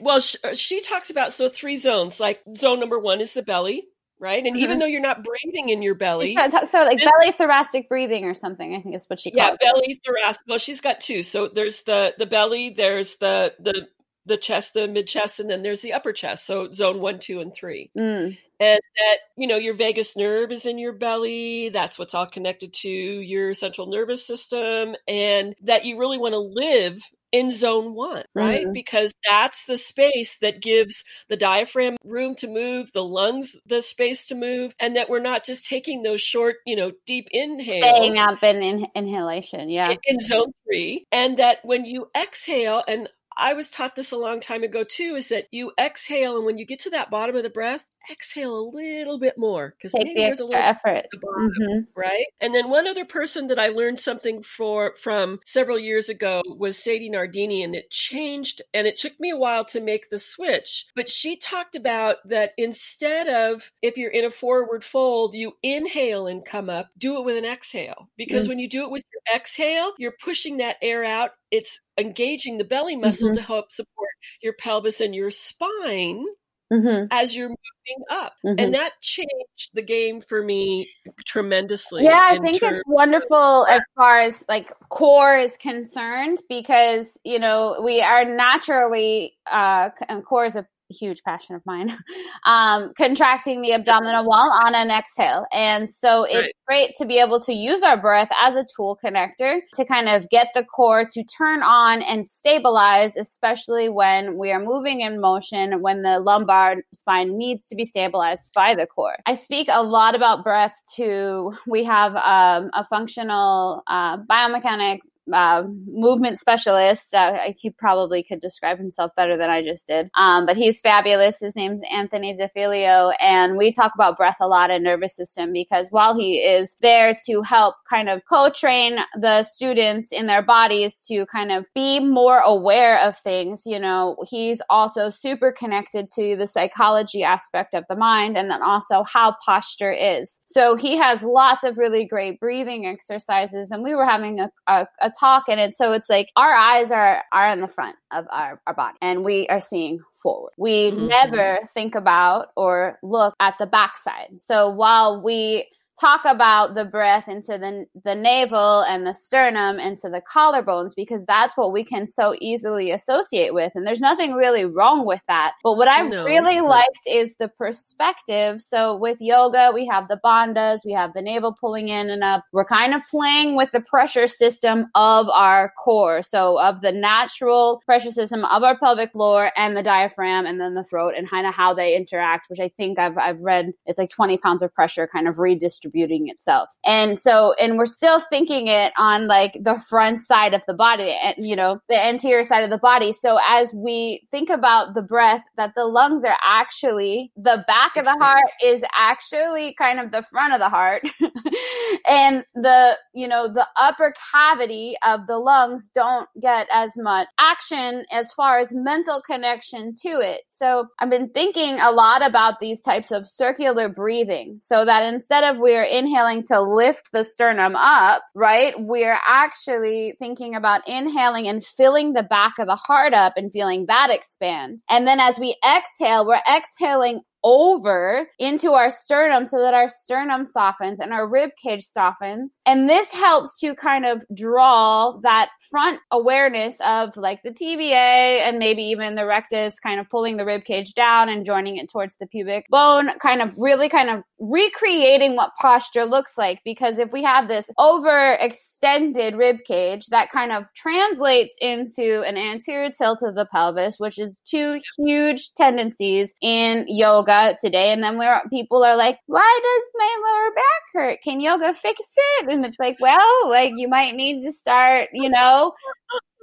well, 0.02 0.20
she, 0.20 0.38
uh, 0.44 0.54
she 0.54 0.82
talks 0.82 1.10
about 1.10 1.34
so 1.34 1.50
three 1.50 1.78
zones. 1.78 2.20
Like 2.20 2.42
zone 2.56 2.80
number 2.80 3.00
one 3.00 3.22
is 3.22 3.34
the 3.34 3.44
belly 3.44 3.88
right? 4.20 4.44
And 4.44 4.56
mm-hmm. 4.56 4.64
even 4.64 4.80
though 4.80 4.86
you're 4.86 5.02
not 5.02 5.24
breathing 5.24 5.70
in 5.70 5.82
your 5.82 5.96
belly, 5.96 6.36
so 6.68 6.84
like 6.84 7.00
belly 7.00 7.32
thoracic 7.34 7.88
breathing 7.90 8.26
or 8.26 8.34
something, 8.34 8.76
I 8.76 8.82
think 8.82 8.96
is 8.96 9.06
what 9.06 9.20
she 9.20 9.32
yeah 9.34 9.56
belly 9.60 10.02
thoracic. 10.06 10.42
Well, 10.48 10.58
she's 10.58 10.82
got 10.82 11.00
two. 11.00 11.24
So 11.24 11.48
there's 11.48 11.84
the 11.84 12.14
the 12.18 12.26
belly, 12.26 12.72
there's 12.72 13.16
the 13.18 13.54
the 13.60 13.88
the 14.28 14.38
chest, 14.38 14.74
the 14.74 14.88
mid 14.88 15.08
chest, 15.08 15.40
and 15.40 15.50
then 15.50 15.64
there's 15.64 15.82
the 15.82 15.94
upper 15.94 16.14
chest. 16.14 16.46
So 16.46 16.72
zone 16.72 17.00
one, 17.00 17.20
two, 17.20 17.40
and 17.40 17.54
three. 17.54 17.90
Mm. 17.98 18.38
And 18.60 18.80
that, 18.96 19.18
you 19.36 19.48
know, 19.48 19.58
your 19.58 19.76
vagus 19.76 20.18
nerve 20.18 20.52
is 20.52 20.66
in 20.66 20.80
your 20.80 20.94
belly. 20.94 21.70
That's 21.70 22.00
what's 22.00 22.16
all 22.16 22.26
connected 22.26 22.74
to 22.74 22.90
your 22.90 23.54
central 23.54 23.88
nervous 23.88 24.26
system. 24.26 24.96
And 25.08 25.56
that 25.64 25.86
you 25.86 26.00
really 26.00 26.18
want 26.18 26.34
to 26.34 26.40
live 26.40 27.00
in 27.32 27.52
zone 27.52 27.94
one, 27.94 28.24
right? 28.34 28.64
Mm-hmm. 28.64 28.72
Because 28.72 29.14
that's 29.30 29.66
the 29.66 29.78
space 29.78 30.40
that 30.40 30.62
gives 30.62 31.04
the 31.30 31.38
diaphragm 31.38 31.98
room 32.04 32.36
to 32.36 32.48
move, 32.48 32.92
the 32.94 33.04
lungs 33.04 33.56
the 33.66 33.82
space 33.82 34.26
to 34.28 34.36
move, 34.36 34.74
and 34.80 34.96
that 34.96 35.10
we're 35.10 35.20
not 35.20 35.46
just 35.46 35.68
taking 35.68 36.02
those 36.02 36.22
short, 36.22 36.56
you 36.66 36.76
know, 36.76 36.94
deep 37.06 37.28
inhales. 37.30 37.86
Staying 37.86 38.18
up 38.18 38.42
in, 38.44 38.64
in 38.64 38.88
inhalation, 38.96 39.70
yeah. 39.70 39.92
In, 39.92 39.98
in 40.06 40.20
zone 40.22 40.52
three. 40.66 41.06
And 41.12 41.38
that 41.38 41.60
when 41.64 41.86
you 41.86 42.08
exhale, 42.20 42.84
and 42.88 43.08
I 43.38 43.54
was 43.54 43.70
taught 43.70 43.96
this 43.96 44.12
a 44.12 44.18
long 44.18 44.40
time 44.40 44.64
ago 44.64 44.84
too, 44.84 45.16
is 45.16 45.30
that 45.30 45.48
you 45.52 45.72
exhale, 45.80 46.38
and 46.38 46.46
when 46.46 46.58
you 46.58 46.66
get 46.66 46.80
to 46.82 46.90
that 46.92 47.12
bottom 47.12 47.36
of 47.36 47.44
the 47.44 47.50
breath, 47.50 47.86
exhale 48.12 48.58
a 48.58 48.70
little 48.76 49.20
bit 49.20 49.38
more 49.38 49.76
because 49.78 49.94
maybe 49.94 50.14
the 50.14 50.22
there's 50.22 50.40
a 50.40 50.46
little 50.46 50.62
effort, 50.62 51.06
the 51.12 51.18
bottom, 51.18 51.52
mm-hmm. 51.60 51.80
right? 52.00 52.26
And 52.40 52.54
then 52.54 52.70
one 52.70 52.88
other 52.88 53.06
person 53.06 53.48
that 53.48 53.60
I 53.60 53.70
learned 53.70 54.00
something 54.00 54.44
for 54.44 54.96
from 54.98 55.40
several 55.46 55.80
years 55.80 56.10
ago 56.10 56.42
was 56.46 56.82
Sadie 56.82 57.10
Nardini, 57.10 57.64
and 57.64 57.76
it 57.76 57.90
changed. 57.90 58.62
And 58.74 58.88
it 58.88 58.98
took 58.98 59.20
me 59.20 59.32
a 59.32 59.38
while 59.38 59.66
to 59.66 59.82
make 59.82 60.10
the 60.10 60.20
switch, 60.20 60.86
but 60.96 61.10
she 61.10 61.38
talked 61.38 61.76
about 61.76 62.18
that 62.30 62.52
instead 62.58 63.28
of 63.28 63.72
if 63.82 63.98
you're 63.98 64.12
in 64.12 64.26
a 64.26 64.32
forward 64.32 64.84
fold, 64.84 65.34
you 65.34 65.54
inhale 65.64 66.28
and 66.28 66.46
come 66.46 66.70
up, 66.70 66.90
do 66.98 67.18
it 67.18 67.26
with 67.26 67.38
an 67.38 67.46
exhale 67.46 68.10
because 68.18 68.46
mm-hmm. 68.46 68.52
when 68.52 68.60
you 68.60 68.70
do 68.70 68.84
it 68.84 68.92
with 68.92 69.04
your 69.14 69.36
exhale, 69.36 69.94
you're 69.98 70.16
pushing 70.22 70.58
that 70.58 70.78
air 70.82 71.04
out. 71.04 71.32
It's 71.52 71.80
engaging 71.98 72.58
the 72.58 72.64
belly 72.64 72.96
muscle 72.96 73.30
mm-hmm. 73.30 73.36
to 73.36 73.42
help 73.42 73.72
support 73.72 74.10
your 74.42 74.54
pelvis 74.54 75.02
and 75.02 75.16
your 75.16 75.32
spine 75.32 76.26
mm-hmm. 76.72 77.06
as 77.12 77.36
you're 77.36 77.50
moving 77.50 78.06
up. 78.10 78.34
Mm-hmm. 78.46 78.60
And 78.60 78.74
that 78.74 78.94
changed 79.02 79.72
the 79.74 79.82
game 79.82 80.22
for 80.22 80.44
me 80.44 80.90
tremendously. 81.26 82.04
Yeah, 82.04 82.30
I 82.32 82.40
think 82.40 82.62
it's 82.62 82.82
wonderful 82.88 83.64
of- 83.66 83.70
as 83.70 83.84
far 83.96 84.20
as 84.20 84.46
like 84.48 84.72
core 84.90 85.36
is 85.36 85.58
concerned 85.58 86.40
because, 86.50 87.20
you 87.24 87.40
know, 87.40 87.82
we 87.84 88.02
are 88.02 88.26
naturally, 88.26 89.38
uh, 89.52 89.90
and 90.08 90.26
core 90.26 90.46
is 90.46 90.56
a 90.56 90.66
huge 90.90 91.22
passion 91.24 91.56
of 91.56 91.62
mine 91.66 91.96
um, 92.46 92.94
contracting 92.98 93.62
the 93.62 93.74
abdominal 93.74 94.26
wall 94.26 94.52
on 94.66 94.76
an 94.76 94.90
exhale 94.90 95.46
and 95.52 95.90
so 95.90 96.24
it's 96.24 96.36
right. 96.36 96.56
great 96.68 96.92
to 96.98 97.06
be 97.06 97.20
able 97.20 97.40
to 97.40 97.54
use 97.54 97.84
our 97.84 97.98
breath 98.00 98.30
as 98.42 98.56
a 98.56 98.66
tool 98.76 98.98
connector 99.04 99.60
to 99.74 99.86
kind 99.86 100.10
of 100.10 100.30
get 100.30 100.48
the 100.54 100.64
core 100.64 101.06
to 101.06 101.24
turn 101.38 101.62
on 101.64 102.02
and 102.02 102.26
stabilize 102.26 103.16
especially 103.18 103.90
when 103.90 104.38
we 104.38 104.52
are 104.52 104.64
moving 104.64 105.02
in 105.02 105.20
motion 105.20 105.82
when 105.82 106.02
the 106.02 106.20
lumbar 106.20 106.78
spine 106.94 107.38
needs 107.38 107.68
to 107.68 107.76
be 107.76 107.86
stabilized 107.86 108.52
by 108.54 108.74
the 108.76 108.88
core 108.88 109.18
i 109.26 109.34
speak 109.34 109.68
a 109.72 109.84
lot 109.84 110.16
about 110.16 110.44
breath 110.44 110.76
to, 110.96 111.54
we 111.68 111.84
have 111.84 112.16
um, 112.16 112.70
a 112.74 112.86
functional 112.90 113.84
uh, 113.88 114.18
biomechanic 114.18 115.00
uh, 115.32 115.64
movement 115.86 116.40
specialist. 116.40 117.14
Uh, 117.14 117.52
he 117.58 117.70
probably 117.70 118.24
could 118.24 118.40
describe 118.40 118.78
himself 118.78 119.12
better 119.16 119.38
than 119.38 119.50
I 119.50 119.62
just 119.62 119.88
did. 119.88 120.10
Um, 120.16 120.46
but 120.46 120.58
he's 120.58 120.82
fabulous. 120.82 121.40
His 121.40 121.56
name's 121.56 121.82
Anthony 121.92 122.36
DeFilio. 122.36 123.14
And 123.20 123.58
we 123.58 123.72
talk 123.72 123.94
about 123.96 124.18
breath 124.18 124.38
a 124.42 124.48
lot 124.48 124.72
and 124.72 124.84
nervous 124.84 125.16
system 125.16 125.54
because 125.54 125.90
while 125.90 126.18
he 126.18 126.38
is 126.38 126.76
there 126.82 127.16
to 127.26 127.42
help 127.42 127.76
kind 127.90 128.10
of 128.10 128.22
co-train 128.26 129.00
the 129.20 129.44
students 129.44 130.12
in 130.12 130.28
their 130.28 130.42
bodies 130.42 131.06
to 131.08 131.26
kind 131.28 131.52
of 131.52 131.66
be 131.74 132.00
more 132.00 132.40
aware 132.40 133.00
of 133.00 133.18
things, 133.18 133.64
you 133.66 133.80
know, 133.80 134.18
he's 134.30 134.62
also 134.70 135.10
super 135.10 135.52
connected 135.52 136.10
to 136.16 136.36
the 136.36 136.48
psychology 136.48 137.24
aspect 137.24 137.74
of 137.74 137.84
the 137.90 137.96
mind 137.96 138.38
and 138.38 138.50
then 138.50 138.62
also 138.62 139.04
how 139.04 139.36
posture 139.46 139.92
is. 139.92 140.42
So 140.46 140.76
he 140.76 140.98
has 140.98 141.24
lots 141.24 141.64
of 141.64 141.78
really 141.78 142.06
great 142.06 142.40
breathing 142.40 142.86
exercises. 142.86 143.72
And 143.72 143.84
we 143.84 143.96
were 143.96 144.06
having 144.06 144.40
a, 144.40 144.52
a, 144.68 144.88
a 145.02 145.12
talk 145.20 145.44
and 145.48 145.60
it 145.60 145.74
so 145.74 145.94
it's 145.94 146.10
like 146.10 146.32
our 146.36 146.54
eyes 146.54 146.92
are 146.92 147.24
are 147.32 147.50
in 147.50 147.62
the 147.62 147.68
front 147.68 147.96
of 148.12 148.26
our, 148.32 148.62
our 148.68 148.74
body 148.74 148.98
and 149.02 149.24
we 149.24 149.48
are 149.48 149.62
seeing 149.62 150.00
forward. 150.16 150.52
We 150.58 150.92
mm-hmm. 150.92 151.08
never 151.08 151.60
think 151.74 151.96
about 151.96 152.48
or 152.56 153.00
look 153.04 153.36
at 153.40 153.56
the 153.60 153.66
backside. 153.66 154.42
So 154.42 154.70
while 154.70 155.22
we 155.22 155.68
talk 156.00 156.22
about 156.26 156.76
the 156.76 156.86
breath 156.86 157.28
into 157.28 157.58
the 157.58 157.86
the 158.04 158.16
navel 158.16 158.82
and 158.82 159.06
the 159.06 159.14
sternum 159.14 159.80
into 159.80 160.10
the 160.10 160.22
collarbones 160.22 160.96
because 160.96 161.26
that's 161.26 161.58
what 161.58 161.72
we 161.72 161.84
can 161.84 162.06
so 162.06 162.36
easily 162.40 162.92
associate 162.92 163.54
with. 163.54 163.72
And 163.76 163.86
there's 163.86 164.02
nothing 164.02 164.34
really 164.34 164.66
wrong 164.66 165.06
with 165.06 165.22
that. 165.28 165.54
But 165.64 165.78
what 165.78 165.88
i 165.88 166.02
no. 166.02 166.24
really 166.24 166.62
liked 166.62 167.08
is 167.08 167.36
the 167.38 167.48
perspective. 167.48 168.62
So 168.62 168.96
with 168.96 169.18
yoga 169.20 169.72
we 169.74 169.88
have 169.88 170.08
the 170.08 170.20
bandhas 170.24 170.80
we 170.86 170.94
have 170.94 171.14
the 171.14 171.22
navel 171.22 171.56
pulling 171.60 171.90
in 171.90 172.10
and 172.10 172.24
up. 172.24 172.44
We're 172.52 172.66
kind 172.66 172.94
of 172.94 173.02
playing 173.10 173.56
with 173.56 173.72
the 173.72 173.82
pressure 173.82 174.28
system 174.28 174.86
of 174.96 175.28
our 175.30 175.74
core. 175.84 176.22
So 176.22 176.60
of 176.60 176.82
the 176.82 176.92
natural 176.92 177.82
pressure 177.86 178.12
system 178.12 178.46
of 178.46 178.64
our 178.64 178.78
pelvic 178.78 179.12
floor 179.12 179.52
and 179.56 179.76
the 179.76 179.84
diaphragm 179.84 180.46
and 180.46 180.60
then 180.60 180.74
the 180.74 180.84
throat 180.84 181.14
and 181.18 181.30
kind 181.30 181.48
of 181.48 181.54
how 181.54 181.74
they 181.74 181.96
interact 181.96 182.50
which 182.50 182.60
i 182.60 182.70
think 182.70 183.00
i've, 183.00 183.18
I've 183.18 183.40
read 183.40 183.72
it's 183.86 183.98
like 183.98 184.10
20 184.10 184.38
pounds 184.38 184.62
of 184.62 184.74
pressure 184.74 185.08
kind 185.08 185.28
of 185.28 185.40
redistributed 185.40 185.87
distributing 185.88 186.30
itself. 186.30 186.70
And 186.86 187.20
so, 187.20 187.54
and 187.60 187.78
we're 187.78 187.86
still 187.86 188.20
thinking 188.20 188.68
it 188.68 188.94
on 188.98 189.28
like 189.28 189.54
the 189.62 189.80
front 189.90 190.22
side 190.22 190.54
of 190.54 190.64
the 190.68 190.74
body 190.74 191.16
and, 191.24 191.36
you 191.38 191.56
know, 191.56 191.80
the 191.90 191.96
anterior 191.96 192.44
side 192.44 192.64
of 192.64 192.70
the 192.70 192.78
body. 192.78 193.12
So 193.12 193.38
as 193.48 193.74
we 193.74 194.28
think 194.32 194.50
about 194.50 194.94
the 194.94 195.02
breath, 195.02 195.44
that 195.58 195.74
the 195.76 195.86
lungs 195.86 196.24
are 196.26 196.38
actually 196.46 197.32
the 197.36 197.64
back 197.68 197.98
of 197.98 198.06
the 198.06 198.18
heart 198.20 198.50
is 198.64 198.84
actually 198.96 199.74
kind 199.76 200.00
of 200.00 200.12
the 200.12 200.24
front 200.24 200.54
of 200.54 200.60
the 200.60 200.70
heart. 200.70 201.04
and 202.08 202.46
the, 202.56 202.98
you 203.14 203.28
know, 203.28 203.48
the 203.48 203.68
upper 203.76 204.14
cavity 204.32 204.96
of 205.06 205.28
the 205.28 205.38
lungs 205.38 205.90
don't 205.94 206.30
get 206.42 206.68
as 206.74 206.92
much 206.98 207.28
action 207.40 208.06
as 208.12 208.32
far 208.34 208.60
as 208.60 208.74
mental 208.74 209.22
connection 209.22 209.94
to 209.96 210.20
it. 210.20 210.42
So 210.50 210.88
I've 211.00 211.10
been 211.10 211.30
thinking 211.30 211.80
a 211.80 211.92
lot 211.92 212.26
about 212.26 212.60
these 212.60 212.82
types 212.82 213.12
of 213.12 213.28
circular 213.28 213.90
breathing 213.90 214.58
so 214.58 214.86
that 214.86 215.04
instead 215.04 215.44
of 215.44 215.58
we're 215.58 215.77
inhaling 215.84 216.44
to 216.48 216.62
lift 216.62 217.12
the 217.12 217.24
sternum 217.24 217.76
up, 217.76 218.24
right? 218.34 218.74
We're 218.78 219.20
actually 219.28 220.16
thinking 220.20 220.56
about 220.56 220.88
inhaling 220.88 221.48
and 221.48 221.64
filling 221.64 222.14
the 222.14 222.24
back 222.24 222.54
of 222.60 222.68
the 222.68 222.76
heart 222.76 223.14
up 223.14 223.34
and 223.38 223.52
feeling 223.52 223.86
that 223.88 224.10
expand. 224.12 224.80
And 224.90 225.08
then 225.08 225.20
as 225.20 225.40
we 225.40 225.56
exhale, 225.66 226.26
we're 226.26 226.42
exhaling 226.50 227.22
over 227.44 228.28
into 228.40 228.72
our 228.72 228.90
sternum 228.90 229.46
so 229.46 229.62
that 229.62 229.74
our 229.74 229.88
sternum 229.88 230.46
softens 230.46 231.00
and 231.00 231.14
our 231.14 231.28
rib 231.28 231.52
cage 231.62 231.84
softens. 231.84 232.60
And 232.66 232.90
this 232.90 233.14
helps 233.14 233.60
to 233.60 233.76
kind 233.76 234.06
of 234.06 234.24
draw 234.36 235.18
that 235.24 235.50
front 235.72 236.00
awareness 236.12 236.76
of 236.86 237.16
like 237.16 237.42
the 237.44 237.52
TVA 237.52 238.42
and 238.42 238.60
maybe 238.60 238.84
even 238.84 239.16
the 239.16 239.26
rectus 239.26 239.80
kind 239.80 240.00
of 240.00 240.10
pulling 240.10 240.38
the 240.38 240.46
rib 240.46 240.66
cage 240.66 240.94
down 240.94 241.30
and 241.30 241.46
joining 241.46 241.78
it 241.78 241.90
towards 241.90 242.18
the 242.18 242.28
pubic 242.28 242.66
bone, 242.70 243.18
kind 243.20 243.42
of 243.42 243.54
really 243.58 243.88
kind 243.88 244.10
of 244.10 244.24
recreating 244.40 245.36
what 245.36 245.56
posture 245.60 246.06
looks 246.06 246.38
like. 246.38 246.62
Because 246.64 247.00
if 247.00 247.12
we 247.12 247.24
have 247.24 247.48
this 247.48 247.70
overextended 247.80 249.38
rib 249.38 249.58
cage, 249.66 250.08
that 250.08 250.32
kind 250.32 250.52
of 250.52 250.66
translates 250.76 251.56
into 251.62 252.22
an 252.24 252.38
anterior 252.38 252.90
tilt 252.90 253.22
of 253.24 253.36
the 253.36 253.46
pelvis, 253.46 254.00
which 254.00 254.20
is 254.20 254.42
two 254.50 254.80
huge 254.98 255.52
tendencies 255.56 256.36
in 256.42 256.86
yoga 256.88 257.56
today, 257.62 257.92
and 257.92 258.04
then 258.04 258.18
where 258.18 258.42
people 258.50 258.84
are 258.84 258.98
like, 258.98 259.20
"Why 259.28 259.60
does 259.64 259.84
my 259.96 260.18
lower 260.26 260.52
back 260.56 260.84
hurt? 260.94 261.22
Can 261.24 261.40
yoga 261.40 261.74
fix 261.74 262.00
it?" 262.40 262.50
And 262.50 262.66
it's 262.66 262.78
like, 262.80 262.98
well, 263.00 263.50
like 263.50 263.74
you 263.76 263.88
might 263.88 264.16
need 264.16 264.44
to 264.44 264.52
start, 264.52 265.10
you 265.14 265.30
know, 265.30 265.74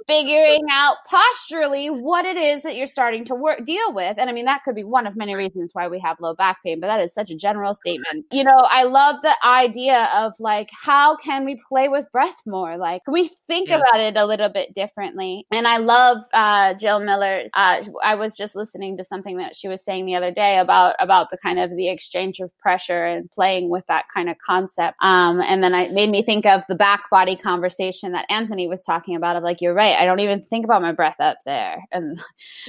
figuring 0.07 0.65
out 0.71 0.97
posturally 1.07 1.89
what 1.89 2.25
it 2.25 2.37
is 2.37 2.63
that 2.63 2.75
you're 2.75 2.85
starting 2.87 3.25
to 3.25 3.35
work 3.35 3.65
deal 3.65 3.93
with. 3.93 4.17
And 4.17 4.29
I 4.29 4.33
mean, 4.33 4.45
that 4.45 4.63
could 4.63 4.75
be 4.75 4.83
one 4.83 5.07
of 5.07 5.15
many 5.15 5.35
reasons 5.35 5.71
why 5.73 5.87
we 5.87 5.99
have 5.99 6.17
low 6.19 6.35
back 6.35 6.57
pain, 6.63 6.79
but 6.79 6.87
that 6.87 6.99
is 6.99 7.13
such 7.13 7.31
a 7.31 7.35
general 7.35 7.73
statement. 7.73 8.25
You 8.31 8.43
know, 8.43 8.57
I 8.57 8.83
love 8.83 9.17
the 9.21 9.35
idea 9.45 10.09
of 10.15 10.33
like, 10.39 10.69
how 10.71 11.15
can 11.15 11.45
we 11.45 11.59
play 11.67 11.89
with 11.89 12.11
breath 12.11 12.35
more? 12.45 12.77
Like, 12.77 13.01
we 13.07 13.29
think 13.47 13.69
yes. 13.69 13.79
about 13.79 14.01
it 14.01 14.17
a 14.17 14.25
little 14.25 14.49
bit 14.49 14.73
differently? 14.73 15.45
And 15.51 15.67
I 15.67 15.77
love 15.77 16.17
uh, 16.33 16.75
Jill 16.75 16.99
Miller's. 16.99 17.51
Uh, 17.55 17.83
I 18.03 18.15
was 18.15 18.35
just 18.35 18.55
listening 18.55 18.97
to 18.97 19.03
something 19.03 19.37
that 19.37 19.55
she 19.55 19.67
was 19.67 19.83
saying 19.83 20.05
the 20.05 20.15
other 20.15 20.31
day 20.31 20.59
about 20.59 20.95
about 20.99 21.29
the 21.29 21.37
kind 21.37 21.59
of 21.59 21.75
the 21.75 21.89
exchange 21.89 22.39
of 22.39 22.55
pressure 22.59 23.05
and 23.05 23.29
playing 23.31 23.69
with 23.69 23.85
that 23.87 24.05
kind 24.13 24.29
of 24.29 24.37
concept. 24.45 24.97
Um, 25.01 25.41
and 25.41 25.63
then 25.63 25.73
it 25.73 25.91
made 25.91 26.09
me 26.09 26.21
think 26.21 26.45
of 26.45 26.63
the 26.69 26.75
back 26.75 27.09
body 27.09 27.35
conversation 27.35 28.11
that 28.11 28.25
Anthony 28.29 28.67
was 28.67 28.83
talking 28.83 29.15
about. 29.15 29.35
Of 29.35 29.43
like, 29.43 29.61
you're 29.61 29.73
right. 29.73 29.94
I 29.95 30.05
don't 30.05 30.19
even 30.19 30.41
think 30.41 30.65
about 30.65 30.81
my 30.81 30.91
breath 30.91 31.19
up 31.19 31.37
there. 31.45 31.83
And 31.91 32.19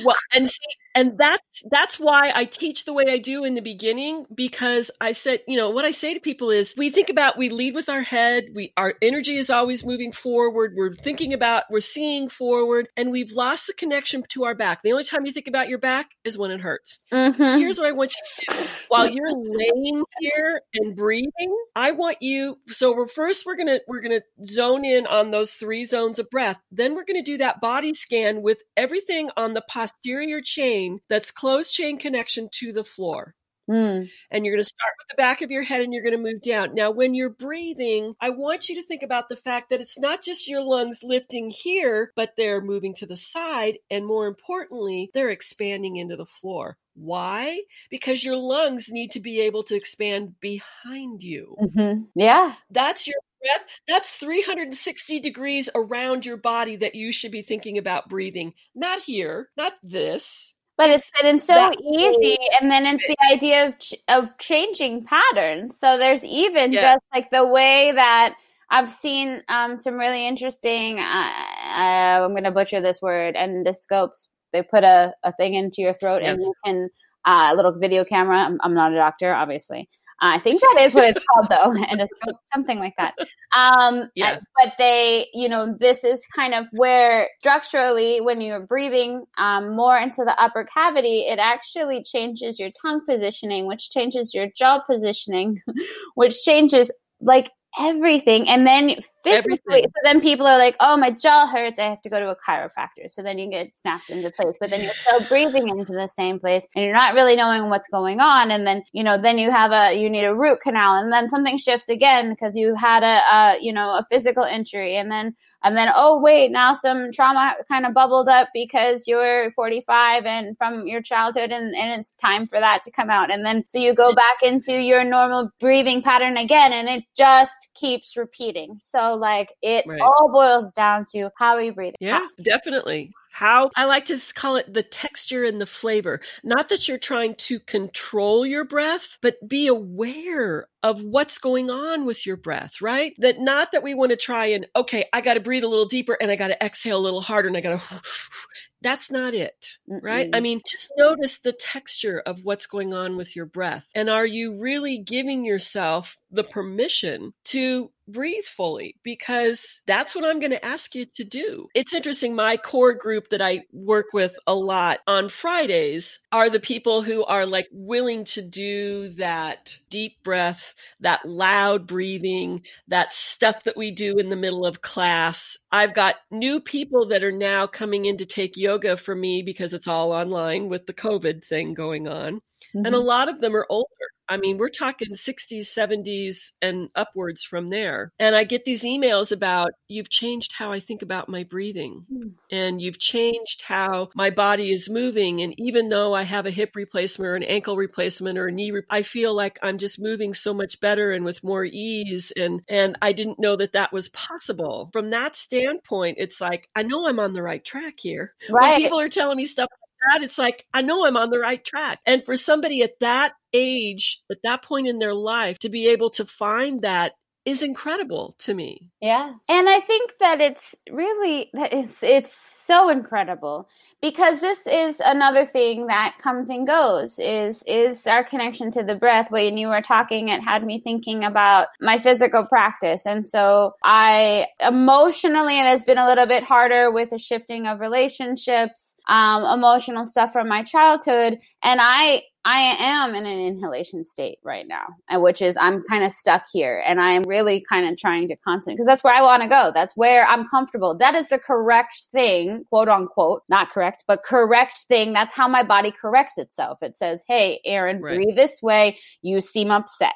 well, 0.05 0.16
and 0.35 0.49
see, 0.49 0.59
and 0.97 1.19
that's 1.19 1.63
that's 1.71 2.01
why 2.01 2.33
I 2.35 2.47
teach 2.47 2.87
the 2.87 2.95
way 2.95 3.05
I 3.07 3.19
do 3.19 3.45
in 3.45 3.53
the 3.53 3.61
beginning 3.61 4.25
because 4.35 4.91
I 4.99 5.13
said, 5.13 5.41
you 5.47 5.57
know, 5.57 5.69
what 5.69 5.85
I 5.85 5.91
say 5.91 6.15
to 6.15 6.21
people 6.21 6.51
is 6.51 6.75
we 6.77 6.89
think 6.89 7.11
about 7.11 7.37
we 7.37 7.51
lead 7.51 7.75
with 7.75 7.91
our 7.91 8.01
head, 8.01 8.47
we 8.55 8.73
our 8.79 8.95
energy 9.03 9.37
is 9.37 9.51
always 9.51 9.85
moving 9.85 10.11
forward, 10.11 10.73
we're 10.75 10.95
thinking 10.95 11.35
about 11.35 11.65
we're 11.71 11.81
seeing 11.81 12.31
forward 12.31 12.89
and 12.97 13.13
we've 13.13 13.31
lost 13.33 13.67
the 13.67 13.75
connection 13.75 14.25
to 14.31 14.45
our 14.45 14.55
back. 14.55 14.83
The 14.83 14.93
only 14.93 15.05
time 15.05 15.27
you 15.27 15.33
think 15.33 15.49
about 15.49 15.69
your 15.69 15.79
back 15.79 16.07
is 16.25 16.39
when 16.39 16.51
it 16.51 16.61
hurts. 16.61 17.01
Mm-hmm. 17.13 17.59
Here's 17.59 17.77
what 17.79 17.89
I 17.89 17.93
want 17.93 18.15
you 18.15 18.47
to 18.47 18.55
do. 18.55 18.69
While 18.89 19.11
you're 19.11 19.35
laying 19.35 20.03
here 20.21 20.63
and 20.73 20.97
breathing, 20.97 21.59
I 21.75 21.91
want 21.91 22.19
you 22.23 22.57
so 22.69 22.97
we're 22.97 23.07
first 23.07 23.45
we're 23.45 23.57
going 23.57 23.67
to 23.69 23.83
we're 23.87 24.01
going 24.01 24.19
to 24.19 24.47
zone 24.47 24.87
in 24.87 25.07
on 25.07 25.31
those 25.31 25.53
three 25.53 25.85
zones 25.85 26.19
of 26.19 26.31
breath. 26.31 26.57
Then 26.71 26.95
we're 26.95 27.05
going 27.05 27.23
to 27.23 27.31
do 27.31 27.37
that 27.39 27.61
body 27.61 27.93
scan 27.93 28.41
with 28.41 28.63
everything 28.79 29.29
on 29.37 29.53
the 29.53 29.63
posterior 29.69 30.41
chain 30.41 30.86
chain 30.87 31.01
that's 31.09 31.30
closed 31.30 31.74
chain 31.74 31.99
connection 31.99 32.49
to 32.53 32.72
the 32.72 32.84
floor. 32.84 33.34
Mm. 33.68 34.09
And 34.30 34.47
you're 34.47 34.55
going 34.55 34.62
to 34.62 34.68
start 34.68 34.93
with 34.97 35.09
the 35.09 35.20
back 35.20 35.43
of 35.43 35.51
your 35.51 35.64
head 35.64 35.82
and 35.82 35.93
you're 35.93 36.05
going 36.05 36.16
to 36.16 36.32
move 36.32 36.41
down. 36.41 36.74
Now, 36.76 36.93
when 36.93 37.14
you're 37.14 37.30
breathing, 37.30 38.14
I 38.20 38.30
want 38.30 38.68
you 38.68 38.76
to 38.76 38.87
think 38.87 39.03
about 39.03 39.28
the 39.28 39.37
fact 39.37 39.70
that 39.70 39.80
it's 39.80 39.99
not 39.99 40.22
just 40.22 40.47
your 40.47 40.61
lungs 40.61 41.01
lifting 41.03 41.51
here, 41.51 42.12
but 42.14 42.34
they're 42.37 42.61
moving 42.61 42.95
to 42.95 43.07
the 43.07 43.16
side. 43.16 43.78
And 43.91 44.07
more 44.07 44.28
importantly, 44.28 45.11
they're 45.14 45.30
expanding 45.30 45.97
into 45.97 46.14
the 46.14 46.26
floor. 46.26 46.78
Why? 46.95 47.62
Because 47.91 48.22
your 48.22 48.37
lungs 48.37 48.89
need 48.89 49.11
to 49.12 49.20
be 49.20 49.41
able 49.41 49.64
to 49.64 49.74
expand 49.74 50.39
behind 50.39 51.24
you. 51.24 51.57
Mm-hmm. 51.61 52.03
Yeah. 52.14 52.55
That's 52.70 53.09
your 53.09 53.18
breath. 53.43 53.66
That's 53.89 54.14
360 54.14 55.18
degrees 55.18 55.68
around 55.74 56.24
your 56.24 56.37
body 56.37 56.76
that 56.76 56.95
you 56.95 57.11
should 57.11 57.32
be 57.32 57.43
thinking 57.43 57.78
about 57.78 58.09
breathing. 58.09 58.55
Not 58.76 59.03
here, 59.03 59.49
not 59.57 59.72
this 59.82 60.55
but 60.77 60.91
it's 60.91 61.11
been 61.22 61.39
so 61.39 61.70
easy, 61.93 62.37
and 62.61 62.70
then 62.70 62.87
it's 62.87 63.07
the 63.07 63.16
idea 63.33 63.68
of 63.68 63.79
ch- 63.79 63.95
of 64.09 64.39
changing 64.39 65.05
patterns. 65.05 65.79
So 65.79 65.99
there's 65.99 66.24
even 66.24 66.72
yeah. 66.72 66.81
just 66.83 67.05
like 67.14 67.31
the 67.31 67.47
way 67.47 67.93
that 67.93 68.37
I've 68.70 68.91
seen 68.91 69.43
um, 69.49 69.77
some 69.77 69.95
really 69.95 70.27
interesting. 70.27 70.99
Uh, 70.99 71.03
uh, 71.03 72.24
I'm 72.24 72.31
going 72.31 72.45
to 72.45 72.51
butcher 72.51 72.81
this 72.81 73.01
word. 73.01 73.37
Endoscopes. 73.37 74.29
They 74.53 74.62
put 74.62 74.85
a, 74.85 75.14
a 75.22 75.33
thing 75.33 75.55
into 75.55 75.83
your 75.83 75.95
throat, 75.95 76.22
yes. 76.22 76.33
and 76.33 76.41
you 76.41 76.55
can 76.64 76.89
uh, 77.24 77.51
a 77.53 77.57
little 77.57 77.72
video 77.72 78.05
camera. 78.05 78.39
I'm, 78.39 78.59
I'm 78.62 78.74
not 78.74 78.93
a 78.93 78.97
doctor, 78.97 79.33
obviously, 79.33 79.89
I 80.21 80.39
think 80.39 80.62
that 80.62 80.77
is 80.81 80.95
what 80.95 81.09
it's 81.11 81.25
called, 81.33 81.49
though, 81.51 81.85
and 81.91 82.09
something 82.53 82.79
like 82.79 82.95
that. 82.97 83.14
Um, 83.55 84.11
yeah. 84.14 84.39
But 84.59 84.73
they, 84.79 85.29
you 85.35 85.49
know, 85.49 85.77
this 85.79 86.05
is 86.05 86.25
kind 86.35 86.55
of 86.55 86.67
where 86.73 87.29
structurally, 87.41 88.21
when 88.21 88.41
you're 88.41 88.61
breathing 88.61 89.27
um, 89.39 89.77
more 89.77 89.99
into 89.99 90.25
the 90.25 90.41
upper 90.41 90.64
cavity, 90.64 91.21
it 91.21 91.39
actually 91.39 92.03
changes 92.03 92.59
your 92.59 92.71
tongue 92.81 93.03
positioning, 93.07 93.67
which 93.67 93.91
changes 93.91 94.33
your 94.33 94.49
jaw 94.57 94.81
positioning, 94.81 95.61
which 96.14 96.43
changes 96.43 96.91
like 97.21 97.51
everything. 97.79 98.49
And 98.49 98.66
then 98.66 98.97
physically, 99.22 99.59
everything. 99.66 99.85
so 99.85 100.01
then 100.03 100.20
people 100.20 100.47
are 100.47 100.59
like, 100.59 100.77
oh, 100.81 100.97
my 100.97 101.11
jaw 101.11 101.47
hurts. 101.47 101.79
I 101.79 101.85
have 101.85 102.03
to 102.03 102.11
go 102.11 102.20
to 102.20 102.31
a 102.31 102.37
chiropractor. 102.37 103.09
So 103.09 103.22
then 103.22 103.39
you 103.39 103.51
get 103.51 103.74
snapped 103.74 104.11
into 104.11 104.31
place, 104.31 104.57
but 104.59 104.70
then 104.70 104.83
you're 104.83 104.93
still 105.07 105.20
breathing 105.29 105.68
into 105.68 105.93
the 105.93 106.09
same 106.09 106.39
place 106.39 106.66
and 106.74 106.85
you're 106.85 106.95
not 106.95 107.14
really 107.14 107.37
knowing 107.37 107.68
what's 107.70 107.89
going 107.89 108.20
on. 108.20 108.51
And 108.51 108.66
then, 108.66 108.83
you 108.93 109.05
know, 109.05 109.18
then 109.18 109.39
you 109.39 109.51
have 109.51 109.72
a, 109.72 109.99
you 109.99 110.09
need 110.11 110.24
a 110.24 110.35
root 110.35 110.61
canal 110.61 110.97
and 110.97 111.12
then 111.12 111.29
something 111.29 111.59
shifts 111.59 111.89
again 111.89 112.31
because 112.31 112.57
you 112.57 112.74
had 112.74 113.03
a, 113.03 113.20
a, 113.35 113.59
you 113.61 113.72
know, 113.72 113.91
a 113.91 114.07
physical 114.11 114.45
injury. 114.45 114.97
And 114.97 115.11
then 115.11 115.35
and 115.67 115.77
then 115.77 115.89
oh 115.97 116.21
wait 116.21 116.53
now 116.53 116.73
some 116.73 117.11
trauma 117.11 117.55
kind 117.67 117.85
of 117.85 117.93
bubbled 117.93 118.29
up 118.29 118.49
because 118.55 119.09
you're 119.09 119.51
45 119.51 120.25
and 120.25 120.57
from 120.57 120.87
your 120.87 121.03
childhood 121.03 121.51
and, 121.51 121.75
and 121.75 122.01
it's 122.01 122.14
time 122.14 122.47
for 122.47 122.61
that 122.61 122.85
to 122.85 122.91
come 122.91 123.11
out. 123.11 123.33
And 123.33 123.45
then 123.45 123.64
so 123.67 123.79
you 123.79 123.93
go 123.93 124.14
back 124.14 124.43
into 124.43 124.73
your 124.73 125.03
normal 125.03 125.51
breathing 125.59 126.03
pattern 126.03 126.37
again 126.37 126.73
and 126.73 126.89
it 126.89 127.05
just 127.17 127.69
keeps 127.75 128.17
repeating. 128.17 128.79
So 128.79 129.14
like 129.14 129.53
it 129.61 129.85
right. 129.87 130.01
all 130.01 130.31
boils 130.33 130.73
down 130.75 131.05
to 131.12 131.31
how 131.37 131.59
we 131.59 131.71
breathe. 131.71 131.95
Yeah 132.01 132.25
definitely 132.43 133.12
how 133.37 133.70
I 133.76 133.84
like 133.84 134.07
to 134.07 134.18
call 134.34 134.57
it 134.57 134.72
the 134.72 134.82
texture 134.82 135.45
and 135.45 135.61
the 135.61 135.66
flavor. 135.66 136.22
Not 136.43 136.70
that 136.70 136.89
you're 136.89 136.97
trying 136.97 137.34
to 137.34 137.61
control 137.61 138.47
your 138.47 138.64
breath, 138.64 139.18
but 139.20 139.37
be 139.47 139.66
aware 139.66 140.68
of 140.82 141.05
what's 141.05 141.37
going 141.37 141.68
on 141.68 142.07
with 142.07 142.24
your 142.24 142.39
breath, 142.39 142.80
right? 142.80 143.12
That 143.18 143.39
not 143.39 143.72
that 143.72 143.82
we 143.82 143.93
want 143.93 144.12
to 144.12 144.16
try 144.16 144.47
and, 144.47 144.66
okay, 144.74 145.05
I 145.12 145.20
got 145.20 145.34
to 145.34 145.41
breathe 145.41 145.64
a 145.64 145.68
little 145.68 145.84
deeper 145.84 146.16
and 146.18 146.30
I 146.30 146.37
got 146.37 146.49
to 146.49 146.64
exhale 146.64 146.97
a 146.97 146.99
little 146.99 147.20
harder 147.20 147.49
and 147.49 147.59
I 147.59 147.61
got 147.61 147.78
to 147.78 148.03
that's 148.80 149.11
not 149.11 149.34
it, 149.34 149.66
right? 149.87 150.30
Mm-mm. 150.30 150.37
I 150.37 150.41
mean, 150.41 150.62
just 150.66 150.91
notice 150.97 151.39
the 151.39 151.53
texture 151.53 152.22
of 152.24 152.43
what's 152.43 152.66
going 152.66 152.95
on 152.95 153.18
with 153.18 153.37
your 153.37 153.47
breath. 153.47 153.87
And 153.95 154.09
are 154.09 154.26
you 154.26 154.62
really 154.62 154.97
giving 154.97 155.45
yourself 155.45 156.16
the 156.30 156.45
permission 156.45 157.34
to 157.47 157.91
breathe 158.09 158.45
fully 158.45 158.97
because 159.03 159.81
that's 159.87 160.15
what 160.15 160.25
I'm 160.25 160.41
going 160.41 160.53
to 160.53 160.65
ask 160.65 160.95
you 160.95 161.07
to 161.17 161.25
do. 161.25 161.69
It's 161.75 161.95
interesting. 161.95 162.35
My 162.35 162.57
core 162.57 162.95
group 162.95 163.31
that 163.31 163.43
I 163.43 163.63
work 163.73 164.07
with 164.13 164.37
a 164.47 164.55
lot 164.55 165.01
on 165.07 165.29
Fridays 165.29 166.21
are 166.33 166.51
the 166.51 166.61
people 166.61 167.03
who 167.03 167.25
are 167.25 167.47
like 167.47 167.69
willing 167.73 168.25
to 168.27 168.43
do 168.43 169.09
that 169.11 169.79
deep 169.91 170.23
breath, 170.23 170.75
that 171.01 171.25
loud 171.25 171.87
breathing, 171.87 172.63
that 172.89 173.13
stuff 173.13 173.65
that 173.65 173.77
we 173.77 173.91
do 173.91 174.19
in 174.19 174.31
the 174.31 174.37
middle 174.37 174.67
of 174.67 174.83
class. 174.83 175.59
I've 175.73 175.95
got 175.95 176.17
new 176.31 176.61
people 176.61 177.09
that 177.09 177.25
are 177.25 177.33
now 177.33 177.67
coming 177.67 178.07
in 178.07 178.19
to 178.19 178.27
take 178.27 178.57
yoga 178.57 178.97
for 178.97 179.15
me 179.15 179.43
because 179.43 179.75
it's 179.75 179.89
all 179.89 180.13
online 180.13 180.69
with 180.69 180.87
the 180.87 180.95
COVID 180.95 181.45
thing 181.45 181.75
going 181.75 182.09
on. 182.09 182.41
Mm-hmm. 182.75 182.87
And 182.87 182.95
a 182.95 182.99
mm-hmm. 182.99 183.07
lot 183.07 183.29
of 183.29 183.41
them 183.41 183.57
are 183.57 183.67
older. 183.69 183.89
I 184.29 184.37
mean, 184.37 184.59
we're 184.59 184.69
talking 184.69 185.13
60s, 185.13 185.67
70s, 185.67 186.51
and 186.61 186.89
upwards 186.95 187.45
from 187.45 187.69
there. 187.69 188.13
And 188.19 188.35
I 188.35 188.45
get 188.45 188.65
these 188.65 188.83
emails 188.83 189.31
about, 189.31 189.71
you've 189.89 190.11
changed 190.11 190.53
how 190.53 190.73
I 190.73 190.81
think 190.81 191.03
about 191.03 191.29
my 191.29 191.45
breathing, 191.45 192.05
mm. 192.13 192.33
and 192.51 192.81
you've 192.81 192.99
changed 192.99 193.63
how 193.63 194.09
my 194.15 194.31
body 194.31 194.73
is 194.73 194.91
moving. 194.91 195.43
And 195.43 195.55
even 195.59 195.91
though 195.91 196.15
I 196.15 196.25
have 196.25 196.47
a 196.47 196.51
hip 196.51 196.73
replacement 196.75 197.29
or 197.29 197.37
an 197.37 197.45
ankle 197.45 197.77
replacement 197.77 198.39
or 198.39 198.49
a 198.49 198.53
knee, 198.53 198.73
re- 198.73 198.83
I 198.91 199.03
feel 199.03 199.35
like 199.35 199.59
I'm 199.63 199.79
just 199.79 200.01
moving 200.01 200.35
so 200.35 200.53
much 200.53 200.81
better 200.81 201.13
and 201.13 201.25
with 201.25 201.45
more 201.45 201.65
ease. 201.65 202.33
And, 202.37 202.63
and 202.69 202.99
I 203.01 203.13
didn't 203.13 203.39
know 203.39 203.57
that 203.57 203.75
that 203.75 203.93
was 203.93 204.09
possible. 204.09 204.91
From 204.93 205.11
that 205.11 205.37
standpoint, 205.37 206.17
it's 206.19 206.41
like, 206.41 206.69
I 206.75 206.83
know 206.83 207.07
I'm 207.07 207.21
on 207.21 207.33
the 207.33 207.43
right 207.43 207.65
track 207.65 207.95
here. 207.99 208.35
Right. 208.51 208.73
When 208.73 208.81
people 208.81 209.01
are 209.01 209.09
telling 209.09 209.37
me 209.37 209.47
stuff 209.47 209.69
that, 210.11 210.23
it's 210.23 210.39
like, 210.39 210.67
I 210.73 210.83
know 210.83 211.05
I'm 211.05 211.17
on 211.17 211.31
the 211.31 211.39
right 211.39 211.65
track. 211.65 212.01
And 212.07 212.25
for 212.25 212.37
somebody 212.37 212.83
at 212.83 213.01
that 213.01 213.33
age, 213.53 214.23
at 214.31 214.39
that 214.43 214.63
point 214.63 214.89
in 214.89 214.99
their 214.99 215.15
life, 215.15 215.59
to 215.61 215.69
be 215.69 215.89
able 215.89 216.11
to 216.11 216.25
find 216.25 216.81
that 216.81 217.13
is 217.47 217.63
incredible 217.63 218.35
to 218.41 218.53
me. 218.53 218.91
Yeah. 219.01 219.33
And 219.49 219.69
I 219.69 219.81
think 219.81 220.15
that 220.19 220.41
it's 220.41 220.75
really 220.91 221.49
it's 221.55 222.03
it's 222.03 222.37
so 222.37 222.89
incredible 222.89 223.69
because 224.03 224.41
this 224.41 224.67
is 224.67 225.01
another 225.05 225.45
thing 225.45 225.87
that 225.87 226.17
comes 226.23 226.51
and 226.51 226.67
goes 226.67 227.19
is 227.19 227.63
is 227.67 228.07
our 228.07 228.23
connection 228.23 228.71
to 228.71 228.83
the 228.83 228.95
breath 228.95 229.31
when 229.31 229.57
you 229.57 229.69
were 229.69 229.81
talking 229.81 230.29
it 230.29 230.43
had 230.43 230.65
me 230.65 230.81
thinking 230.81 231.25
about 231.25 231.69
my 231.81 231.99
physical 231.99 232.47
practice 232.47 233.07
and 233.07 233.27
so 233.27 233.73
i 233.83 234.47
emotionally 234.61 235.59
it 235.59 235.67
has 235.67 235.85
been 235.85 235.99
a 235.99 236.07
little 236.07 236.27
bit 236.27 236.43
harder 236.43 236.91
with 236.91 237.11
the 237.11 237.19
shifting 237.19 237.67
of 237.67 237.81
relationships 237.81 238.97
um, 239.09 239.45
emotional 239.45 240.05
stuff 240.05 240.33
from 240.33 240.49
my 240.49 240.63
childhood 240.63 241.39
and 241.63 241.81
i 241.83 242.23
I 242.49 242.77
am 242.79 243.17
in 243.17 243.27
an 243.27 243.41
inhalation 243.41 244.05
state 244.05 244.39
right 244.45 244.67
now, 244.69 244.87
which 245.19 245.43
is 245.43 245.57
I'm 245.57 245.83
kind 245.83 246.05
of 246.05 246.13
stuck 246.13 246.45
here 246.53 246.81
and 246.87 247.01
I'm 247.01 247.25
really 247.25 247.65
kind 247.69 247.89
of 247.89 247.99
trying 247.99 248.29
to 248.29 248.37
concentrate 248.37 248.75
because 248.77 248.87
that's 248.87 249.03
where 249.03 249.13
I 249.13 249.21
want 249.21 249.43
to 249.43 249.49
go. 249.49 249.73
That's 249.75 249.97
where 249.97 250.25
I'm 250.25 250.47
comfortable. 250.47 250.97
That 250.97 251.17
is 251.17 251.29
the 251.29 251.41
correct 251.41 252.07
thing, 252.13 252.63
quote 252.69 252.89
unquote, 252.89 253.43
not 253.49 253.71
correct, 253.71 253.86
but 254.07 254.22
correct 254.24 254.84
thing. 254.89 255.12
That's 255.12 255.32
how 255.34 255.49
my 255.49 255.62
body 255.62 255.93
corrects 255.93 256.39
itself. 256.39 256.82
It 256.82 256.97
says, 256.97 257.24
Hey, 257.26 257.61
Erin, 257.64 258.01
right. 258.01 258.16
breathe 258.16 258.37
this 258.37 258.61
way. 258.62 258.99
You 259.22 259.41
seem 259.41 259.70
upset. 259.70 260.14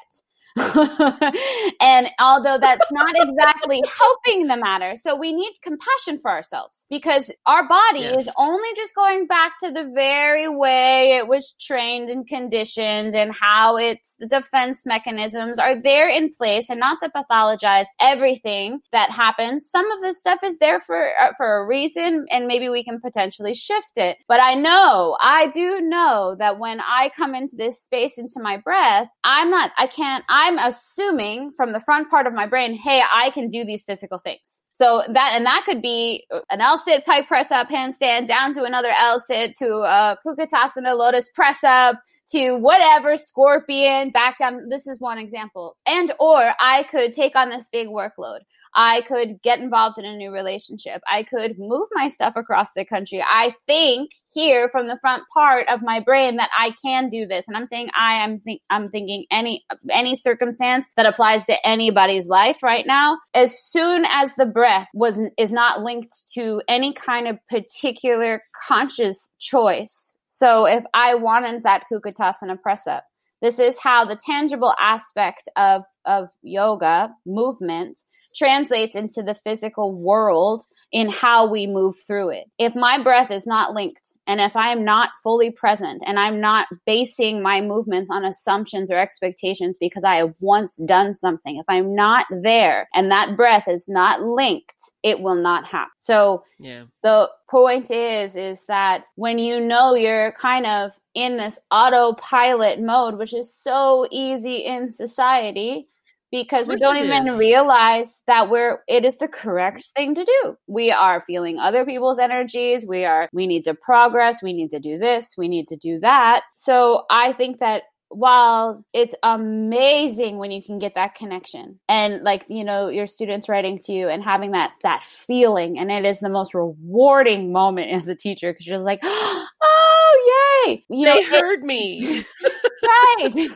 and 1.81 2.07
although 2.19 2.57
that's 2.57 2.91
not 2.91 3.13
exactly 3.15 3.81
helping 3.97 4.47
the 4.47 4.57
matter, 4.57 4.95
so 4.95 5.15
we 5.15 5.33
need 5.33 5.53
compassion 5.61 6.19
for 6.19 6.29
ourselves 6.29 6.87
because 6.89 7.31
our 7.45 7.67
body 7.67 8.01
yes. 8.01 8.27
is 8.27 8.33
only 8.37 8.69
just 8.75 8.93
going 8.95 9.27
back 9.27 9.53
to 9.59 9.71
the 9.71 9.89
very 9.93 10.47
way 10.49 11.11
it 11.11 11.27
was 11.27 11.53
trained 11.59 12.09
and 12.09 12.27
conditioned 12.27 13.15
and 13.15 13.33
how 13.33 13.77
its 13.77 14.17
defense 14.27 14.85
mechanisms 14.85 15.57
are 15.57 15.79
there 15.79 16.09
in 16.09 16.29
place 16.29 16.69
and 16.69 16.79
not 16.79 16.99
to 16.99 17.09
pathologize 17.09 17.85
everything 17.99 18.79
that 18.91 19.09
happens. 19.09 19.69
Some 19.69 19.89
of 19.91 20.01
this 20.01 20.19
stuff 20.19 20.39
is 20.43 20.57
there 20.59 20.79
for, 20.79 21.09
uh, 21.21 21.31
for 21.37 21.57
a 21.57 21.65
reason 21.65 22.25
and 22.29 22.47
maybe 22.47 22.69
we 22.69 22.83
can 22.83 22.99
potentially 22.99 23.53
shift 23.53 23.97
it. 23.97 24.17
But 24.27 24.41
I 24.41 24.55
know, 24.55 25.17
I 25.21 25.47
do 25.47 25.81
know 25.81 26.35
that 26.39 26.59
when 26.59 26.81
I 26.81 27.11
come 27.15 27.35
into 27.35 27.55
this 27.55 27.81
space, 27.81 28.17
into 28.17 28.39
my 28.41 28.57
breath, 28.57 29.07
I'm 29.23 29.49
not, 29.49 29.71
I 29.77 29.87
can't, 29.87 30.23
I'm 30.41 30.57
assuming 30.57 31.51
from 31.55 31.71
the 31.71 31.79
front 31.79 32.09
part 32.09 32.25
of 32.25 32.33
my 32.33 32.47
brain, 32.47 32.73
hey, 32.73 33.03
I 33.13 33.29
can 33.29 33.47
do 33.47 33.63
these 33.63 33.83
physical 33.83 34.17
things. 34.17 34.63
So 34.71 35.03
that, 35.07 35.33
and 35.35 35.45
that 35.45 35.61
could 35.67 35.83
be 35.83 36.25
an 36.49 36.61
L 36.61 36.79
sit 36.79 37.05
pike 37.05 37.27
press 37.27 37.51
up 37.51 37.69
handstand 37.69 38.25
down 38.27 38.51
to 38.53 38.63
another 38.63 38.89
L 38.89 39.19
sit 39.19 39.55
to 39.57 39.67
a 39.67 40.17
Kukkutasana 40.25 40.97
lotus 40.97 41.29
press 41.29 41.63
up 41.63 41.97
to 42.31 42.55
whatever 42.55 43.17
scorpion 43.17 44.09
back 44.09 44.39
down. 44.39 44.67
This 44.67 44.87
is 44.87 44.99
one 44.99 45.19
example. 45.19 45.77
And 45.85 46.11
or 46.19 46.53
I 46.59 46.83
could 46.89 47.13
take 47.13 47.35
on 47.35 47.51
this 47.51 47.69
big 47.69 47.87
workload. 47.87 48.39
I 48.73 49.01
could 49.01 49.41
get 49.41 49.59
involved 49.59 49.97
in 49.99 50.05
a 50.05 50.15
new 50.15 50.31
relationship. 50.31 51.01
I 51.09 51.23
could 51.23 51.59
move 51.59 51.87
my 51.93 52.07
stuff 52.07 52.35
across 52.35 52.73
the 52.73 52.85
country. 52.85 53.23
I 53.27 53.53
think 53.67 54.11
here 54.33 54.69
from 54.69 54.87
the 54.87 54.97
front 55.01 55.23
part 55.33 55.67
of 55.67 55.81
my 55.81 55.99
brain 55.99 56.37
that 56.37 56.49
I 56.57 56.73
can 56.83 57.09
do 57.09 57.27
this. 57.27 57.47
And 57.47 57.57
I'm 57.57 57.65
saying 57.65 57.89
I 57.97 58.23
am 58.23 58.41
I'm 58.69 58.89
thinking 58.89 59.25
any 59.29 59.65
any 59.89 60.15
circumstance 60.15 60.89
that 60.95 61.05
applies 61.05 61.45
to 61.45 61.67
anybody's 61.67 62.27
life 62.27 62.63
right 62.63 62.85
now. 62.87 63.17
As 63.33 63.57
soon 63.61 64.05
as 64.05 64.33
the 64.35 64.45
breath 64.45 64.87
was 64.93 65.19
is 65.37 65.51
not 65.51 65.81
linked 65.81 66.13
to 66.33 66.61
any 66.67 66.93
kind 66.93 67.27
of 67.27 67.37
particular 67.49 68.41
conscious 68.67 69.33
choice. 69.39 70.15
So 70.27 70.65
if 70.65 70.83
I 70.93 71.15
wanted 71.15 71.63
that 71.63 71.83
Kukkutasana 71.91 72.61
press 72.61 72.87
up, 72.87 73.03
this 73.41 73.59
is 73.59 73.79
how 73.79 74.05
the 74.05 74.19
tangible 74.25 74.73
aspect 74.79 75.49
of 75.57 75.81
of 76.05 76.29
yoga 76.41 77.09
movement 77.25 77.99
translates 78.35 78.95
into 78.95 79.21
the 79.23 79.33
physical 79.33 79.93
world 79.93 80.63
in 80.91 81.09
how 81.09 81.49
we 81.49 81.67
move 81.67 81.95
through 82.05 82.29
it. 82.29 82.45
If 82.57 82.75
my 82.75 83.01
breath 83.01 83.31
is 83.31 83.47
not 83.47 83.73
linked 83.73 84.13
and 84.27 84.41
if 84.41 84.55
I 84.55 84.71
am 84.71 84.83
not 84.83 85.09
fully 85.23 85.51
present 85.51 86.03
and 86.05 86.19
I'm 86.19 86.41
not 86.41 86.67
basing 86.85 87.41
my 87.41 87.61
movements 87.61 88.11
on 88.11 88.25
assumptions 88.25 88.91
or 88.91 88.97
expectations 88.97 89.77
because 89.79 90.03
I 90.03 90.15
have 90.15 90.33
once 90.39 90.75
done 90.85 91.13
something, 91.13 91.57
if 91.57 91.65
I'm 91.67 91.95
not 91.95 92.25
there 92.29 92.89
and 92.93 93.11
that 93.11 93.37
breath 93.37 93.67
is 93.67 93.87
not 93.87 94.21
linked, 94.21 94.81
it 95.03 95.21
will 95.21 95.35
not 95.35 95.65
happen. 95.65 95.91
So 95.97 96.43
yeah. 96.59 96.83
the 97.03 97.29
point 97.49 97.91
is, 97.91 98.35
is 98.35 98.65
that 98.65 99.05
when 99.15 99.39
you 99.39 99.59
know 99.59 99.95
you're 99.95 100.33
kind 100.33 100.65
of 100.65 100.91
in 101.13 101.37
this 101.37 101.59
autopilot 101.71 102.79
mode, 102.79 103.17
which 103.17 103.33
is 103.33 103.53
so 103.53 104.07
easy 104.11 104.57
in 104.57 104.91
society, 104.91 105.87
because 106.31 106.67
we 106.67 106.77
don't 106.77 106.97
even 106.97 107.27
is. 107.27 107.37
realize 107.37 108.21
that 108.27 108.49
we're 108.49 108.79
it 108.87 109.05
is 109.05 109.17
the 109.17 109.27
correct 109.27 109.91
thing 109.95 110.15
to 110.15 110.23
do. 110.23 110.57
We 110.67 110.91
are 110.91 111.21
feeling 111.21 111.59
other 111.59 111.85
people's 111.85 112.19
energies. 112.19 112.85
We 112.87 113.05
are 113.05 113.27
we 113.33 113.47
need 113.47 113.63
to 113.65 113.73
progress, 113.73 114.41
we 114.41 114.53
need 114.53 114.69
to 114.71 114.79
do 114.79 114.97
this, 114.97 115.35
we 115.37 115.47
need 115.47 115.67
to 115.67 115.75
do 115.75 115.99
that. 115.99 116.43
So 116.55 117.03
I 117.09 117.33
think 117.33 117.59
that 117.59 117.83
while 118.11 118.83
it's 118.93 119.15
amazing 119.23 120.37
when 120.37 120.51
you 120.51 120.61
can 120.61 120.79
get 120.79 120.95
that 120.95 121.15
connection 121.15 121.79
and 121.87 122.23
like 122.23 122.45
you 122.49 122.63
know 122.63 122.89
your 122.89 123.07
students 123.07 123.47
writing 123.47 123.79
to 123.79 123.93
you 123.93 124.09
and 124.09 124.23
having 124.23 124.51
that 124.51 124.71
that 124.83 125.03
feeling. 125.03 125.79
And 125.79 125.91
it 125.91 126.05
is 126.05 126.19
the 126.19 126.29
most 126.29 126.53
rewarding 126.53 127.51
moment 127.51 127.91
as 127.95 128.07
a 128.07 128.15
teacher 128.15 128.51
because 128.51 128.67
you're 128.67 128.77
just 128.77 128.85
like 128.85 128.99
oh 129.03 130.65
yay! 130.67 130.85
You 130.89 131.05
they 131.05 131.21
know, 131.21 131.29
heard 131.29 131.59
it, 131.59 131.65
me. 131.65 132.25
Right. 132.83 133.47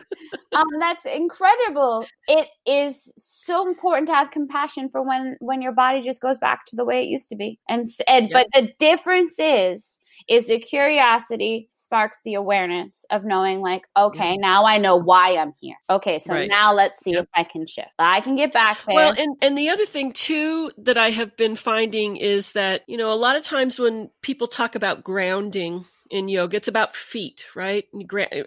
Um 0.52 0.66
that's 0.78 1.04
incredible. 1.04 2.06
It 2.28 2.46
is 2.64 3.12
so 3.16 3.68
important 3.68 4.06
to 4.06 4.14
have 4.14 4.30
compassion 4.30 4.88
for 4.88 5.02
when 5.02 5.36
when 5.40 5.62
your 5.62 5.72
body 5.72 6.00
just 6.00 6.22
goes 6.22 6.38
back 6.38 6.64
to 6.66 6.76
the 6.76 6.84
way 6.84 7.02
it 7.02 7.08
used 7.08 7.28
to 7.30 7.36
be. 7.36 7.58
And 7.68 7.86
and 8.08 8.30
yep. 8.30 8.32
but 8.32 8.46
the 8.52 8.72
difference 8.78 9.36
is 9.38 9.98
is 10.28 10.46
the 10.46 10.58
curiosity 10.58 11.68
sparks 11.70 12.20
the 12.24 12.34
awareness 12.34 13.04
of 13.10 13.24
knowing 13.24 13.60
like 13.60 13.82
okay 13.96 14.32
mm-hmm. 14.32 14.40
now 14.40 14.64
i 14.64 14.78
know 14.78 14.96
why 14.96 15.36
i'm 15.36 15.52
here 15.60 15.76
okay 15.88 16.18
so 16.18 16.34
right. 16.34 16.48
now 16.48 16.72
let's 16.72 17.00
see 17.00 17.12
yep. 17.12 17.24
if 17.24 17.28
i 17.34 17.44
can 17.44 17.66
shift 17.66 17.90
i 17.98 18.20
can 18.20 18.36
get 18.36 18.52
back 18.52 18.78
there 18.86 18.96
well 18.96 19.14
and 19.16 19.36
and 19.42 19.56
the 19.56 19.68
other 19.68 19.86
thing 19.86 20.12
too 20.12 20.70
that 20.78 20.98
i 20.98 21.10
have 21.10 21.36
been 21.36 21.56
finding 21.56 22.16
is 22.16 22.52
that 22.52 22.82
you 22.86 22.96
know 22.96 23.12
a 23.12 23.14
lot 23.16 23.36
of 23.36 23.42
times 23.42 23.78
when 23.78 24.10
people 24.22 24.46
talk 24.46 24.74
about 24.74 25.04
grounding 25.04 25.84
in 26.10 26.28
yoga 26.28 26.56
it's 26.56 26.68
about 26.68 26.94
feet 26.94 27.46
right? 27.54 27.86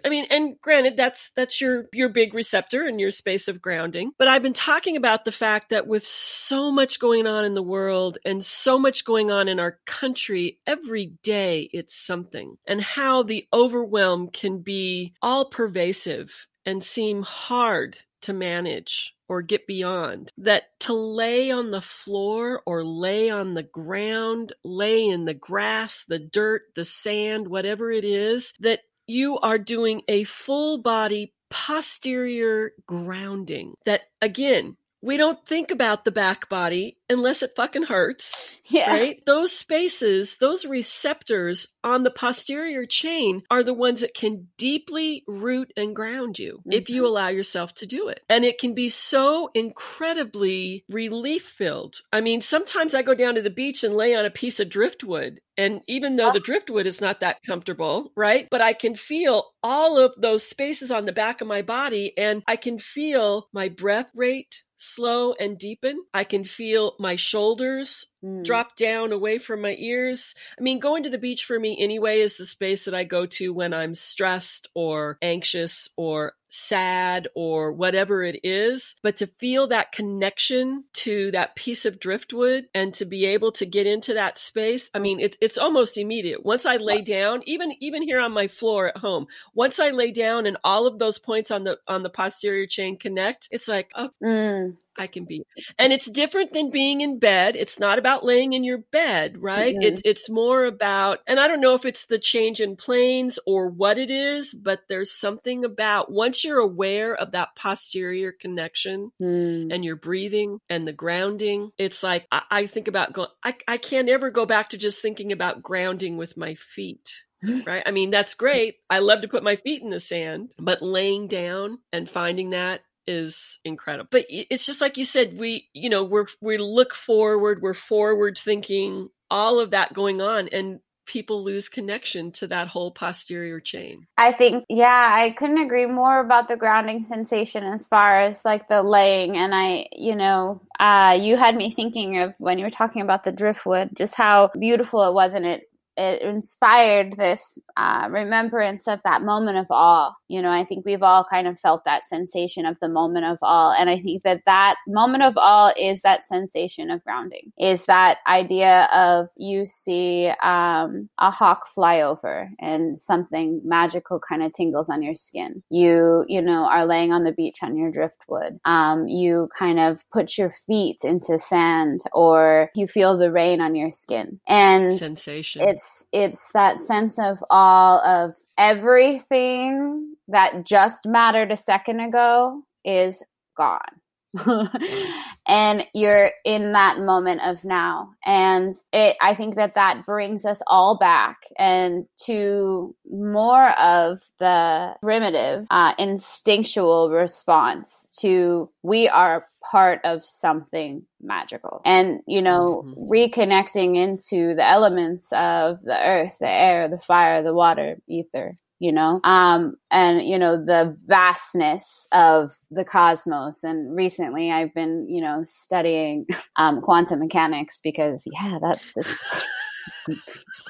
I 0.04 0.08
mean 0.08 0.26
and 0.30 0.60
granted 0.60 0.96
that's 0.96 1.30
that's 1.30 1.60
your 1.60 1.86
your 1.92 2.08
big 2.08 2.34
receptor 2.34 2.86
and 2.86 3.00
your 3.00 3.10
space 3.10 3.48
of 3.48 3.62
grounding. 3.62 4.12
But 4.18 4.28
i've 4.28 4.42
been 4.42 4.52
talking 4.52 4.96
about 4.96 5.24
the 5.24 5.32
fact 5.32 5.70
that 5.70 5.86
with 5.86 6.06
so 6.06 6.70
much 6.70 6.98
going 6.98 7.26
on 7.26 7.44
in 7.44 7.54
the 7.54 7.62
world 7.62 8.18
and 8.24 8.44
so 8.44 8.78
much 8.78 9.04
going 9.04 9.30
on 9.30 9.48
in 9.48 9.60
our 9.60 9.78
country 9.86 10.58
every 10.66 11.12
day 11.22 11.68
it's 11.72 11.96
something. 11.96 12.56
And 12.66 12.80
how 12.80 13.22
the 13.22 13.46
overwhelm 13.52 14.28
can 14.28 14.60
be 14.60 15.14
all 15.22 15.46
pervasive 15.46 16.46
and 16.66 16.82
seem 16.82 17.22
hard 17.22 17.98
to 18.22 18.32
manage 18.32 19.14
or 19.30 19.42
get 19.42 19.64
beyond. 19.64 20.32
That 20.36 20.64
to 20.80 20.92
lay 20.92 21.52
on 21.52 21.70
the 21.70 21.80
floor 21.80 22.62
or 22.66 22.82
lay 22.82 23.30
on 23.30 23.54
the 23.54 23.62
ground, 23.62 24.52
lay 24.64 25.06
in 25.06 25.24
the 25.24 25.34
grass, 25.34 26.04
the 26.06 26.18
dirt, 26.18 26.62
the 26.74 26.82
sand, 26.82 27.46
whatever 27.46 27.92
it 27.92 28.04
is, 28.04 28.52
that 28.58 28.80
you 29.06 29.38
are 29.38 29.58
doing 29.58 30.02
a 30.08 30.24
full 30.24 30.78
body 30.78 31.32
posterior 31.48 32.72
grounding. 32.86 33.74
That 33.84 34.02
again, 34.20 34.76
we 35.02 35.16
don't 35.16 35.44
think 35.46 35.70
about 35.70 36.04
the 36.04 36.10
back 36.10 36.48
body 36.48 36.98
unless 37.08 37.42
it 37.42 37.52
fucking 37.56 37.84
hurts. 37.84 38.58
Yeah. 38.66 38.90
Right? 38.90 39.22
Those 39.26 39.52
spaces, 39.52 40.36
those 40.36 40.64
receptors 40.64 41.66
on 41.82 42.04
the 42.04 42.10
posterior 42.10 42.86
chain 42.86 43.42
are 43.50 43.62
the 43.62 43.74
ones 43.74 44.02
that 44.02 44.14
can 44.14 44.48
deeply 44.56 45.24
root 45.26 45.72
and 45.76 45.96
ground 45.96 46.38
you 46.38 46.58
mm-hmm. 46.58 46.72
if 46.72 46.88
you 46.88 47.06
allow 47.06 47.28
yourself 47.28 47.74
to 47.76 47.86
do 47.86 48.08
it. 48.08 48.22
And 48.28 48.44
it 48.44 48.58
can 48.58 48.74
be 48.74 48.90
so 48.90 49.50
incredibly 49.54 50.84
relief 50.88 51.44
filled. 51.44 52.02
I 52.12 52.20
mean, 52.20 52.42
sometimes 52.42 52.94
I 52.94 53.02
go 53.02 53.14
down 53.14 53.34
to 53.34 53.42
the 53.42 53.50
beach 53.50 53.82
and 53.82 53.96
lay 53.96 54.14
on 54.14 54.24
a 54.24 54.30
piece 54.30 54.60
of 54.60 54.68
driftwood. 54.68 55.40
And 55.56 55.82
even 55.88 56.16
though 56.16 56.32
the 56.32 56.40
driftwood 56.40 56.86
is 56.86 57.02
not 57.02 57.20
that 57.20 57.42
comfortable, 57.46 58.12
right? 58.16 58.48
But 58.50 58.62
I 58.62 58.72
can 58.72 58.94
feel 58.94 59.52
all 59.62 59.98
of 59.98 60.14
those 60.16 60.46
spaces 60.46 60.90
on 60.90 61.04
the 61.04 61.12
back 61.12 61.40
of 61.40 61.48
my 61.48 61.60
body 61.60 62.16
and 62.16 62.42
I 62.46 62.56
can 62.56 62.78
feel 62.78 63.48
my 63.52 63.68
breath 63.68 64.10
rate 64.14 64.62
slow 64.80 65.34
and 65.34 65.58
deepen. 65.58 66.04
I 66.12 66.24
can 66.24 66.44
feel 66.44 66.96
my 66.98 67.16
shoulders 67.16 68.06
mm. 68.24 68.44
drop 68.44 68.76
down 68.76 69.12
away 69.12 69.38
from 69.38 69.60
my 69.60 69.76
ears. 69.78 70.34
I 70.58 70.62
mean, 70.62 70.78
going 70.78 71.04
to 71.04 71.10
the 71.10 71.18
beach 71.18 71.44
for 71.44 71.58
me 71.58 71.76
anyway 71.80 72.20
is 72.20 72.36
the 72.36 72.46
space 72.46 72.84
that 72.84 72.94
I 72.94 73.04
go 73.04 73.26
to 73.26 73.52
when 73.52 73.72
I'm 73.72 73.94
stressed 73.94 74.68
or 74.74 75.18
anxious 75.22 75.88
or 75.96 76.34
sad 76.50 77.28
or 77.34 77.72
whatever 77.72 78.22
it 78.22 78.40
is, 78.42 78.96
but 79.02 79.16
to 79.16 79.26
feel 79.26 79.68
that 79.68 79.92
connection 79.92 80.84
to 80.92 81.30
that 81.30 81.54
piece 81.54 81.86
of 81.86 82.00
driftwood 82.00 82.66
and 82.74 82.92
to 82.94 83.04
be 83.04 83.24
able 83.24 83.52
to 83.52 83.64
get 83.64 83.86
into 83.86 84.14
that 84.14 84.36
space, 84.36 84.90
I 84.92 84.98
mean, 84.98 85.20
it, 85.20 85.36
it's 85.40 85.58
almost 85.58 85.96
immediate. 85.96 86.44
Once 86.44 86.66
I 86.66 86.76
lay 86.76 87.02
down, 87.02 87.42
even 87.46 87.72
even 87.80 88.02
here 88.02 88.20
on 88.20 88.32
my 88.32 88.48
floor 88.48 88.88
at 88.88 88.96
home, 88.96 89.26
once 89.54 89.78
I 89.78 89.90
lay 89.90 90.10
down 90.10 90.46
and 90.46 90.56
all 90.64 90.86
of 90.86 90.98
those 90.98 91.18
points 91.18 91.50
on 91.50 91.64
the 91.64 91.78
on 91.86 92.02
the 92.02 92.10
posterior 92.10 92.66
chain 92.66 92.98
connect, 92.98 93.48
it's 93.50 93.68
like, 93.68 93.92
oh, 93.94 94.10
mm. 94.22 94.76
I 94.98 95.06
can 95.06 95.24
be. 95.24 95.44
And 95.78 95.92
it's 95.92 96.10
different 96.10 96.52
than 96.52 96.70
being 96.70 97.00
in 97.00 97.18
bed. 97.18 97.56
It's 97.56 97.78
not 97.78 97.98
about 97.98 98.24
laying 98.24 98.52
in 98.52 98.64
your 98.64 98.78
bed, 98.78 99.40
right? 99.40 99.74
Mm-hmm. 99.74 99.82
It's 99.82 100.02
it's 100.04 100.30
more 100.30 100.64
about 100.64 101.20
and 101.26 101.38
I 101.38 101.48
don't 101.48 101.60
know 101.60 101.74
if 101.74 101.84
it's 101.84 102.06
the 102.06 102.18
change 102.18 102.60
in 102.60 102.76
planes 102.76 103.38
or 103.46 103.68
what 103.68 103.98
it 103.98 104.10
is, 104.10 104.52
but 104.52 104.80
there's 104.88 105.10
something 105.10 105.64
about 105.64 106.10
once 106.10 106.44
you're 106.44 106.58
aware 106.58 107.14
of 107.14 107.32
that 107.32 107.54
posterior 107.56 108.32
connection 108.32 109.12
mm. 109.20 109.72
and 109.72 109.84
your 109.84 109.96
breathing 109.96 110.58
and 110.68 110.86
the 110.86 110.92
grounding, 110.92 111.70
it's 111.78 112.02
like 112.02 112.26
I, 112.32 112.42
I 112.50 112.66
think 112.66 112.88
about 112.88 113.12
going 113.12 113.28
I, 113.44 113.54
I 113.68 113.76
can't 113.76 114.08
ever 114.08 114.30
go 114.30 114.44
back 114.44 114.70
to 114.70 114.78
just 114.78 115.02
thinking 115.02 115.32
about 115.32 115.62
grounding 115.62 116.16
with 116.16 116.36
my 116.36 116.54
feet 116.54 117.10
right? 117.66 117.82
I 117.86 117.90
mean, 117.90 118.10
that's 118.10 118.34
great. 118.34 118.76
I 118.88 118.98
love 118.98 119.22
to 119.22 119.28
put 119.28 119.42
my 119.42 119.56
feet 119.56 119.82
in 119.82 119.90
the 119.90 120.00
sand, 120.00 120.52
but 120.58 120.82
laying 120.82 121.26
down 121.26 121.78
and 121.92 122.08
finding 122.08 122.50
that 122.50 122.82
is 123.10 123.58
incredible. 123.64 124.08
But 124.10 124.26
it's 124.28 124.64
just 124.64 124.80
like 124.80 124.96
you 124.96 125.04
said, 125.04 125.38
we, 125.38 125.68
you 125.74 125.90
know, 125.90 126.04
we're, 126.04 126.26
we 126.40 126.56
look 126.56 126.94
forward, 126.94 127.60
we're 127.60 127.74
forward 127.74 128.38
thinking, 128.38 129.10
all 129.30 129.58
of 129.58 129.72
that 129.72 129.92
going 129.92 130.20
on. 130.20 130.48
And 130.48 130.80
people 131.06 131.42
lose 131.42 131.68
connection 131.68 132.30
to 132.30 132.46
that 132.46 132.68
whole 132.68 132.92
posterior 132.92 133.58
chain. 133.58 134.06
I 134.16 134.32
think, 134.32 134.64
yeah, 134.68 135.08
I 135.12 135.30
couldn't 135.30 135.58
agree 135.58 135.86
more 135.86 136.20
about 136.20 136.46
the 136.46 136.56
grounding 136.56 137.02
sensation 137.02 137.64
as 137.64 137.86
far 137.86 138.20
as 138.20 138.44
like 138.44 138.68
the 138.68 138.82
laying. 138.82 139.36
And 139.36 139.52
I, 139.54 139.86
you 139.92 140.14
know, 140.14 140.60
uh, 140.78 141.18
you 141.20 141.36
had 141.36 141.56
me 141.56 141.72
thinking 141.72 142.18
of 142.18 142.34
when 142.38 142.58
you 142.58 142.64
were 142.64 142.70
talking 142.70 143.02
about 143.02 143.24
the 143.24 143.32
driftwood, 143.32 143.90
just 143.96 144.14
how 144.14 144.50
beautiful 144.58 145.02
it 145.08 145.12
was. 145.12 145.34
And 145.34 145.44
it 145.44 145.69
it 146.00 146.22
inspired 146.22 147.12
this 147.12 147.58
uh, 147.76 148.08
remembrance 148.10 148.88
of 148.88 149.00
that 149.04 149.22
moment 149.22 149.58
of 149.58 149.66
awe. 149.70 150.12
You 150.28 150.40
know, 150.40 150.50
I 150.50 150.64
think 150.64 150.86
we've 150.86 151.02
all 151.02 151.24
kind 151.24 151.46
of 151.46 151.60
felt 151.60 151.84
that 151.84 152.08
sensation 152.08 152.64
of 152.64 152.80
the 152.80 152.88
moment 152.88 153.26
of 153.26 153.38
awe. 153.42 153.74
And 153.78 153.90
I 153.90 154.00
think 154.00 154.22
that 154.22 154.42
that 154.46 154.76
moment 154.86 155.22
of 155.22 155.34
awe 155.36 155.72
is 155.78 156.02
that 156.02 156.24
sensation 156.24 156.90
of 156.90 157.04
grounding, 157.04 157.52
is 157.58 157.84
that 157.84 158.18
idea 158.26 158.88
of 158.94 159.28
you 159.36 159.66
see 159.66 160.32
um, 160.42 161.10
a 161.18 161.30
hawk 161.30 161.66
fly 161.66 162.00
over 162.00 162.50
and 162.58 162.98
something 162.98 163.60
magical 163.64 164.20
kind 164.20 164.42
of 164.42 164.52
tingles 164.52 164.88
on 164.88 165.02
your 165.02 165.14
skin. 165.14 165.62
You, 165.68 166.24
you 166.28 166.40
know, 166.40 166.66
are 166.66 166.86
laying 166.86 167.12
on 167.12 167.24
the 167.24 167.32
beach 167.32 167.58
on 167.62 167.76
your 167.76 167.90
driftwood. 167.90 168.58
Um, 168.64 169.06
you 169.06 169.48
kind 169.58 169.78
of 169.78 170.02
put 170.10 170.38
your 170.38 170.52
feet 170.66 171.04
into 171.04 171.38
sand 171.38 172.00
or 172.12 172.70
you 172.74 172.86
feel 172.86 173.18
the 173.18 173.30
rain 173.30 173.60
on 173.60 173.74
your 173.74 173.90
skin. 173.90 174.40
And 174.48 174.96
sensation. 174.96 175.62
It's 175.62 175.89
it's 176.12 176.52
that 176.52 176.80
sense 176.80 177.18
of 177.18 177.42
all 177.50 178.00
of 178.04 178.34
everything 178.58 180.14
that 180.28 180.64
just 180.64 181.06
mattered 181.06 181.50
a 181.50 181.56
second 181.56 182.00
ago 182.00 182.62
is 182.84 183.22
gone. 183.56 183.99
and 185.46 185.86
you're 185.94 186.30
in 186.44 186.72
that 186.72 186.98
moment 186.98 187.40
of 187.42 187.64
now. 187.64 188.10
And 188.24 188.74
it 188.92 189.16
i 189.20 189.34
think 189.34 189.56
that 189.56 189.74
that 189.74 190.04
brings 190.06 190.44
us 190.44 190.62
all 190.66 190.96
back 190.98 191.38
and 191.58 192.06
to 192.26 192.94
more 193.10 193.70
of 193.78 194.20
the 194.38 194.94
primitive 195.00 195.66
uh, 195.70 195.94
instinctual 195.98 197.10
response 197.10 198.06
to 198.20 198.70
we 198.82 199.08
are 199.08 199.46
part 199.70 200.00
of 200.04 200.24
something 200.24 201.04
magical. 201.20 201.82
And 201.84 202.20
you 202.26 202.42
know 202.42 202.84
mm-hmm. 202.86 203.10
reconnecting 203.10 203.96
into 203.96 204.54
the 204.54 204.66
elements 204.66 205.32
of 205.32 205.82
the 205.82 205.98
earth 205.98 206.36
the 206.40 206.48
air 206.48 206.88
the 206.88 206.98
fire 206.98 207.42
the 207.42 207.54
water 207.54 207.98
ether 208.06 208.58
you 208.80 208.90
know? 208.90 209.20
Um 209.22 209.76
and 209.90 210.26
you 210.26 210.38
know 210.38 210.56
the 210.56 210.96
vastness 211.06 212.08
of 212.10 212.56
the 212.70 212.84
cosmos. 212.84 213.62
And 213.62 213.94
recently 213.94 214.50
i've 214.50 214.74
been 214.74 215.06
you 215.08 215.20
know 215.20 215.42
studying 215.44 216.26
um 216.56 216.80
quantum 216.80 217.20
mechanics 217.20 217.80
because 217.80 218.26
yeah 218.32 218.58
that's 218.60 219.46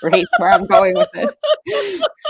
great 0.00 0.26
where 0.38 0.50
i'm 0.50 0.66
going 0.66 0.94
with 0.94 1.08
this. 1.14 1.34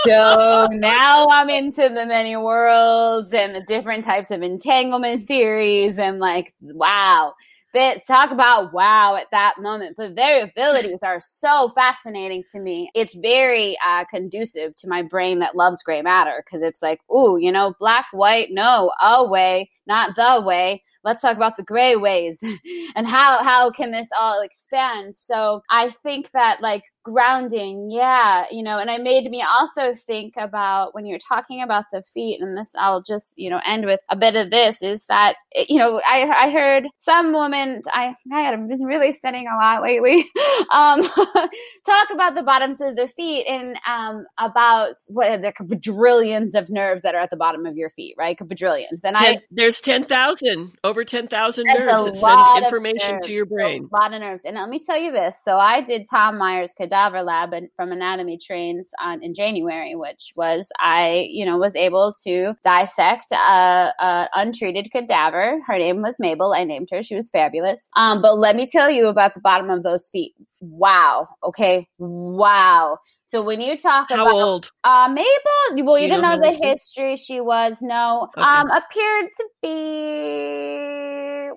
So 0.05 0.67
now 0.71 1.27
i'm 1.29 1.49
into 1.49 1.89
the 1.89 2.05
many 2.05 2.37
worlds 2.37 3.33
and 3.33 3.55
the 3.55 3.61
different 3.61 4.05
types 4.05 4.31
of 4.31 4.41
entanglement 4.41 5.27
theories 5.27 5.97
and 5.97 6.19
like 6.19 6.53
wow 6.61 7.33
bits. 7.73 8.05
Talk 8.07 8.31
about 8.31 8.73
wow 8.73 9.15
at 9.15 9.27
that 9.31 9.55
moment. 9.59 9.95
But 9.97 10.15
variabilities 10.15 11.03
are 11.03 11.21
so 11.21 11.69
fascinating 11.69 12.43
to 12.51 12.59
me. 12.59 12.89
It's 12.95 13.13
very 13.13 13.77
uh, 13.85 14.05
conducive 14.05 14.75
to 14.77 14.87
my 14.87 15.01
brain 15.01 15.39
that 15.39 15.55
loves 15.55 15.83
gray 15.83 16.01
matter 16.01 16.43
because 16.45 16.61
it's 16.61 16.81
like, 16.81 16.99
ooh, 17.11 17.37
you 17.37 17.51
know, 17.51 17.73
black, 17.79 18.07
white, 18.11 18.49
no, 18.51 18.91
a 19.01 19.27
way, 19.27 19.69
not 19.87 20.15
the 20.15 20.43
way 20.45 20.83
let's 21.03 21.21
talk 21.21 21.35
about 21.35 21.57
the 21.57 21.63
gray 21.63 21.95
ways 21.95 22.39
and 22.95 23.07
how 23.07 23.43
how 23.43 23.71
can 23.71 23.91
this 23.91 24.09
all 24.19 24.41
expand 24.41 25.15
so 25.15 25.61
i 25.69 25.89
think 26.03 26.29
that 26.31 26.61
like 26.61 26.83
grounding 27.03 27.89
yeah 27.89 28.45
you 28.51 28.63
know 28.63 28.77
and 28.77 28.89
it 28.89 29.01
made 29.01 29.29
me 29.29 29.43
also 29.43 29.95
think 29.95 30.33
about 30.37 30.93
when 30.93 31.05
you're 31.05 31.19
talking 31.19 31.61
about 31.61 31.85
the 31.91 32.01
feet 32.03 32.41
and 32.41 32.57
this 32.57 32.71
i'll 32.77 33.01
just 33.01 33.37
you 33.37 33.49
know 33.49 33.59
end 33.65 33.85
with 33.85 33.99
a 34.09 34.15
bit 34.15 34.35
of 34.35 34.51
this 34.51 34.81
is 34.81 35.05
that 35.05 35.35
you 35.67 35.77
know 35.77 36.01
i 36.07 36.23
i 36.45 36.49
heard 36.49 36.87
some 36.97 37.33
woman 37.33 37.81
i 37.93 38.15
i 38.31 38.41
have 38.41 38.67
been 38.67 38.85
really 38.85 39.11
studying 39.11 39.47
a 39.47 39.55
lot 39.55 39.81
lately 39.81 40.29
um 40.71 41.01
talk 41.85 42.09
about 42.11 42.35
the 42.35 42.43
bottoms 42.43 42.81
of 42.81 42.95
the 42.95 43.07
feet 43.09 43.45
and 43.47 43.77
um 43.87 44.25
about 44.37 44.95
what 45.09 45.41
the 45.41 45.51
quadrillions 45.51 46.55
of 46.55 46.69
nerves 46.69 47.03
that 47.03 47.15
are 47.15 47.21
at 47.21 47.29
the 47.29 47.35
bottom 47.35 47.65
of 47.65 47.77
your 47.77 47.89
feet 47.89 48.15
right? 48.17 48.37
Quadrillions 48.37 49.03
and 49.03 49.15
Ten, 49.15 49.37
i 49.37 49.41
there's 49.49 49.81
10,000 49.81 50.77
over 50.83 51.03
10,000 51.03 51.65
nerves 51.65 51.87
that 52.05 52.15
send 52.17 52.65
information 52.65 53.15
nerves, 53.15 53.27
to 53.27 53.33
your 53.33 53.45
brain 53.45 53.89
a 53.91 53.95
lot 53.95 54.13
of 54.13 54.21
nerves. 54.21 54.45
And 54.45 54.55
let 54.55 54.69
me 54.69 54.79
tell 54.79 54.99
you 54.99 55.11
this 55.11 55.43
so 55.43 55.57
i 55.57 55.81
did 55.81 56.07
tom 56.09 56.37
myers 56.37 56.73
cadaver 56.91 57.23
lab 57.23 57.53
and 57.53 57.69
from 57.75 57.91
Anatomy 57.91 58.37
Trains 58.37 58.91
on 59.01 59.23
in 59.23 59.33
January, 59.33 59.95
which 59.95 60.33
was 60.35 60.69
I, 60.79 61.27
you 61.29 61.45
know, 61.45 61.57
was 61.57 61.75
able 61.75 62.13
to 62.23 62.53
dissect 62.63 63.31
a, 63.31 63.93
a 63.99 64.29
untreated 64.35 64.91
cadaver. 64.91 65.59
Her 65.65 65.77
name 65.77 66.01
was 66.01 66.17
Mabel. 66.19 66.53
I 66.53 66.63
named 66.63 66.89
her. 66.91 67.01
She 67.01 67.15
was 67.15 67.29
fabulous. 67.29 67.89
Um, 67.95 68.21
but 68.21 68.37
let 68.37 68.55
me 68.55 68.67
tell 68.67 68.89
you 68.89 69.07
about 69.07 69.33
the 69.33 69.41
bottom 69.41 69.69
of 69.69 69.83
those 69.83 70.09
feet. 70.09 70.33
Wow. 70.59 71.27
Okay. 71.43 71.87
Wow. 71.97 72.99
So 73.25 73.41
when 73.41 73.61
you 73.61 73.77
talk 73.77 74.07
How 74.09 74.25
about 74.25 74.33
old? 74.33 74.71
Uh, 74.83 75.07
Mabel, 75.09 75.85
well, 75.85 75.97
you, 75.97 76.03
you 76.03 76.09
didn't 76.09 76.21
know, 76.21 76.35
know 76.35 76.51
the 76.51 76.67
history. 76.67 77.15
She 77.15 77.39
was 77.39 77.77
no, 77.81 78.27
okay. 78.37 78.45
um, 78.45 78.69
appeared 78.69 79.29
to 79.37 79.45
be, 79.61 79.69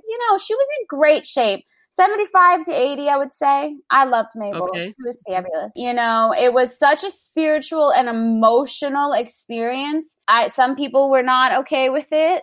you 0.09 0.19
know, 0.19 0.39
she 0.39 0.55
was 0.55 0.67
in 0.79 0.87
great 0.89 1.27
shape. 1.27 1.65
75 1.95 2.65
to 2.65 2.73
80, 2.73 3.09
I 3.09 3.17
would 3.17 3.33
say. 3.33 3.77
I 3.89 4.05
loved 4.05 4.31
Mabel. 4.35 4.69
Okay. 4.71 4.87
She 4.87 5.03
was 5.05 5.23
fabulous. 5.27 5.73
You 5.77 5.93
know, 5.93 6.35
it 6.37 6.53
was 6.53 6.77
such 6.77 7.05
a 7.05 7.11
spiritual 7.11 7.93
and 7.93 8.09
emotional 8.09 9.13
experience. 9.13 10.19
I, 10.27 10.49
some 10.49 10.75
people 10.75 11.09
were 11.09 11.23
not 11.23 11.61
okay 11.61 11.91
with 11.91 12.09
it. 12.11 12.43